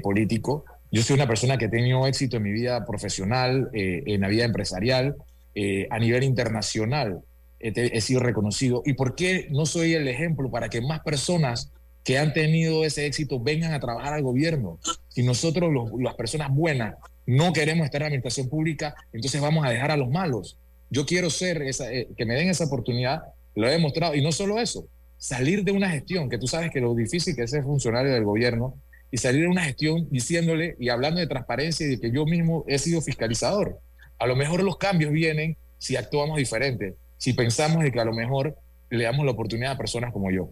político. 0.00 0.64
Yo 0.92 1.02
soy 1.02 1.16
una 1.16 1.26
persona 1.26 1.58
que 1.58 1.64
he 1.64 1.68
tenido 1.68 2.06
éxito 2.06 2.36
en 2.36 2.44
mi 2.44 2.52
vida 2.52 2.84
profesional, 2.84 3.68
en 3.72 4.20
la 4.20 4.28
vida 4.28 4.44
empresarial, 4.44 5.16
a 5.90 5.98
nivel 5.98 6.22
internacional. 6.22 7.20
He, 7.62 8.00
sido 8.00 8.20
reconocido. 8.20 8.82
¿Y 8.84 8.94
por 8.94 9.14
qué 9.14 9.48
no 9.50 9.66
soy 9.66 9.94
el 9.94 10.08
ejemplo 10.08 10.50
para 10.50 10.68
que 10.68 10.80
más 10.80 11.00
personas 11.00 11.70
que 12.02 12.18
han 12.18 12.32
tenido 12.32 12.84
ese 12.84 13.06
éxito 13.06 13.40
vengan 13.40 13.72
a 13.72 13.80
trabajar 13.80 14.12
al 14.14 14.22
gobierno? 14.22 14.80
Si 15.08 15.22
nosotros, 15.22 15.72
los- 15.72 15.90
las 16.00 16.14
personas 16.14 16.50
buenas, 16.50 16.96
no 17.24 17.52
queremos 17.52 17.84
estar 17.84 18.00
en 18.00 18.02
la 18.02 18.06
administración 18.08 18.48
pública, 18.48 18.94
entonces 19.12 19.40
vamos 19.40 19.64
a 19.64 19.70
dejar 19.70 19.92
a 19.92 19.96
los 19.96 20.10
malos. 20.10 20.58
Yo 20.90 21.06
quiero 21.06 21.30
ser, 21.30 21.62
esa, 21.62 21.90
eh, 21.92 22.08
que 22.16 22.26
me 22.26 22.34
den 22.34 22.48
esa 22.48 22.64
oportunidad, 22.64 23.22
lo 23.54 23.68
he 23.68 23.70
demostrado. 23.70 24.14
Y 24.14 24.22
no 24.22 24.32
solo 24.32 24.58
eso, 24.58 24.86
salir 25.16 25.62
de 25.62 25.70
una 25.70 25.88
gestión, 25.88 26.28
que 26.28 26.38
tú 26.38 26.48
sabes 26.48 26.72
que 26.72 26.80
lo 26.80 26.94
difícil 26.94 27.36
que 27.36 27.42
es 27.42 27.50
ser 27.50 27.62
funcionario 27.62 28.12
del 28.12 28.24
gobierno, 28.24 28.74
y 29.12 29.18
salir 29.18 29.42
de 29.42 29.48
una 29.48 29.64
gestión 29.64 30.08
diciéndole 30.10 30.74
y 30.80 30.88
hablando 30.88 31.20
de 31.20 31.26
transparencia 31.26 31.86
y 31.86 31.90
de 31.90 32.00
que 32.00 32.10
yo 32.10 32.24
mismo 32.24 32.64
he 32.66 32.78
sido 32.78 33.00
fiscalizador. 33.02 33.78
A 34.18 34.26
lo 34.26 34.34
mejor 34.34 34.62
los 34.62 34.78
cambios 34.78 35.12
vienen 35.12 35.56
si 35.78 35.96
actuamos 35.96 36.38
diferente, 36.38 36.94
si 37.22 37.34
pensamos 37.34 37.84
de 37.84 37.92
que 37.92 38.00
a 38.00 38.04
lo 38.04 38.12
mejor 38.12 38.58
le 38.90 39.04
damos 39.04 39.24
la 39.24 39.30
oportunidad 39.30 39.70
a 39.70 39.78
personas 39.78 40.12
como 40.12 40.32
yo. 40.32 40.50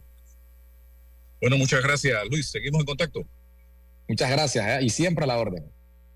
Bueno, 1.41 1.59
muchas 1.59 1.83
gracias, 1.83 2.17
Luis. 2.31 2.49
Seguimos 2.49 2.79
en 2.79 2.87
contacto. 2.87 3.27
Muchas 4.07 4.31
gracias 4.31 4.65
¿eh? 4.69 4.85
y 4.85 4.91
siempre 4.91 5.25
a 5.25 5.27
la 5.27 5.39
orden. 5.39 5.65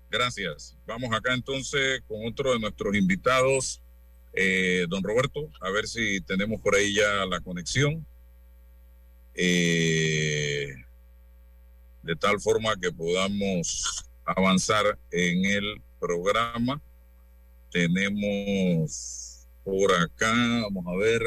Gracias. 0.09 0.77
Vamos 0.85 1.13
acá 1.13 1.33
entonces 1.33 2.01
con 2.07 2.25
otro 2.25 2.53
de 2.53 2.59
nuestros 2.59 2.95
invitados, 2.95 3.81
eh, 4.31 4.85
don 4.87 5.03
Roberto, 5.03 5.49
a 5.59 5.69
ver 5.71 5.87
si 5.87 6.21
tenemos 6.21 6.61
por 6.61 6.73
ahí 6.73 6.95
ya 6.95 7.25
la 7.25 7.41
conexión. 7.41 8.05
Eh, 9.33 10.73
de 12.01 12.15
tal 12.15 12.39
forma 12.39 12.77
que 12.81 12.93
podamos 12.93 14.05
avanzar 14.23 14.97
en 15.11 15.43
el 15.43 15.81
programa. 15.99 16.81
Tenemos 17.73 19.24
por 19.65 19.91
acá, 19.91 20.31
vamos 20.61 20.85
a 20.87 20.95
ver. 20.95 21.21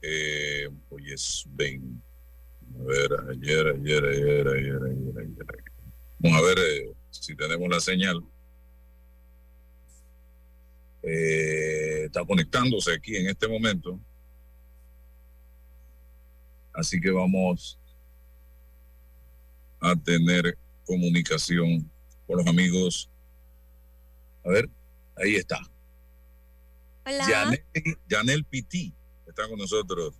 Eh, 0.00 0.70
pues 0.88 1.44
ven. 1.50 2.00
A 2.78 2.82
ver, 2.84 3.10
ayer, 3.30 3.66
ayer, 3.66 4.04
ayer, 4.04 4.48
ayer, 4.48 4.76
ayer, 4.76 5.18
ayer. 5.18 5.46
Vamos 6.20 6.38
a 6.38 6.46
ver 6.46 6.58
eh, 6.58 6.92
si 7.10 7.34
tenemos 7.34 7.68
la 7.68 7.80
señal. 7.80 8.24
Eh, 11.02 12.04
está 12.04 12.24
conectándose 12.24 12.92
aquí 12.92 13.16
en 13.16 13.28
este 13.28 13.48
momento. 13.48 13.98
Así 16.72 17.00
que 17.00 17.10
vamos 17.10 17.78
a 19.80 19.96
tener 19.96 20.56
comunicación 20.84 21.90
con 22.26 22.38
los 22.38 22.46
amigos. 22.46 23.10
A 24.44 24.50
ver, 24.50 24.70
ahí 25.16 25.34
está. 25.34 25.58
Hola. 27.06 27.58
Yanel 28.08 28.44
Piti 28.44 28.92
está 29.26 29.46
con 29.48 29.58
nosotros 29.58 30.14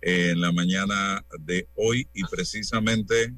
en 0.00 0.40
la 0.40 0.50
mañana 0.50 1.24
de 1.38 1.68
hoy 1.76 2.08
y 2.14 2.24
precisamente, 2.24 3.32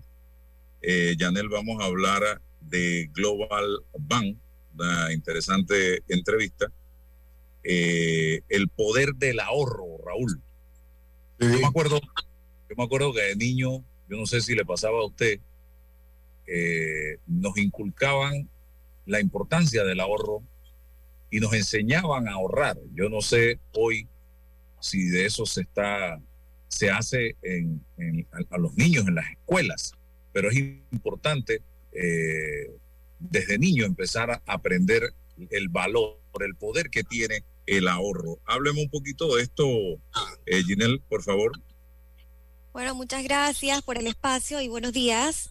eh, 0.80 1.14
Yanel, 1.18 1.48
vamos 1.48 1.82
a 1.82 1.86
hablar 1.86 2.40
de 2.60 3.10
Global 3.12 3.66
Bank, 3.98 4.38
una 4.74 5.12
interesante 5.12 6.02
entrevista. 6.08 6.72
Eh, 7.64 8.40
el 8.48 8.68
poder 8.68 9.14
del 9.16 9.40
ahorro, 9.40 9.98
Raúl. 10.04 10.40
Yo 11.40 11.48
me 11.48 11.66
acuerdo, 11.66 12.00
yo 12.00 12.76
me 12.76 12.84
acuerdo 12.84 13.12
que 13.12 13.22
de 13.22 13.36
niño, 13.36 13.84
yo 14.08 14.16
no 14.16 14.26
sé 14.26 14.40
si 14.40 14.54
le 14.54 14.64
pasaba 14.64 14.98
a 15.00 15.06
usted, 15.06 15.40
eh, 16.46 17.18
nos 17.26 17.58
inculcaban 17.58 18.48
la 19.04 19.20
importancia 19.20 19.84
del 19.84 20.00
ahorro 20.00 20.42
y 21.32 21.40
nos 21.40 21.54
enseñaban 21.54 22.28
a 22.28 22.32
ahorrar. 22.34 22.78
Yo 22.94 23.08
no 23.08 23.22
sé 23.22 23.58
hoy 23.72 24.06
si 24.80 25.08
de 25.08 25.24
eso 25.24 25.46
se 25.46 25.62
está, 25.62 26.20
se 26.68 26.90
hace 26.90 27.36
en, 27.42 27.82
en- 27.96 28.28
a, 28.50 28.58
los 28.58 28.74
niños 28.74 29.08
en 29.08 29.14
las 29.14 29.28
escuelas, 29.30 29.94
pero 30.32 30.50
es 30.50 30.56
importante 30.56 31.62
eh, 31.92 32.70
desde 33.18 33.58
niño 33.58 33.86
empezar 33.86 34.30
a 34.30 34.42
aprender 34.46 35.14
el 35.50 35.68
valor, 35.70 36.18
el 36.40 36.54
poder 36.54 36.90
que 36.90 37.02
tiene 37.02 37.44
el 37.64 37.88
ahorro. 37.88 38.38
Hábleme 38.44 38.82
un 38.82 38.90
poquito 38.90 39.34
de 39.36 39.44
esto, 39.44 39.64
eh, 40.44 40.62
Ginelle, 40.64 41.00
por 41.08 41.22
favor. 41.22 41.52
Bueno, 42.74 42.94
muchas 42.94 43.24
gracias 43.24 43.80
por 43.80 43.96
el 43.96 44.06
espacio 44.06 44.60
y 44.60 44.68
buenos 44.68 44.92
días. 44.92 45.48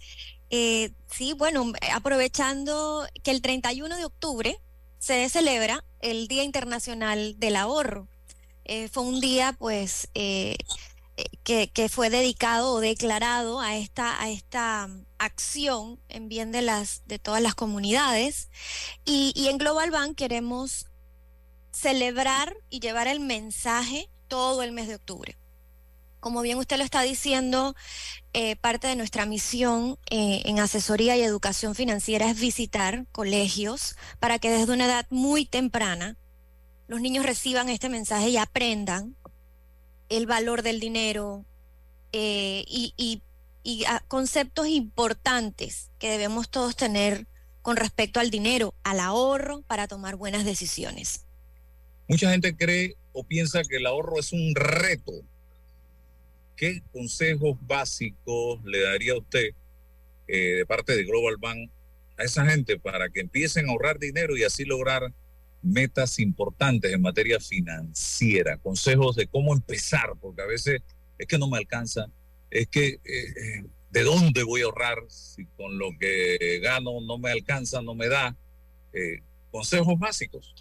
Eh, 0.52 0.92
sí, 1.08 1.34
bueno, 1.34 1.74
aprovechando 1.94 3.08
que 3.24 3.32
el 3.32 3.42
31 3.42 3.98
de 3.98 4.06
octubre 4.06 4.60
se 5.02 5.28
celebra 5.30 5.84
el 6.00 6.28
Día 6.28 6.44
Internacional 6.44 7.40
del 7.40 7.56
Ahorro. 7.56 8.08
Eh, 8.66 8.88
fue 8.88 9.02
un 9.02 9.20
día, 9.20 9.52
pues, 9.58 10.08
eh, 10.14 10.58
eh, 11.18 11.68
que, 11.74 11.90
fue 11.90 12.12
dedicado 12.12 12.72
o 12.72 12.80
declarado 12.80 13.60
a 13.60 13.76
esta, 13.76 14.22
a 14.22 14.30
esta 14.30 14.86
mm, 14.88 15.06
acción 15.18 16.00
en 16.08 16.30
bien 16.30 16.52
de, 16.52 16.62
las, 16.62 17.02
de 17.08 17.18
todas 17.18 17.42
las 17.42 17.56
comunidades. 17.56 18.50
Y, 19.04 19.34
y 19.36 19.48
en 19.48 19.58
Global 19.58 19.90
Bank 19.90 20.16
queremos 20.16 20.86
celebrar 21.72 22.56
y 22.70 22.80
llevar 22.80 23.08
el 23.08 23.22
mensaje 23.22 24.08
todo 24.28 24.62
el 24.62 24.72
mes 24.72 24.88
de 24.88 24.96
octubre. 24.96 25.36
Como 26.22 26.44
bien 26.44 26.60
usted 26.60 26.78
lo 26.78 26.84
está 26.84 27.02
diciendo, 27.02 27.76
eh, 28.34 28.56
parte 28.56 28.88
de 28.88 28.96
nuestra 28.96 29.26
misión 29.26 29.98
eh, 30.12 30.44
en 30.46 30.60
asesoría 30.60 31.18
y 31.18 31.22
educación 31.24 31.74
financiera 31.74 32.30
es 32.30 32.40
visitar 32.40 33.08
colegios 33.12 33.98
para 34.20 34.38
que 34.38 34.52
desde 34.52 34.72
una 34.72 34.86
edad 34.86 35.08
muy 35.10 35.46
temprana 35.46 36.16
los 36.88 37.02
niños 37.02 37.26
reciban 37.26 37.70
este 37.70 37.90
mensaje 37.90 38.30
y 38.30 38.38
aprendan 38.38 39.16
el 40.10 40.28
valor 40.28 40.62
del 40.62 40.80
dinero 40.80 41.44
eh, 42.12 42.66
y, 42.68 43.24
ah, 43.88 44.04
conceptos 44.08 44.68
importantes 44.68 45.90
que 45.98 46.12
debemos 46.12 46.50
todos 46.50 46.76
tener 46.76 47.26
con 47.64 47.78
respecto 47.78 48.20
al 48.20 48.30
dinero, 48.30 48.76
al 48.84 49.00
ahorro, 49.00 49.64
para 49.64 49.88
tomar 49.88 50.18
buenas 50.18 50.46
decisiones. 50.46 51.26
Mucha 52.08 52.30
gente 52.30 52.56
cree 52.56 52.96
o 53.12 53.24
piensa 53.24 53.64
que 53.64 53.78
el 53.78 53.88
ahorro 53.88 54.20
es 54.20 54.34
un 54.34 54.54
reto. 54.54 55.14
¿Qué 56.62 56.84
consejos 56.94 57.58
básicos 57.62 58.64
le 58.64 58.82
daría 58.82 59.18
usted 59.18 59.50
eh, 60.28 60.58
de 60.58 60.66
parte 60.68 60.96
de 60.96 61.06
Global 61.06 61.38
Bank 61.40 61.72
a 62.20 62.24
esa 62.24 62.46
gente 62.46 62.78
para 62.78 63.10
que 63.10 63.22
empiecen 63.22 63.68
a 63.68 63.72
ahorrar 63.72 63.98
dinero 63.98 64.38
y 64.38 64.44
así 64.44 64.64
lograr 64.64 65.12
metas 65.64 66.20
importantes 66.20 66.94
en 66.94 67.02
materia 67.02 67.40
financiera? 67.40 68.58
Consejos 68.58 69.16
de 69.16 69.26
cómo 69.26 69.56
empezar, 69.56 70.14
porque 70.22 70.44
a 70.44 70.46
veces 70.46 70.84
es 71.18 71.26
que 71.26 71.40
no 71.40 71.50
me 71.50 71.58
alcanza, 71.58 72.06
es 72.52 72.68
que 72.68 72.90
eh, 72.90 73.00
eh, 73.06 73.66
de 73.90 74.04
dónde 74.04 74.44
voy 74.44 74.62
a 74.62 74.66
ahorrar 74.66 75.00
si 75.08 75.48
con 75.58 75.80
lo 75.80 75.90
que 76.00 76.60
gano 76.62 77.02
no 77.02 77.18
me 77.18 77.32
alcanza, 77.32 77.82
no 77.82 77.96
me 77.96 78.08
da. 78.08 78.38
Consejos 79.50 79.98
básicos. 79.98 80.54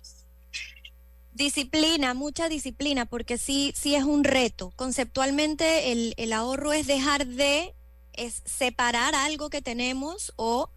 Disciplina, 1.32 2.12
mucha 2.14 2.48
disciplina, 2.48 3.06
porque 3.06 3.38
sí, 3.38 3.72
sí 3.76 3.94
es 3.94 4.02
un 4.04 4.24
reto. 4.24 4.72
Conceptualmente 4.76 5.92
el, 5.92 6.14
el 6.16 6.32
ahorro 6.32 6.72
es 6.72 6.86
dejar 6.86 7.26
de 7.26 7.74
es 8.12 8.42
separar 8.44 9.14
algo 9.14 9.48
que 9.48 9.62
tenemos 9.62 10.32
o 10.36 10.68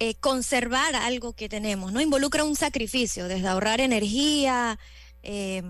eh, 0.00 0.16
conservar 0.16 0.96
algo 0.96 1.32
que 1.34 1.48
tenemos, 1.48 1.92
¿no? 1.92 2.00
Involucra 2.00 2.42
un 2.44 2.56
sacrificio, 2.56 3.28
desde 3.28 3.46
ahorrar 3.46 3.80
energía, 3.80 4.78
eh, 5.22 5.62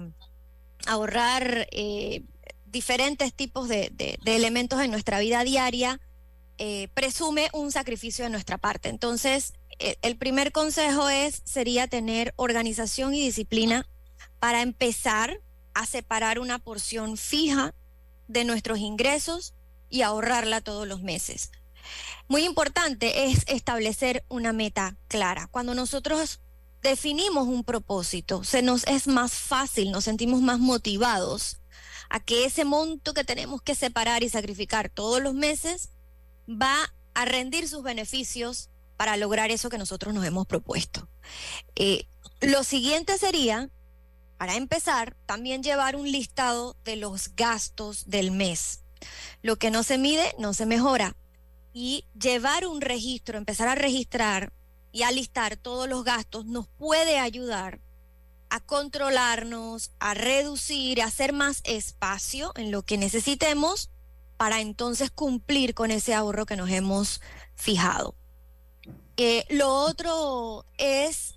ahorrar 0.87 1.69
eh, 1.71 2.23
diferentes 2.65 3.35
tipos 3.35 3.69
de, 3.69 3.91
de- 3.93 4.19
de 4.25 4.37
elementos 4.37 4.81
en 4.81 4.91
nuestra 4.91 5.21
vida 5.21 5.45
diaria, 5.45 6.01
eh, 6.59 6.89
presume 6.95 7.51
un 7.53 7.71
sacrificio 7.71 8.25
de 8.25 8.31
nuestra 8.31 8.57
parte. 8.59 8.89
Entonces, 8.89 9.53
eh, 9.79 9.97
el 10.03 10.17
primer 10.17 10.53
consejo 10.53 11.09
es, 11.11 11.43
sería 11.45 11.87
tener 11.89 12.33
organización 12.37 13.15
y 13.15 13.21
disciplina 13.21 13.87
para 14.43 14.61
empezar 14.61 15.41
a 15.73 15.87
separar 15.87 16.41
una 16.41 16.59
porción 16.59 17.17
fija 17.17 17.77
de 18.27 18.43
nuestros 18.43 18.81
ingresos 18.81 19.55
y 19.89 20.03
ahorrarla 20.03 20.61
todos 20.61 20.85
los 20.89 21.01
meses. 21.01 21.53
Muy 22.27 22.43
importante 22.43 23.27
es 23.27 23.45
establecer 23.47 24.25
una 24.29 24.53
meta 24.53 24.97
clara. 25.07 25.47
Cuando 25.53 25.77
nosotros 25.77 26.41
definimos 26.83 27.47
un 27.47 27.63
propósito, 27.63 28.43
se 28.43 28.63
nos 28.63 28.85
es 28.89 29.07
más 29.07 29.33
fácil, 29.33 29.93
nos 29.93 30.03
sentimos 30.03 30.41
más 30.41 30.59
motivados 30.59 31.61
a 32.11 32.19
que 32.19 32.45
ese 32.45 32.65
monto 32.65 33.15
que 33.15 33.23
tenemos 33.23 33.63
que 33.63 33.77
separar 33.77 34.25
y 34.25 34.29
sacrificar 34.29 34.91
todos 34.91 35.23
los 35.23 35.35
meses 35.35 35.91
va 36.49 36.93
a 37.15 37.25
rendir 37.27 37.69
sus 37.69 37.85
beneficios 37.85 38.71
para 38.97 39.17
lograr 39.17 39.53
eso 39.53 39.71
que 39.71 39.79
nosotros 39.79 40.13
nos 40.13 40.25
hemos 40.25 40.49
propuesto. 40.49 41.09
Eh, 41.77 42.09
lo 42.41 42.65
siguiente 42.65 43.19
sería, 43.19 43.71
para 44.43 44.57
empezar, 44.57 45.15
también 45.25 45.63
llevar 45.63 45.95
un 45.95 46.11
listado 46.11 46.75
de 46.85 46.97
los 46.97 47.37
gastos 47.37 48.11
del 48.11 48.33
mes. 48.33 48.83
Lo 49.41 49.55
que 49.55 49.71
no 49.71 49.85
se 49.85 49.99
mide, 49.99 50.35
no 50.37 50.53
se 50.53 50.67
mejora. 50.67 51.15
Y 51.73 52.07
llevar 52.21 52.67
un 52.67 52.81
registro, 52.81 53.39
empezar 53.39 53.69
a 53.69 53.77
registrar 53.77 54.53
y 54.91 55.05
a 55.05 55.13
listar 55.13 55.57
todos 55.57 55.89
los 55.89 56.03
gastos 56.03 56.45
nos 56.45 56.67
puede 56.67 57.21
ayudar 57.21 57.79
a 58.51 58.59
controlarnos, 58.59 59.93
a 60.01 60.15
reducir, 60.15 61.03
a 61.03 61.07
hacer 61.07 61.33
más 61.33 61.61
espacio 61.63 62.53
en 62.57 62.73
lo 62.73 62.83
que 62.83 62.99
necesitemos 62.99 63.91
para 64.39 64.61
entonces 64.61 65.13
cumplir 65.13 65.73
con 65.73 65.93
ese 65.93 66.15
ahorro 66.15 66.47
que 66.47 66.57
nos 66.57 66.69
hemos 66.69 67.21
fijado. 67.55 68.17
Eh, 69.17 69.47
lo 69.51 69.73
otro 69.73 70.67
es 70.79 71.37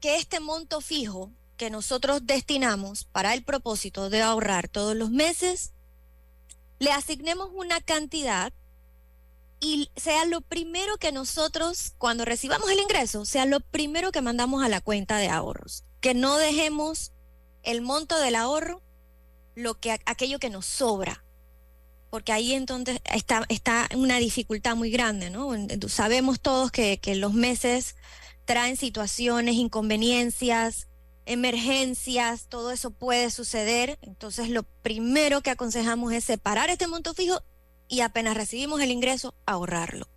que 0.00 0.16
este 0.16 0.40
monto 0.40 0.80
fijo 0.80 1.30
que 1.62 1.70
nosotros 1.70 2.26
destinamos 2.26 3.04
para 3.04 3.34
el 3.34 3.44
propósito 3.44 4.10
de 4.10 4.20
ahorrar 4.20 4.66
todos 4.66 4.96
los 4.96 5.12
meses, 5.12 5.70
le 6.80 6.90
asignemos 6.90 7.50
una 7.54 7.80
cantidad 7.80 8.52
y 9.60 9.88
sea 9.94 10.24
lo 10.24 10.40
primero 10.40 10.96
que 10.96 11.12
nosotros, 11.12 11.92
cuando 11.98 12.24
recibamos 12.24 12.68
el 12.68 12.80
ingreso, 12.80 13.24
sea 13.24 13.46
lo 13.46 13.60
primero 13.60 14.10
que 14.10 14.22
mandamos 14.22 14.64
a 14.64 14.68
la 14.68 14.80
cuenta 14.80 15.18
de 15.18 15.28
ahorros. 15.28 15.84
Que 16.00 16.14
no 16.14 16.36
dejemos 16.36 17.12
el 17.62 17.80
monto 17.80 18.18
del 18.18 18.34
ahorro, 18.34 18.82
lo 19.54 19.78
que 19.78 19.92
aquello 20.04 20.40
que 20.40 20.50
nos 20.50 20.66
sobra. 20.66 21.24
Porque 22.10 22.32
ahí 22.32 22.54
entonces 22.54 23.00
está, 23.04 23.44
está 23.48 23.88
una 23.94 24.16
dificultad 24.16 24.74
muy 24.74 24.90
grande, 24.90 25.30
¿no? 25.30 25.52
Sabemos 25.86 26.40
todos 26.40 26.72
que, 26.72 26.98
que 26.98 27.14
los 27.14 27.34
meses 27.34 27.94
traen 28.46 28.76
situaciones, 28.76 29.54
inconveniencias, 29.54 30.88
emergencias, 31.26 32.46
todo 32.48 32.70
eso 32.70 32.90
puede 32.90 33.30
suceder. 33.30 33.98
Entonces 34.02 34.48
lo 34.48 34.64
primero 34.82 35.40
que 35.40 35.50
aconsejamos 35.50 36.12
es 36.12 36.24
separar 36.24 36.70
este 36.70 36.86
monto 36.86 37.14
fijo 37.14 37.42
y 37.88 38.00
apenas 38.00 38.36
recibimos 38.36 38.80
el 38.80 38.90
ingreso, 38.90 39.34
ahorrarlo. 39.46 40.08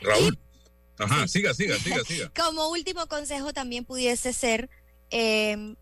Raúl. 0.00 0.38
Ajá, 0.98 1.26
siga, 1.26 1.54
siga, 1.54 1.76
siga, 1.78 2.04
siga. 2.06 2.32
Como 2.36 2.68
último 2.70 3.06
consejo 3.06 3.52
también 3.52 3.84
pudiese 3.84 4.32
ser 4.32 4.68
eh, 5.10 5.74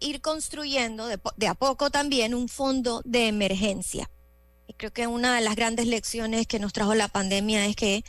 ir 0.00 0.20
construyendo 0.20 1.06
de, 1.06 1.46
a 1.46 1.54
poco 1.54 1.90
también 1.90 2.34
un 2.34 2.48
fondo 2.48 3.02
de 3.04 3.28
emergencia. 3.28 4.10
Y 4.66 4.74
creo 4.74 4.92
que 4.92 5.06
una 5.06 5.34
de 5.36 5.42
las 5.42 5.56
grandes 5.56 5.86
lecciones 5.86 6.46
que 6.46 6.58
nos 6.58 6.72
trajo 6.72 6.94
la 6.94 7.08
pandemia 7.08 7.66
es 7.66 7.76
que 7.76 8.04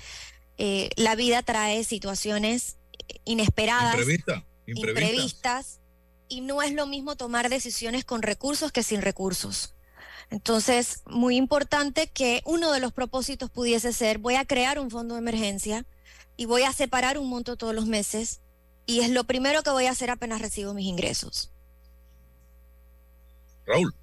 eh, 0.58 0.90
la 0.96 1.16
vida 1.16 1.44
trae 1.44 1.84
situaciones 1.84 2.78
eh, 3.08 3.16
inesperadas, 3.26 3.96
Imprevista, 3.96 4.46
imprevista. 4.72 5.08
imprevistas, 5.08 5.80
y 6.28 6.42
no 6.42 6.62
es 6.62 6.74
lo 6.74 6.86
mismo 6.86 7.16
tomar 7.16 7.50
decisiones 7.50 8.06
con 8.06 8.22
recursos 8.22 8.72
que 8.72 8.84
sin 8.84 9.02
recursos. 9.02 9.76
Entonces, 10.30 11.02
muy 11.06 11.36
importante 11.36 12.08
que 12.08 12.42
uno 12.46 12.72
de 12.72 12.80
los 12.80 12.94
propósitos 12.94 13.50
pudiese 13.50 13.92
ser, 13.92 14.18
voy 14.18 14.36
a 14.36 14.46
crear 14.46 14.80
un 14.80 14.90
fondo 14.90 15.16
de 15.16 15.20
emergencia 15.20 15.86
y 16.38 16.46
voy 16.46 16.64
a 16.64 16.72
separar 16.72 17.18
un 17.18 17.28
monto 17.28 17.58
todos 17.58 17.76
los 17.76 17.86
meses 17.86 18.40
y 18.86 19.02
es 19.02 19.10
lo 19.10 19.26
primero 19.26 19.62
que 19.62 19.72
voy 19.72 19.88
a 19.88 19.92
hacer 19.92 20.10
apenas 20.10 20.42
recibo 20.42 20.74
mis 20.74 20.88
ingresos. 20.88 21.52
Raúl. 23.66 23.94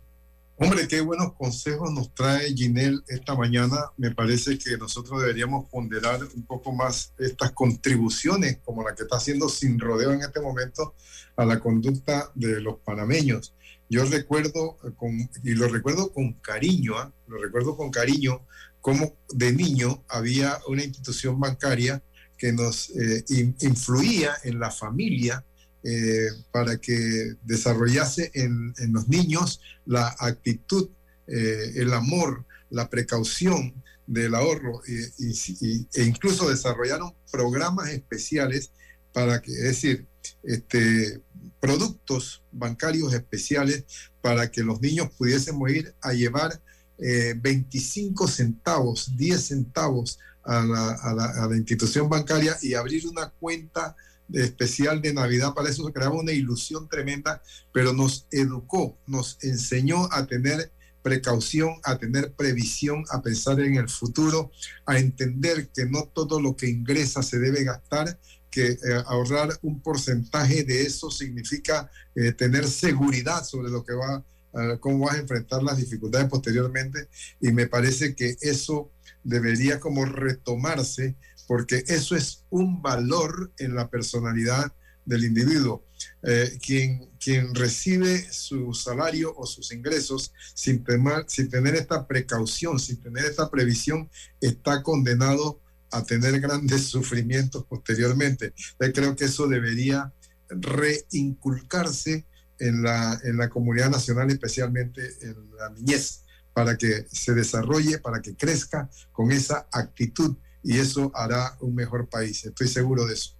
Hombre, 0.60 0.88
qué 0.88 1.00
buenos 1.00 1.34
consejos 1.34 1.92
nos 1.92 2.12
trae 2.14 2.52
Ginel 2.52 3.04
esta 3.06 3.36
mañana. 3.36 3.76
Me 3.96 4.10
parece 4.10 4.58
que 4.58 4.76
nosotros 4.76 5.20
deberíamos 5.20 5.68
ponderar 5.70 6.20
un 6.34 6.44
poco 6.46 6.72
más 6.72 7.14
estas 7.16 7.52
contribuciones, 7.52 8.58
como 8.64 8.82
la 8.82 8.92
que 8.94 9.04
está 9.04 9.18
haciendo 9.18 9.48
Sin 9.48 9.78
Rodeo 9.78 10.12
en 10.12 10.20
este 10.22 10.40
momento, 10.40 10.94
a 11.36 11.44
la 11.44 11.60
conducta 11.60 12.32
de 12.34 12.60
los 12.60 12.80
panameños. 12.80 13.54
Yo 13.88 14.04
recuerdo, 14.04 14.78
eh, 14.84 14.90
con, 14.96 15.30
y 15.44 15.54
lo 15.54 15.68
recuerdo 15.68 16.12
con 16.12 16.32
cariño, 16.34 16.98
¿ah? 16.98 17.12
lo 17.28 17.38
recuerdo 17.40 17.76
con 17.76 17.90
cariño, 17.92 18.44
como 18.80 19.16
de 19.32 19.52
niño 19.52 20.04
había 20.08 20.58
una 20.66 20.82
institución 20.82 21.38
bancaria 21.38 22.02
que 22.36 22.52
nos 22.52 22.90
eh, 22.90 23.24
in- 23.28 23.56
influía 23.60 24.34
en 24.42 24.58
la 24.58 24.72
familia 24.72 25.44
eh, 25.84 26.28
para 26.50 26.78
que 26.78 27.34
desarrollase 27.42 28.30
en, 28.34 28.74
los 28.92 29.08
niños 29.08 29.60
la 29.86 30.14
actitud, 30.18 30.88
eh, 31.26 31.72
el 31.76 31.92
amor, 31.92 32.44
la 32.70 32.88
precaución 32.88 33.82
del 34.06 34.34
ahorro 34.34 34.80
y- 34.86 35.86
e 35.94 36.04
incluso 36.04 36.48
desarrollaron 36.48 37.14
programas 37.30 37.90
especiales 37.90 38.70
para 39.12 39.40
que, 39.40 39.52
es 39.52 39.62
decir, 39.62 40.06
este, 40.42 41.20
productos 41.60 42.42
bancarios 42.52 43.12
especiales 43.12 43.84
para 44.20 44.50
que 44.50 44.62
los 44.62 44.80
niños 44.80 45.10
pudiésemos 45.16 45.70
ir 45.70 45.94
a 46.00 46.12
llevar 46.12 46.60
eh, 46.98 47.34
25 47.36 48.26
centavos, 48.28 49.16
10 49.16 49.40
centavos 49.40 50.18
a 50.44 50.64
la, 50.64 51.56
institución 51.56 52.08
bancaria 52.08 52.56
y 52.62 52.74
abrir 52.74 53.06
una 53.06 53.28
cuenta 53.28 53.94
especial 54.32 55.00
de 55.00 55.14
Navidad. 55.14 55.54
Para 55.54 55.70
eso 55.70 55.86
se 55.86 55.92
creaba 55.92 56.14
una 56.14 56.32
ilusión 56.32 56.88
tremenda, 56.88 57.42
pero 57.72 57.92
nos 57.92 58.26
educó, 58.30 58.98
nos 59.06 59.38
enseñó 59.42 60.08
a 60.12 60.26
tener 60.26 60.72
precaución, 61.02 61.76
a 61.84 61.96
tener 61.98 62.32
previsión, 62.34 63.04
a 63.10 63.22
pensar 63.22 63.60
en 63.60 63.76
el 63.76 63.88
futuro, 63.88 64.50
a 64.84 64.98
entender 64.98 65.68
que 65.68 65.86
no 65.86 66.04
todo 66.04 66.40
lo 66.40 66.56
que 66.56 66.68
ingresa 66.68 67.22
se 67.22 67.38
debe 67.38 67.64
gastar, 67.64 68.18
que 68.50 68.72
eh, 68.72 68.78
ahorrar 69.06 69.50
un 69.62 69.80
porcentaje 69.80 70.64
de 70.64 70.82
eso 70.82 71.10
significa 71.10 71.90
eh, 72.14 72.32
tener 72.32 72.66
seguridad 72.66 73.44
sobre 73.44 73.70
lo 73.70 73.84
que 73.84 73.94
va, 73.94 74.24
eh, 74.54 74.78
cómo 74.80 75.06
vas 75.06 75.16
a 75.16 75.20
enfrentar 75.20 75.62
las 75.62 75.76
dificultades 75.76 76.28
posteriormente. 76.28 77.08
Y 77.40 77.52
me 77.52 77.66
parece 77.66 78.14
que 78.14 78.36
eso 78.40 78.90
debería 79.22 79.78
como 79.80 80.04
retomarse, 80.04 81.16
porque 81.48 81.82
eso 81.88 82.14
es 82.14 82.44
un 82.50 82.80
valor 82.82 83.52
en 83.58 83.74
la 83.74 83.88
personalidad 83.88 84.70
del 85.04 85.24
individuo. 85.24 85.86
Eh, 86.22 86.58
quien, 86.64 87.10
quien 87.18 87.54
recibe 87.54 88.30
su 88.30 88.74
salario 88.74 89.34
o 89.34 89.46
sus 89.46 89.72
ingresos 89.72 90.32
sin, 90.54 90.84
temar- 90.84 91.24
sin 91.26 91.48
tener 91.48 91.74
esta 91.74 92.06
precaución, 92.06 92.78
sin 92.78 93.00
tener 93.00 93.24
esta 93.24 93.50
previsión, 93.50 94.10
está 94.40 94.82
condenado 94.82 95.62
a 95.90 96.04
tener 96.04 96.38
grandes 96.38 96.82
sufrimientos 96.94 97.64
posteriormente. 97.66 98.52
Yo 98.78 98.92
creo 98.92 99.16
que 99.16 99.24
eso 99.24 99.48
debería 99.48 100.12
reinculcarse 100.50 102.26
en 102.58 102.82
la, 102.82 103.18
en 103.24 103.38
la 103.38 103.48
comunidad 103.48 103.90
nacional, 103.90 104.30
especialmente 104.30 105.00
en 105.22 105.50
la 105.56 105.70
niñez, 105.70 106.24
para 106.52 106.76
que 106.76 107.06
se 107.10 107.32
desarrolle, 107.32 107.98
para 107.98 108.20
que 108.20 108.34
crezca 108.36 108.90
con 109.12 109.32
esa 109.32 109.66
actitud 109.72 110.36
y 110.62 110.78
eso 110.78 111.10
hará 111.14 111.56
un 111.60 111.74
mejor 111.74 112.08
país. 112.08 112.44
Estoy 112.44 112.68
seguro 112.68 113.06
de 113.06 113.14
eso. 113.14 113.34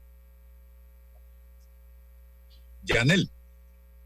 Yanel. 2.85 3.31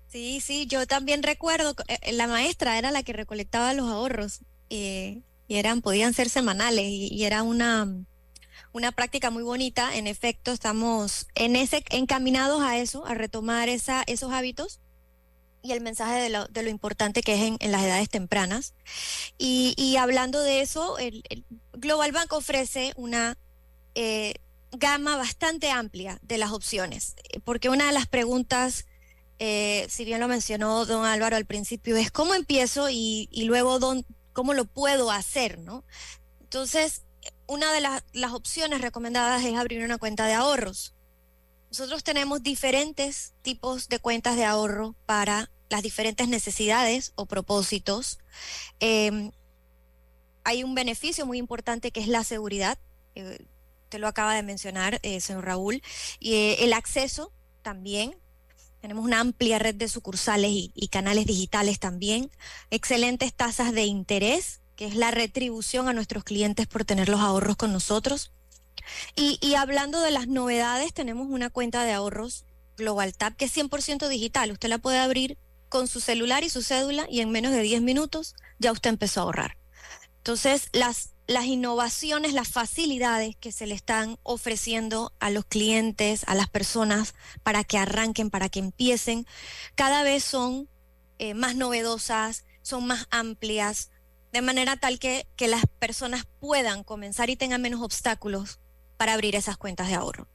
Sí, 0.09 0.41
sí, 0.41 0.67
yo 0.67 0.87
también 0.87 1.23
recuerdo, 1.23 1.75
eh, 1.89 1.99
eh, 2.03 2.13
la 2.13 2.27
maestra 2.27 2.79
era 2.79 2.91
la 2.91 3.03
que 3.03 3.13
recolectaba 3.13 3.73
los 3.73 3.89
ahorros 3.89 4.41
eh, 4.69 5.23
y 5.49 5.57
eran, 5.57 5.81
podían 5.81 6.13
ser 6.13 6.29
semanales 6.29 6.85
y, 6.85 7.09
y 7.09 7.25
era 7.25 7.43
una, 7.43 7.89
una 8.73 8.93
práctica 8.93 9.31
muy 9.31 9.43
bonita. 9.43 9.97
En 9.97 10.07
efecto, 10.07 10.53
estamos 10.53 11.29
en 11.35 11.57
ese, 11.57 11.85
encaminados 11.91 12.63
a 12.63 12.79
eso, 12.79 13.07
a 13.07 13.15
retomar 13.15 13.69
esa, 13.69 14.03
esos 14.07 14.33
hábitos 14.33 14.81
y 15.63 15.73
el 15.73 15.81
mensaje 15.81 16.21
de 16.21 16.29
lo, 16.29 16.47
de 16.47 16.63
lo 16.63 16.71
importante 16.71 17.23
que 17.23 17.35
es 17.35 17.41
en, 17.43 17.57
en 17.61 17.73
las 17.73 17.83
edades 17.83 18.09
tempranas. 18.09 18.75
Y, 19.39 19.75
y 19.77 19.97
hablando 19.97 20.41
de 20.41 20.61
eso, 20.61 20.99
el, 20.99 21.23
el 21.31 21.45
Global 21.73 22.13
Bank 22.13 22.33
ofrece 22.33 22.93
una 22.97 23.39
eh, 23.95 24.35
gama 24.73 25.17
bastante 25.17 25.71
amplia 25.71 26.19
de 26.23 26.39
las 26.39 26.51
opciones, 26.51 27.15
porque 27.45 27.69
una 27.69 27.87
de 27.87 27.93
las 27.93 28.07
preguntas, 28.07 28.87
eh, 29.39 29.87
si 29.89 30.05
bien 30.05 30.21
lo 30.21 30.29
mencionó 30.29 30.87
don 30.87 31.05
Álvaro 31.05 31.37
al 31.37 31.47
principio, 31.47 31.97
es 31.97 32.11
cómo 32.11 32.35
empiezo 32.35 32.91
y, 32.91 33.29
y 33.31 33.45
luego 33.45 33.79
don- 33.79 34.07
cómo 34.33 34.55
lo 34.55 34.65
puedo 34.65 35.11
hacer, 35.11 35.59
¿no? 35.59 35.85
Entonces, 36.41 37.03
una 37.47 37.73
de 37.73 37.81
las 37.81 38.33
opciones 38.33 38.81
recomendadas 38.81 39.45
es 39.45 39.55
abrir 39.55 39.85
una 39.85 39.99
cuenta 39.99 40.27
de 40.27 40.33
ahorros. 40.33 40.95
Nosotros 41.73 42.05
tenemos 42.05 42.43
diferentes 42.43 43.33
tipos 43.41 43.89
de 43.89 43.99
cuentas 43.99 44.37
de 44.37 44.45
ahorro 44.45 44.95
para 45.07 45.51
las 45.71 45.83
diferentes 45.83 46.29
necesidades 46.29 47.15
o 47.15 47.25
propósitos. 47.25 48.19
Em, 48.79 49.33
hay 50.45 50.65
un 50.65 50.75
beneficio 50.75 51.25
muy 51.25 51.39
importante 51.39 51.91
que 51.91 52.01
es 52.01 52.09
la 52.09 52.25
seguridad. 52.25 52.77
eh, 53.15 53.47
lo 53.93 54.07
acaba 54.07 54.35
de 54.35 54.43
mencionar, 54.43 55.01
eh, 55.03 55.23
señor 55.23 55.47
Raúl. 55.47 55.83
Y 56.21 56.35
eh, 56.35 56.65
el 56.65 56.75
acceso 56.75 57.33
también. 57.63 58.19
Tenemos 58.83 59.03
una 59.03 59.21
amplia 59.21 59.59
red 59.59 59.75
de 59.75 59.89
sucursales 59.89 60.51
y 60.53 60.89
canales 60.89 61.25
digitales 61.25 61.79
también. 61.79 62.31
Excelentes 62.71 63.33
tasas 63.33 63.73
de 63.73 63.85
interés, 63.87 64.61
que 64.77 64.85
es 64.85 64.95
la 64.95 65.11
retribución 65.11 65.89
a 65.89 65.95
nuestros 65.95 66.23
clientes 66.23 66.67
por 66.67 66.85
tener 66.85 67.09
los 67.09 67.21
ahorros 67.21 67.57
con 67.57 67.73
nosotros. 67.73 68.31
Y, 69.15 69.55
hablando 69.55 70.01
de 70.01 70.11
las 70.11 70.29
novedades, 70.29 70.93
tenemos 70.93 71.29
una 71.29 71.51
cuenta 71.51 71.85
de 71.85 71.93
ahorros 71.93 72.45
Global 72.77 73.15
Tap 73.15 73.37
que 73.37 73.45
es 73.45 73.57
100% 73.57 74.09
digital. 74.09 74.51
Usted 74.53 74.69
la 74.69 74.79
puede 74.79 74.99
abrir 74.99 75.39
con 75.69 75.89
su 75.89 76.01
celular 76.01 76.45
y 76.45 76.51
su 76.51 76.63
cédula 76.63 77.07
y 77.09 77.21
en 77.21 77.31
menos 77.31 77.53
de 77.53 77.63
10 77.63 77.83
minutos 77.83 78.35
ya 78.59 78.73
usted 78.73 78.91
empezó 78.91 79.21
a 79.21 79.23
ahorrar. 79.25 79.57
Entonces, 80.19 80.69
las, 80.73 81.15
las 81.27 81.47
innovaciones, 81.47 82.33
las 82.33 82.49
facilidades 82.49 83.37
que 83.37 83.53
se 83.53 83.67
le 83.67 83.75
están 83.75 84.19
ofreciendo 84.23 85.13
a 85.19 85.31
los 85.31 85.45
clientes, 85.45 86.25
a 86.27 86.35
las 86.35 86.49
personas, 86.49 87.15
para 87.43 87.65
que 87.65 87.79
arranquen, 87.79 88.31
para 88.31 88.49
que 88.49 88.61
empiecen, 88.61 89.27
cada 89.75 90.03
vez 90.03 90.23
son 90.23 90.69
eh, 91.19 91.35
más 91.35 91.57
novedosas, 91.57 92.45
son 92.63 92.87
más 92.87 93.07
amplias, 93.11 93.91
de 94.33 94.43
manera 94.43 94.77
tal 94.77 94.99
que, 94.99 95.27
que 95.37 95.49
las 95.49 95.65
personas 95.79 96.27
puedan 96.41 96.85
comenzar 96.85 97.29
y 97.31 97.37
tengan 97.37 97.61
menos 97.61 97.83
obstáculos 97.83 98.61
para 99.03 99.15
abrir 99.15 99.35
esas 99.35 99.57
cuentas 99.57 99.89
de 99.89 99.95
ahorro. 99.95 100.29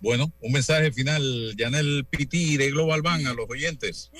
Bueno, 0.00 0.32
un 0.40 0.50
mensaje 0.50 0.90
final, 0.90 1.54
Yanel 1.56 2.04
Piti 2.10 2.56
de 2.56 2.72
Global 2.72 3.02
Bank 3.02 3.24
a 3.24 3.34
los 3.34 3.48
oyentes. 3.48 4.10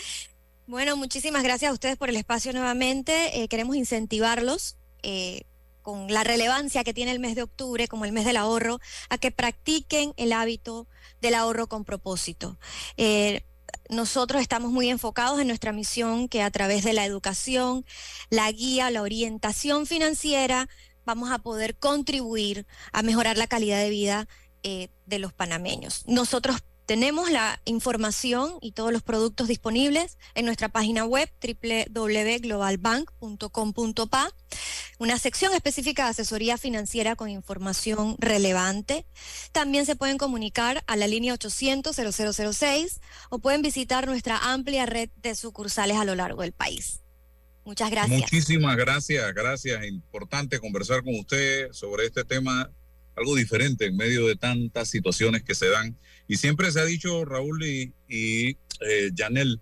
Bueno, 0.69 0.97
muchísimas 0.97 1.43
gracias 1.43 1.73
a 1.73 1.75
ustedes 1.75 1.97
por 1.97 2.09
el 2.09 2.15
espacio 2.15 2.53
nuevamente. 2.53 3.43
Eh, 3.43 3.49
queremos 3.49 3.75
incentivarlos 3.75 4.77
eh, 5.03 5.43
con 5.83 6.07
la 6.13 6.23
relevancia 6.23 6.85
que 6.85 6.95
tiene 6.95 7.11
el 7.11 7.19
mes 7.19 7.35
de 7.35 7.43
octubre, 7.43 7.89
como 7.89 8.05
el 8.05 8.13
mes 8.13 8.27
del 8.27 8.37
ahorro, 8.37 8.79
a 9.09 9.19
que 9.19 9.33
practiquen 9.33 10.15
el 10.17 10.33
hábito 10.33 10.87
del 11.21 11.35
ahorro 11.35 11.67
con 11.67 11.85
propósito. 11.85 12.61
Eh, 12.97 13.43
nosotros 13.89 14.41
estamos 14.41 14.71
muy 14.71 14.89
enfocados 14.89 15.41
en 15.41 15.49
nuestra 15.49 15.73
misión 15.73 16.29
que 16.29 16.43
a 16.43 16.51
través 16.53 16.85
de 16.85 16.93
la 16.93 17.05
educación, 17.05 17.85
la 18.29 18.53
guía, 18.53 18.89
la 18.93 19.03
orientación 19.03 19.85
financiera, 19.85 20.69
vamos 21.11 21.33
a 21.33 21.39
poder 21.39 21.77
contribuir 21.77 22.67
a 22.93 23.03
mejorar 23.03 23.37
la 23.37 23.49
calidad 23.49 23.81
de 23.81 23.91
vida 23.91 24.29
eh, 24.63 24.91
de 25.07 25.19
los 25.19 25.33
panameños. 25.33 26.05
Nosotros 26.07 26.59
tenemos 26.87 27.33
la 27.33 27.61
información 27.65 28.59
y 28.61 28.71
todos 28.73 28.93
los 28.93 29.03
productos 29.03 29.49
disponibles 29.49 30.19
en 30.35 30.45
nuestra 30.45 30.69
página 30.69 31.05
web 31.05 31.29
www.globalbank.com.pa, 31.41 34.31
una 34.99 35.19
sección 35.19 35.53
específica 35.53 36.05
de 36.05 36.11
asesoría 36.11 36.59
financiera 36.59 37.17
con 37.17 37.29
información 37.29 38.15
relevante. 38.19 39.05
También 39.51 39.85
se 39.85 39.97
pueden 39.97 40.17
comunicar 40.17 40.85
a 40.87 40.95
la 40.95 41.09
línea 41.09 41.35
800-0006 41.35 43.01
o 43.31 43.41
pueden 43.41 43.63
visitar 43.63 44.07
nuestra 44.07 44.53
amplia 44.53 44.87
red 44.87 45.11
de 45.17 45.35
sucursales 45.35 45.97
a 45.97 46.05
lo 46.05 46.15
largo 46.15 46.43
del 46.43 46.53
país. 46.53 47.01
Muchas 47.71 47.89
gracias. 47.89 48.21
Muchísimas 48.23 48.77
gracias, 48.77 49.33
gracias. 49.33 49.87
Importante 49.87 50.59
conversar 50.59 51.05
con 51.05 51.15
usted 51.15 51.71
sobre 51.71 52.07
este 52.07 52.25
tema, 52.25 52.69
algo 53.15 53.37
diferente 53.37 53.87
en 53.87 53.97
medio 53.97 54.27
de 54.27 54.35
tantas 54.35 54.89
situaciones 54.89 55.45
que 55.45 55.55
se 55.55 55.69
dan. 55.69 55.97
Y 56.27 56.39
siempre 56.39 56.73
se 56.73 56.81
ha 56.81 56.85
dicho, 56.85 57.25
Raúl 57.25 57.63
y, 57.63 57.93
y 58.09 58.59
eh, 58.81 59.13
Janel, 59.17 59.61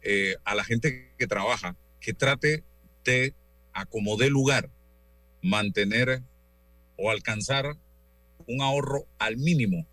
eh, 0.00 0.36
a 0.46 0.54
la 0.54 0.64
gente 0.64 1.12
que 1.18 1.26
trabaja, 1.26 1.76
que 2.00 2.14
trate 2.14 2.64
de 3.04 3.34
acomodar 3.74 4.30
lugar, 4.30 4.70
mantener 5.42 6.22
o 6.96 7.10
alcanzar 7.10 7.76
un 8.46 8.62
ahorro 8.62 9.06
al 9.18 9.36
mínimo 9.36 9.86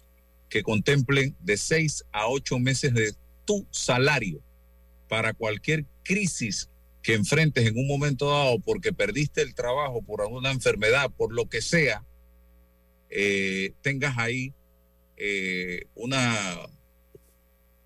que 0.48 0.64
contemplen 0.64 1.36
de 1.42 1.58
seis 1.58 2.06
a 2.14 2.30
ocho 2.30 2.58
meses 2.58 2.94
de 2.94 3.14
tu 3.44 3.68
salario 3.70 4.40
para 5.10 5.34
cualquier 5.34 5.86
crisis 6.04 6.70
que 7.04 7.14
enfrentes 7.14 7.68
en 7.68 7.78
un 7.78 7.86
momento 7.88 8.30
dado 8.32 8.60
porque 8.60 8.94
perdiste 8.94 9.42
el 9.42 9.54
trabajo 9.54 10.02
por 10.02 10.22
alguna 10.22 10.52
enfermedad, 10.52 11.12
por 11.16 11.34
lo 11.34 11.48
que 11.50 11.62
sea, 11.62 12.04
eh, 13.10 13.74
tengas 13.82 14.18
ahí 14.18 14.54
eh, 15.18 15.84
una, 15.96 16.58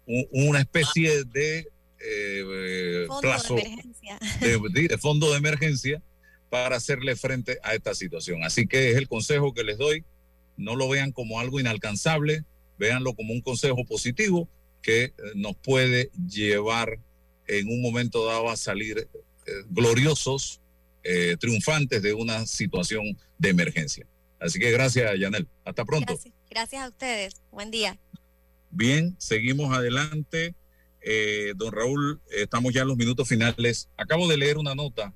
un- 0.05 0.27
una 0.31 0.59
especie 0.59 1.23
de 1.25 1.67
eh, 1.99 3.03
Fondo 3.07 3.21
plazo 3.21 3.55
de 3.55 3.61
emergencia. 3.61 4.19
de, 4.39 4.97
fondo 4.97 5.31
de 5.31 5.37
emergencia 5.37 6.01
para 6.49 6.77
hacerle 6.77 7.15
frente 7.15 7.57
a 7.63 7.73
esta 7.75 7.93
situación. 7.95 8.43
Así 8.43 8.67
que 8.67 8.91
es 8.91 8.97
el 8.97 9.07
consejo 9.07 9.53
que 9.53 9.63
les 9.63 9.77
doy. 9.77 10.05
No 10.55 10.75
lo 10.75 10.87
vean 10.87 11.11
como 11.11 11.39
algo 11.39 11.59
inalcanzable, 11.59 12.43
véanlo 12.79 13.13
como 13.15 13.33
un 13.33 13.41
consejo 13.41 13.83
positivo 13.85 14.47
que 14.81 15.13
nos 15.35 15.55
puede 15.57 16.09
llevar 16.29 16.99
en 17.47 17.69
un 17.69 17.81
momento 17.81 18.25
dado 18.25 18.49
a 18.49 18.57
salir 18.57 18.97
eh, 18.99 19.51
gloriosos 19.69 20.61
eh, 21.03 21.37
triunfantes 21.39 22.01
de 22.01 22.13
una 22.13 22.45
situación 22.45 23.17
de 23.37 23.49
emergencia. 23.49 24.05
Así 24.39 24.59
que 24.59 24.71
gracias, 24.71 25.11
Yanel. 25.17 25.47
Hasta 25.63 25.85
pronto. 25.85 26.13
Gracias, 26.13 26.33
gracias 26.49 26.83
a 26.83 26.89
ustedes. 26.89 27.41
Buen 27.51 27.71
día. 27.71 27.97
Bien, 28.69 29.15
seguimos 29.17 29.75
adelante. 29.75 30.53
Eh, 31.01 31.53
don 31.55 31.71
Raúl, 31.71 32.19
estamos 32.29 32.73
ya 32.73 32.81
en 32.81 32.89
los 32.89 32.97
minutos 32.97 33.27
finales. 33.27 33.87
Acabo 33.95 34.27
de 34.27 34.37
leer 34.37 34.57
una 34.57 34.75
nota 34.75 35.13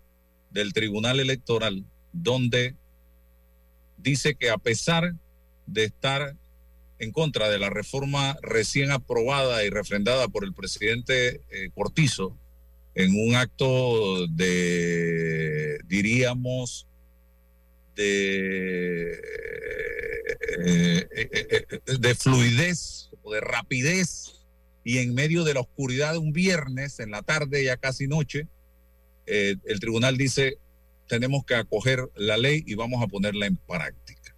del 0.49 0.73
Tribunal 0.73 1.19
Electoral 1.19 1.85
donde 2.13 2.75
dice 3.97 4.35
que 4.35 4.49
a 4.49 4.57
pesar 4.57 5.13
de 5.65 5.85
estar 5.85 6.35
en 7.01 7.11
contra 7.11 7.49
de 7.49 7.57
la 7.57 7.71
reforma 7.71 8.37
recién 8.43 8.91
aprobada 8.91 9.65
y 9.65 9.71
refrendada 9.71 10.27
por 10.27 10.45
el 10.45 10.53
presidente 10.53 11.41
eh, 11.49 11.71
Cortizo 11.73 12.37
en 12.93 13.15
un 13.15 13.33
acto 13.33 14.27
de, 14.27 15.79
diríamos, 15.87 16.85
de, 17.95 19.19
eh, 20.59 21.67
de 21.99 22.15
fluidez 22.15 23.09
o 23.23 23.33
de 23.33 23.41
rapidez 23.41 24.33
y 24.83 24.99
en 24.99 25.15
medio 25.15 25.43
de 25.43 25.55
la 25.55 25.61
oscuridad 25.61 26.11
de 26.11 26.19
un 26.19 26.33
viernes 26.33 26.99
en 26.99 27.09
la 27.09 27.23
tarde, 27.23 27.63
ya 27.63 27.77
casi 27.77 28.07
noche, 28.07 28.45
eh, 29.25 29.55
el 29.65 29.79
tribunal 29.79 30.17
dice, 30.17 30.59
tenemos 31.07 31.45
que 31.45 31.55
acoger 31.55 32.07
la 32.15 32.37
ley 32.37 32.63
y 32.67 32.75
vamos 32.75 33.01
a 33.01 33.07
ponerla 33.07 33.47
en 33.47 33.57
práctica. 33.57 34.35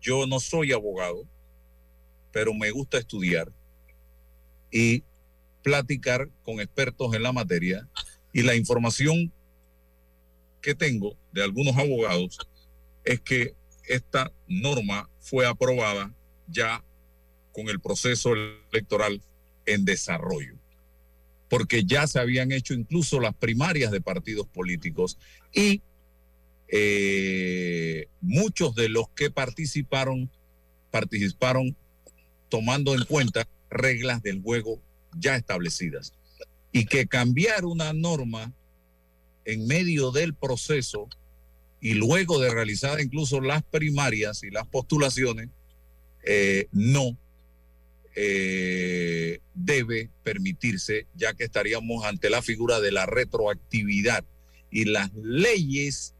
Yo 0.00 0.26
no 0.26 0.40
soy 0.40 0.72
abogado, 0.72 1.26
pero 2.32 2.54
me 2.54 2.70
gusta 2.70 2.98
estudiar 2.98 3.50
y 4.70 5.02
platicar 5.62 6.28
con 6.42 6.60
expertos 6.60 7.14
en 7.14 7.22
la 7.22 7.32
materia. 7.32 7.88
Y 8.32 8.42
la 8.42 8.54
información 8.54 9.32
que 10.60 10.74
tengo 10.74 11.16
de 11.32 11.42
algunos 11.42 11.76
abogados 11.76 12.38
es 13.04 13.20
que 13.20 13.54
esta 13.88 14.32
norma 14.46 15.08
fue 15.18 15.46
aprobada 15.46 16.14
ya 16.46 16.84
con 17.52 17.68
el 17.68 17.80
proceso 17.80 18.34
electoral 18.72 19.20
en 19.66 19.84
desarrollo, 19.84 20.54
porque 21.48 21.84
ya 21.84 22.06
se 22.06 22.20
habían 22.20 22.52
hecho 22.52 22.74
incluso 22.74 23.20
las 23.20 23.34
primarias 23.34 23.90
de 23.90 24.00
partidos 24.00 24.46
políticos 24.46 25.18
y 25.52 25.82
eh, 26.72 28.06
muchos 28.20 28.74
de 28.74 28.88
los 28.88 29.08
que 29.10 29.30
participaron 29.30 30.30
participaron 30.90 31.76
tomando 32.48 32.94
en 32.94 33.04
cuenta 33.04 33.46
reglas 33.70 34.22
del 34.22 34.42
juego 34.42 34.80
ya 35.16 35.36
establecidas 35.36 36.12
y 36.72 36.84
que 36.86 37.06
cambiar 37.06 37.64
una 37.64 37.92
norma 37.92 38.52
en 39.44 39.66
medio 39.66 40.10
del 40.10 40.34
proceso 40.34 41.08
y 41.80 41.94
luego 41.94 42.38
de 42.38 42.50
realizar 42.50 43.00
incluso 43.00 43.40
las 43.40 43.62
primarias 43.62 44.42
y 44.42 44.50
las 44.50 44.66
postulaciones, 44.66 45.48
eh, 46.24 46.66
no 46.72 47.16
eh, 48.14 49.40
debe 49.54 50.10
permitirse, 50.22 51.06
ya 51.14 51.32
que 51.32 51.44
estaríamos 51.44 52.04
ante 52.04 52.28
la 52.28 52.42
figura 52.42 52.80
de 52.80 52.92
la 52.92 53.06
retroactividad 53.06 54.24
y 54.70 54.84
las 54.84 55.12
leyes 55.14 56.14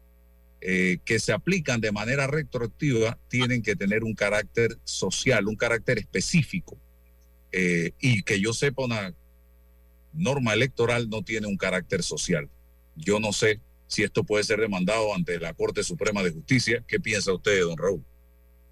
eh, 0.63 0.99
que 1.03 1.19
se 1.19 1.33
aplican 1.33 1.81
de 1.81 1.91
manera 1.91 2.27
retroactiva 2.27 3.17
tienen 3.29 3.63
que 3.63 3.75
tener 3.75 4.03
un 4.03 4.13
carácter 4.13 4.77
social, 4.83 5.47
un 5.47 5.55
carácter 5.55 5.97
específico. 5.97 6.77
Eh, 7.51 7.93
y 7.99 8.21
que 8.21 8.39
yo 8.39 8.53
sepa, 8.53 8.83
una 8.83 9.13
norma 10.13 10.53
electoral 10.53 11.09
no 11.09 11.23
tiene 11.23 11.47
un 11.47 11.57
carácter 11.57 12.03
social. 12.03 12.47
Yo 12.95 13.19
no 13.19 13.33
sé 13.33 13.59
si 13.87 14.03
esto 14.03 14.23
puede 14.23 14.43
ser 14.43 14.59
demandado 14.59 15.15
ante 15.15 15.39
la 15.39 15.53
Corte 15.53 15.83
Suprema 15.83 16.21
de 16.21 16.31
Justicia. 16.31 16.83
¿Qué 16.87 16.99
piensa 16.99 17.33
usted, 17.33 17.61
don 17.61 17.77
Raúl? 17.77 18.05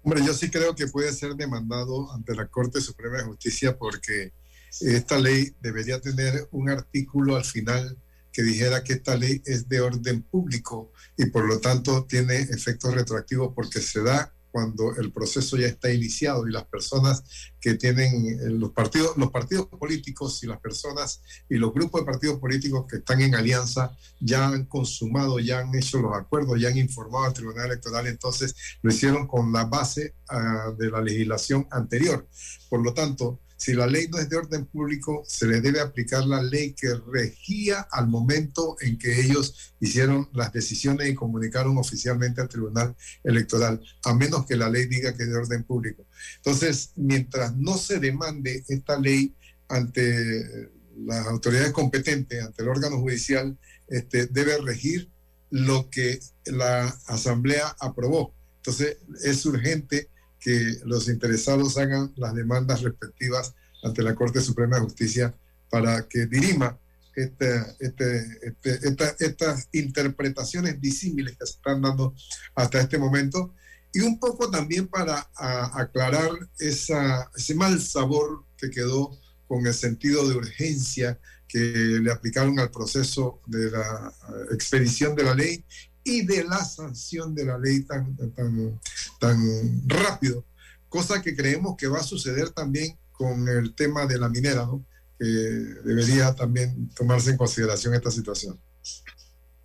Hombre, 0.02 0.24
yo 0.24 0.32
sí 0.32 0.48
creo 0.48 0.74
que 0.74 0.86
puede 0.86 1.12
ser 1.12 1.34
demandado 1.34 2.10
ante 2.12 2.34
la 2.36 2.46
Corte 2.46 2.80
Suprema 2.80 3.18
de 3.18 3.24
Justicia 3.24 3.76
porque 3.76 4.32
esta 4.80 5.18
ley 5.18 5.50
debería 5.60 6.00
tener 6.00 6.46
un 6.52 6.70
artículo 6.70 7.36
al 7.36 7.44
final 7.44 7.98
que 8.32 8.42
dijera 8.42 8.84
que 8.84 8.94
esta 8.94 9.16
ley 9.16 9.42
es 9.44 9.68
de 9.68 9.80
orden 9.80 10.22
público 10.22 10.92
y 11.16 11.26
por 11.26 11.46
lo 11.46 11.60
tanto 11.60 12.04
tiene 12.04 12.36
efectos 12.36 12.94
retroactivos 12.94 13.52
porque 13.54 13.80
se 13.80 14.02
da 14.02 14.32
cuando 14.50 14.94
el 14.96 15.12
proceso 15.12 15.56
ya 15.56 15.66
está 15.66 15.92
iniciado 15.92 16.46
y 16.46 16.52
las 16.52 16.64
personas 16.64 17.22
que 17.60 17.74
tienen 17.74 18.26
eh, 18.26 18.50
los 18.50 18.72
partidos, 18.72 19.16
los 19.16 19.30
partidos 19.30 19.66
políticos 19.66 20.42
y 20.42 20.46
las 20.46 20.60
personas 20.60 21.22
y 21.48 21.56
los 21.56 21.72
grupos 21.72 22.00
de 22.00 22.06
partidos 22.06 22.38
políticos 22.38 22.86
que 22.88 22.96
están 22.96 23.20
en 23.20 23.34
alianza 23.34 23.96
ya 24.20 24.48
han 24.48 24.64
consumado, 24.64 25.38
ya 25.38 25.60
han 25.60 25.74
hecho 25.74 25.98
los 25.98 26.16
acuerdos, 26.16 26.60
ya 26.60 26.68
han 26.68 26.78
informado 26.78 27.24
al 27.24 27.32
Tribunal 27.32 27.66
Electoral, 27.66 28.06
entonces 28.06 28.54
lo 28.82 28.92
hicieron 28.92 29.26
con 29.26 29.52
la 29.52 29.64
base 29.64 30.14
uh, 30.30 30.72
de 30.76 30.90
la 30.90 31.00
legislación 31.00 31.66
anterior. 31.70 32.26
Por 32.68 32.82
lo 32.82 32.92
tanto, 32.92 33.40
si 33.60 33.74
la 33.74 33.86
ley 33.86 34.08
no 34.08 34.18
es 34.18 34.30
de 34.30 34.38
orden 34.38 34.64
público, 34.64 35.22
se 35.26 35.46
le 35.46 35.60
debe 35.60 35.80
aplicar 35.80 36.24
la 36.24 36.42
ley 36.42 36.72
que 36.72 36.94
regía 37.12 37.86
al 37.90 38.08
momento 38.08 38.76
en 38.80 38.96
que 38.96 39.20
ellos 39.20 39.74
hicieron 39.80 40.30
las 40.32 40.50
decisiones 40.50 41.10
y 41.10 41.14
comunicaron 41.14 41.76
oficialmente 41.76 42.40
al 42.40 42.48
Tribunal 42.48 42.96
Electoral, 43.22 43.78
a 44.04 44.14
menos 44.14 44.46
que 44.46 44.56
la 44.56 44.70
ley 44.70 44.86
diga 44.86 45.14
que 45.14 45.24
es 45.24 45.28
de 45.28 45.36
orden 45.36 45.64
público. 45.64 46.06
Entonces, 46.36 46.92
mientras 46.96 47.54
no 47.54 47.76
se 47.76 47.98
demande 47.98 48.64
esta 48.66 48.98
ley 48.98 49.36
ante 49.68 50.70
las 50.96 51.26
autoridades 51.26 51.72
competentes, 51.72 52.42
ante 52.42 52.62
el 52.62 52.68
órgano 52.70 52.98
judicial, 52.98 53.58
este, 53.88 54.26
debe 54.28 54.56
regir 54.56 55.10
lo 55.50 55.90
que 55.90 56.18
la 56.46 56.86
Asamblea 57.08 57.76
aprobó. 57.78 58.34
Entonces, 58.56 58.96
es 59.22 59.44
urgente 59.44 60.08
que 60.40 60.78
los 60.84 61.08
interesados 61.08 61.76
hagan 61.76 62.12
las 62.16 62.34
demandas 62.34 62.82
respectivas 62.82 63.54
ante 63.82 64.02
la 64.02 64.14
Corte 64.14 64.40
Suprema 64.40 64.76
de 64.76 64.82
Justicia 64.82 65.34
para 65.70 66.08
que 66.08 66.26
dirima 66.26 66.78
este, 67.14 67.62
este, 67.78 68.38
este, 68.40 68.88
esta, 68.88 69.16
estas 69.18 69.68
interpretaciones 69.72 70.80
disímiles 70.80 71.36
que 71.36 71.46
se 71.46 71.52
están 71.52 71.82
dando 71.82 72.14
hasta 72.54 72.80
este 72.80 72.98
momento. 72.98 73.54
Y 73.92 74.00
un 74.00 74.18
poco 74.18 74.50
también 74.50 74.86
para 74.86 75.28
a, 75.36 75.80
aclarar 75.80 76.30
esa, 76.58 77.30
ese 77.36 77.54
mal 77.54 77.80
sabor 77.80 78.44
que 78.56 78.70
quedó 78.70 79.10
con 79.48 79.66
el 79.66 79.74
sentido 79.74 80.28
de 80.28 80.36
urgencia 80.36 81.18
que 81.48 81.58
le 81.58 82.12
aplicaron 82.12 82.58
al 82.60 82.70
proceso 82.70 83.40
de 83.46 83.70
la 83.72 84.14
expedición 84.52 85.16
de 85.16 85.24
la 85.24 85.34
ley 85.34 85.64
y 86.04 86.24
de 86.24 86.44
la 86.44 86.64
sanción 86.64 87.34
de 87.34 87.44
la 87.44 87.58
ley 87.58 87.82
tan, 87.82 88.16
tan, 88.34 88.80
tan 89.18 89.38
rápido, 89.86 90.44
cosa 90.88 91.22
que 91.22 91.36
creemos 91.36 91.76
que 91.76 91.86
va 91.86 91.98
a 91.98 92.02
suceder 92.02 92.50
también 92.50 92.96
con 93.12 93.48
el 93.48 93.74
tema 93.74 94.06
de 94.06 94.18
la 94.18 94.28
minera, 94.28 94.64
¿no? 94.64 94.84
que 95.18 95.26
debería 95.26 96.34
también 96.34 96.88
tomarse 96.96 97.30
en 97.30 97.36
consideración 97.36 97.94
esta 97.94 98.10
situación. 98.10 98.58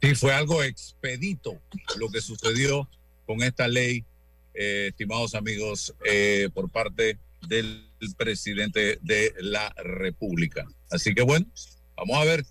Sí, 0.01 0.13
fue 0.15 0.33
algo 0.33 0.61
expedito 0.61 1.59
lo 1.97 2.09
que 2.09 2.19
sucedió 2.21 2.89
con 3.25 3.41
esta 3.41 3.67
ley, 3.67 4.05
eh, 4.53 4.87
estimados 4.89 5.33
amigos, 5.33 5.95
eh, 6.05 6.49
por 6.53 6.69
parte 6.69 7.17
del 7.47 7.89
presidente 8.17 8.99
de 9.01 9.33
la 9.39 9.73
República. 9.83 10.67
Así 10.91 11.15
que 11.15 11.21
bueno, 11.21 11.45
vamos 11.95 12.17
a 12.17 12.25
ver 12.25 12.45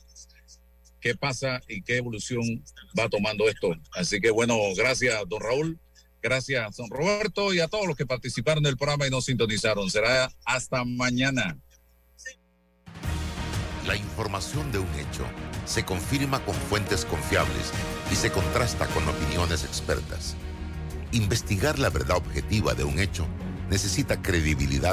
qué 1.05 1.15
pasa 1.15 1.61
y 1.69 1.83
qué 1.83 1.99
evolución 1.99 2.65
va 2.99 3.11
tomando 3.11 3.47
esto. 3.47 3.77
Así 3.93 4.21
que 4.23 4.31
bueno, 4.31 4.57
gracias, 4.75 5.23
don 5.29 5.39
Raúl. 5.39 5.79
Gracias, 6.23 6.77
don 6.77 6.89
Roberto, 6.89 7.53
y 7.53 7.61
a 7.61 7.69
todos 7.69 7.87
los 7.87 7.95
que 7.95 8.07
participaron 8.07 8.65
del 8.65 8.79
programa 8.79 9.07
y 9.07 9.11
nos 9.11 9.27
sintonizaron. 9.27 9.91
Será 9.91 10.33
hasta 10.47 10.83
mañana. 10.83 11.59
La 13.87 13.95
información 13.95 14.73
de 14.73 14.79
un 14.79 14.89
hecho 14.95 15.27
se 15.67 15.85
confirma 15.85 16.43
con 16.47 16.55
fuentes 16.55 17.05
confiables 17.05 17.71
y 18.11 18.15
se 18.15 18.33
contrasta 18.33 18.87
con 18.87 19.07
opiniones 19.07 19.65
expertas. 19.65 20.37
Investigar 21.13 21.79
la 21.79 21.91
verdad 21.91 22.17
objetiva 22.17 22.73
de 22.73 22.85
un 22.85 22.99
hecho 22.99 23.27
necesita 23.69 24.23
credibilidad 24.23 24.93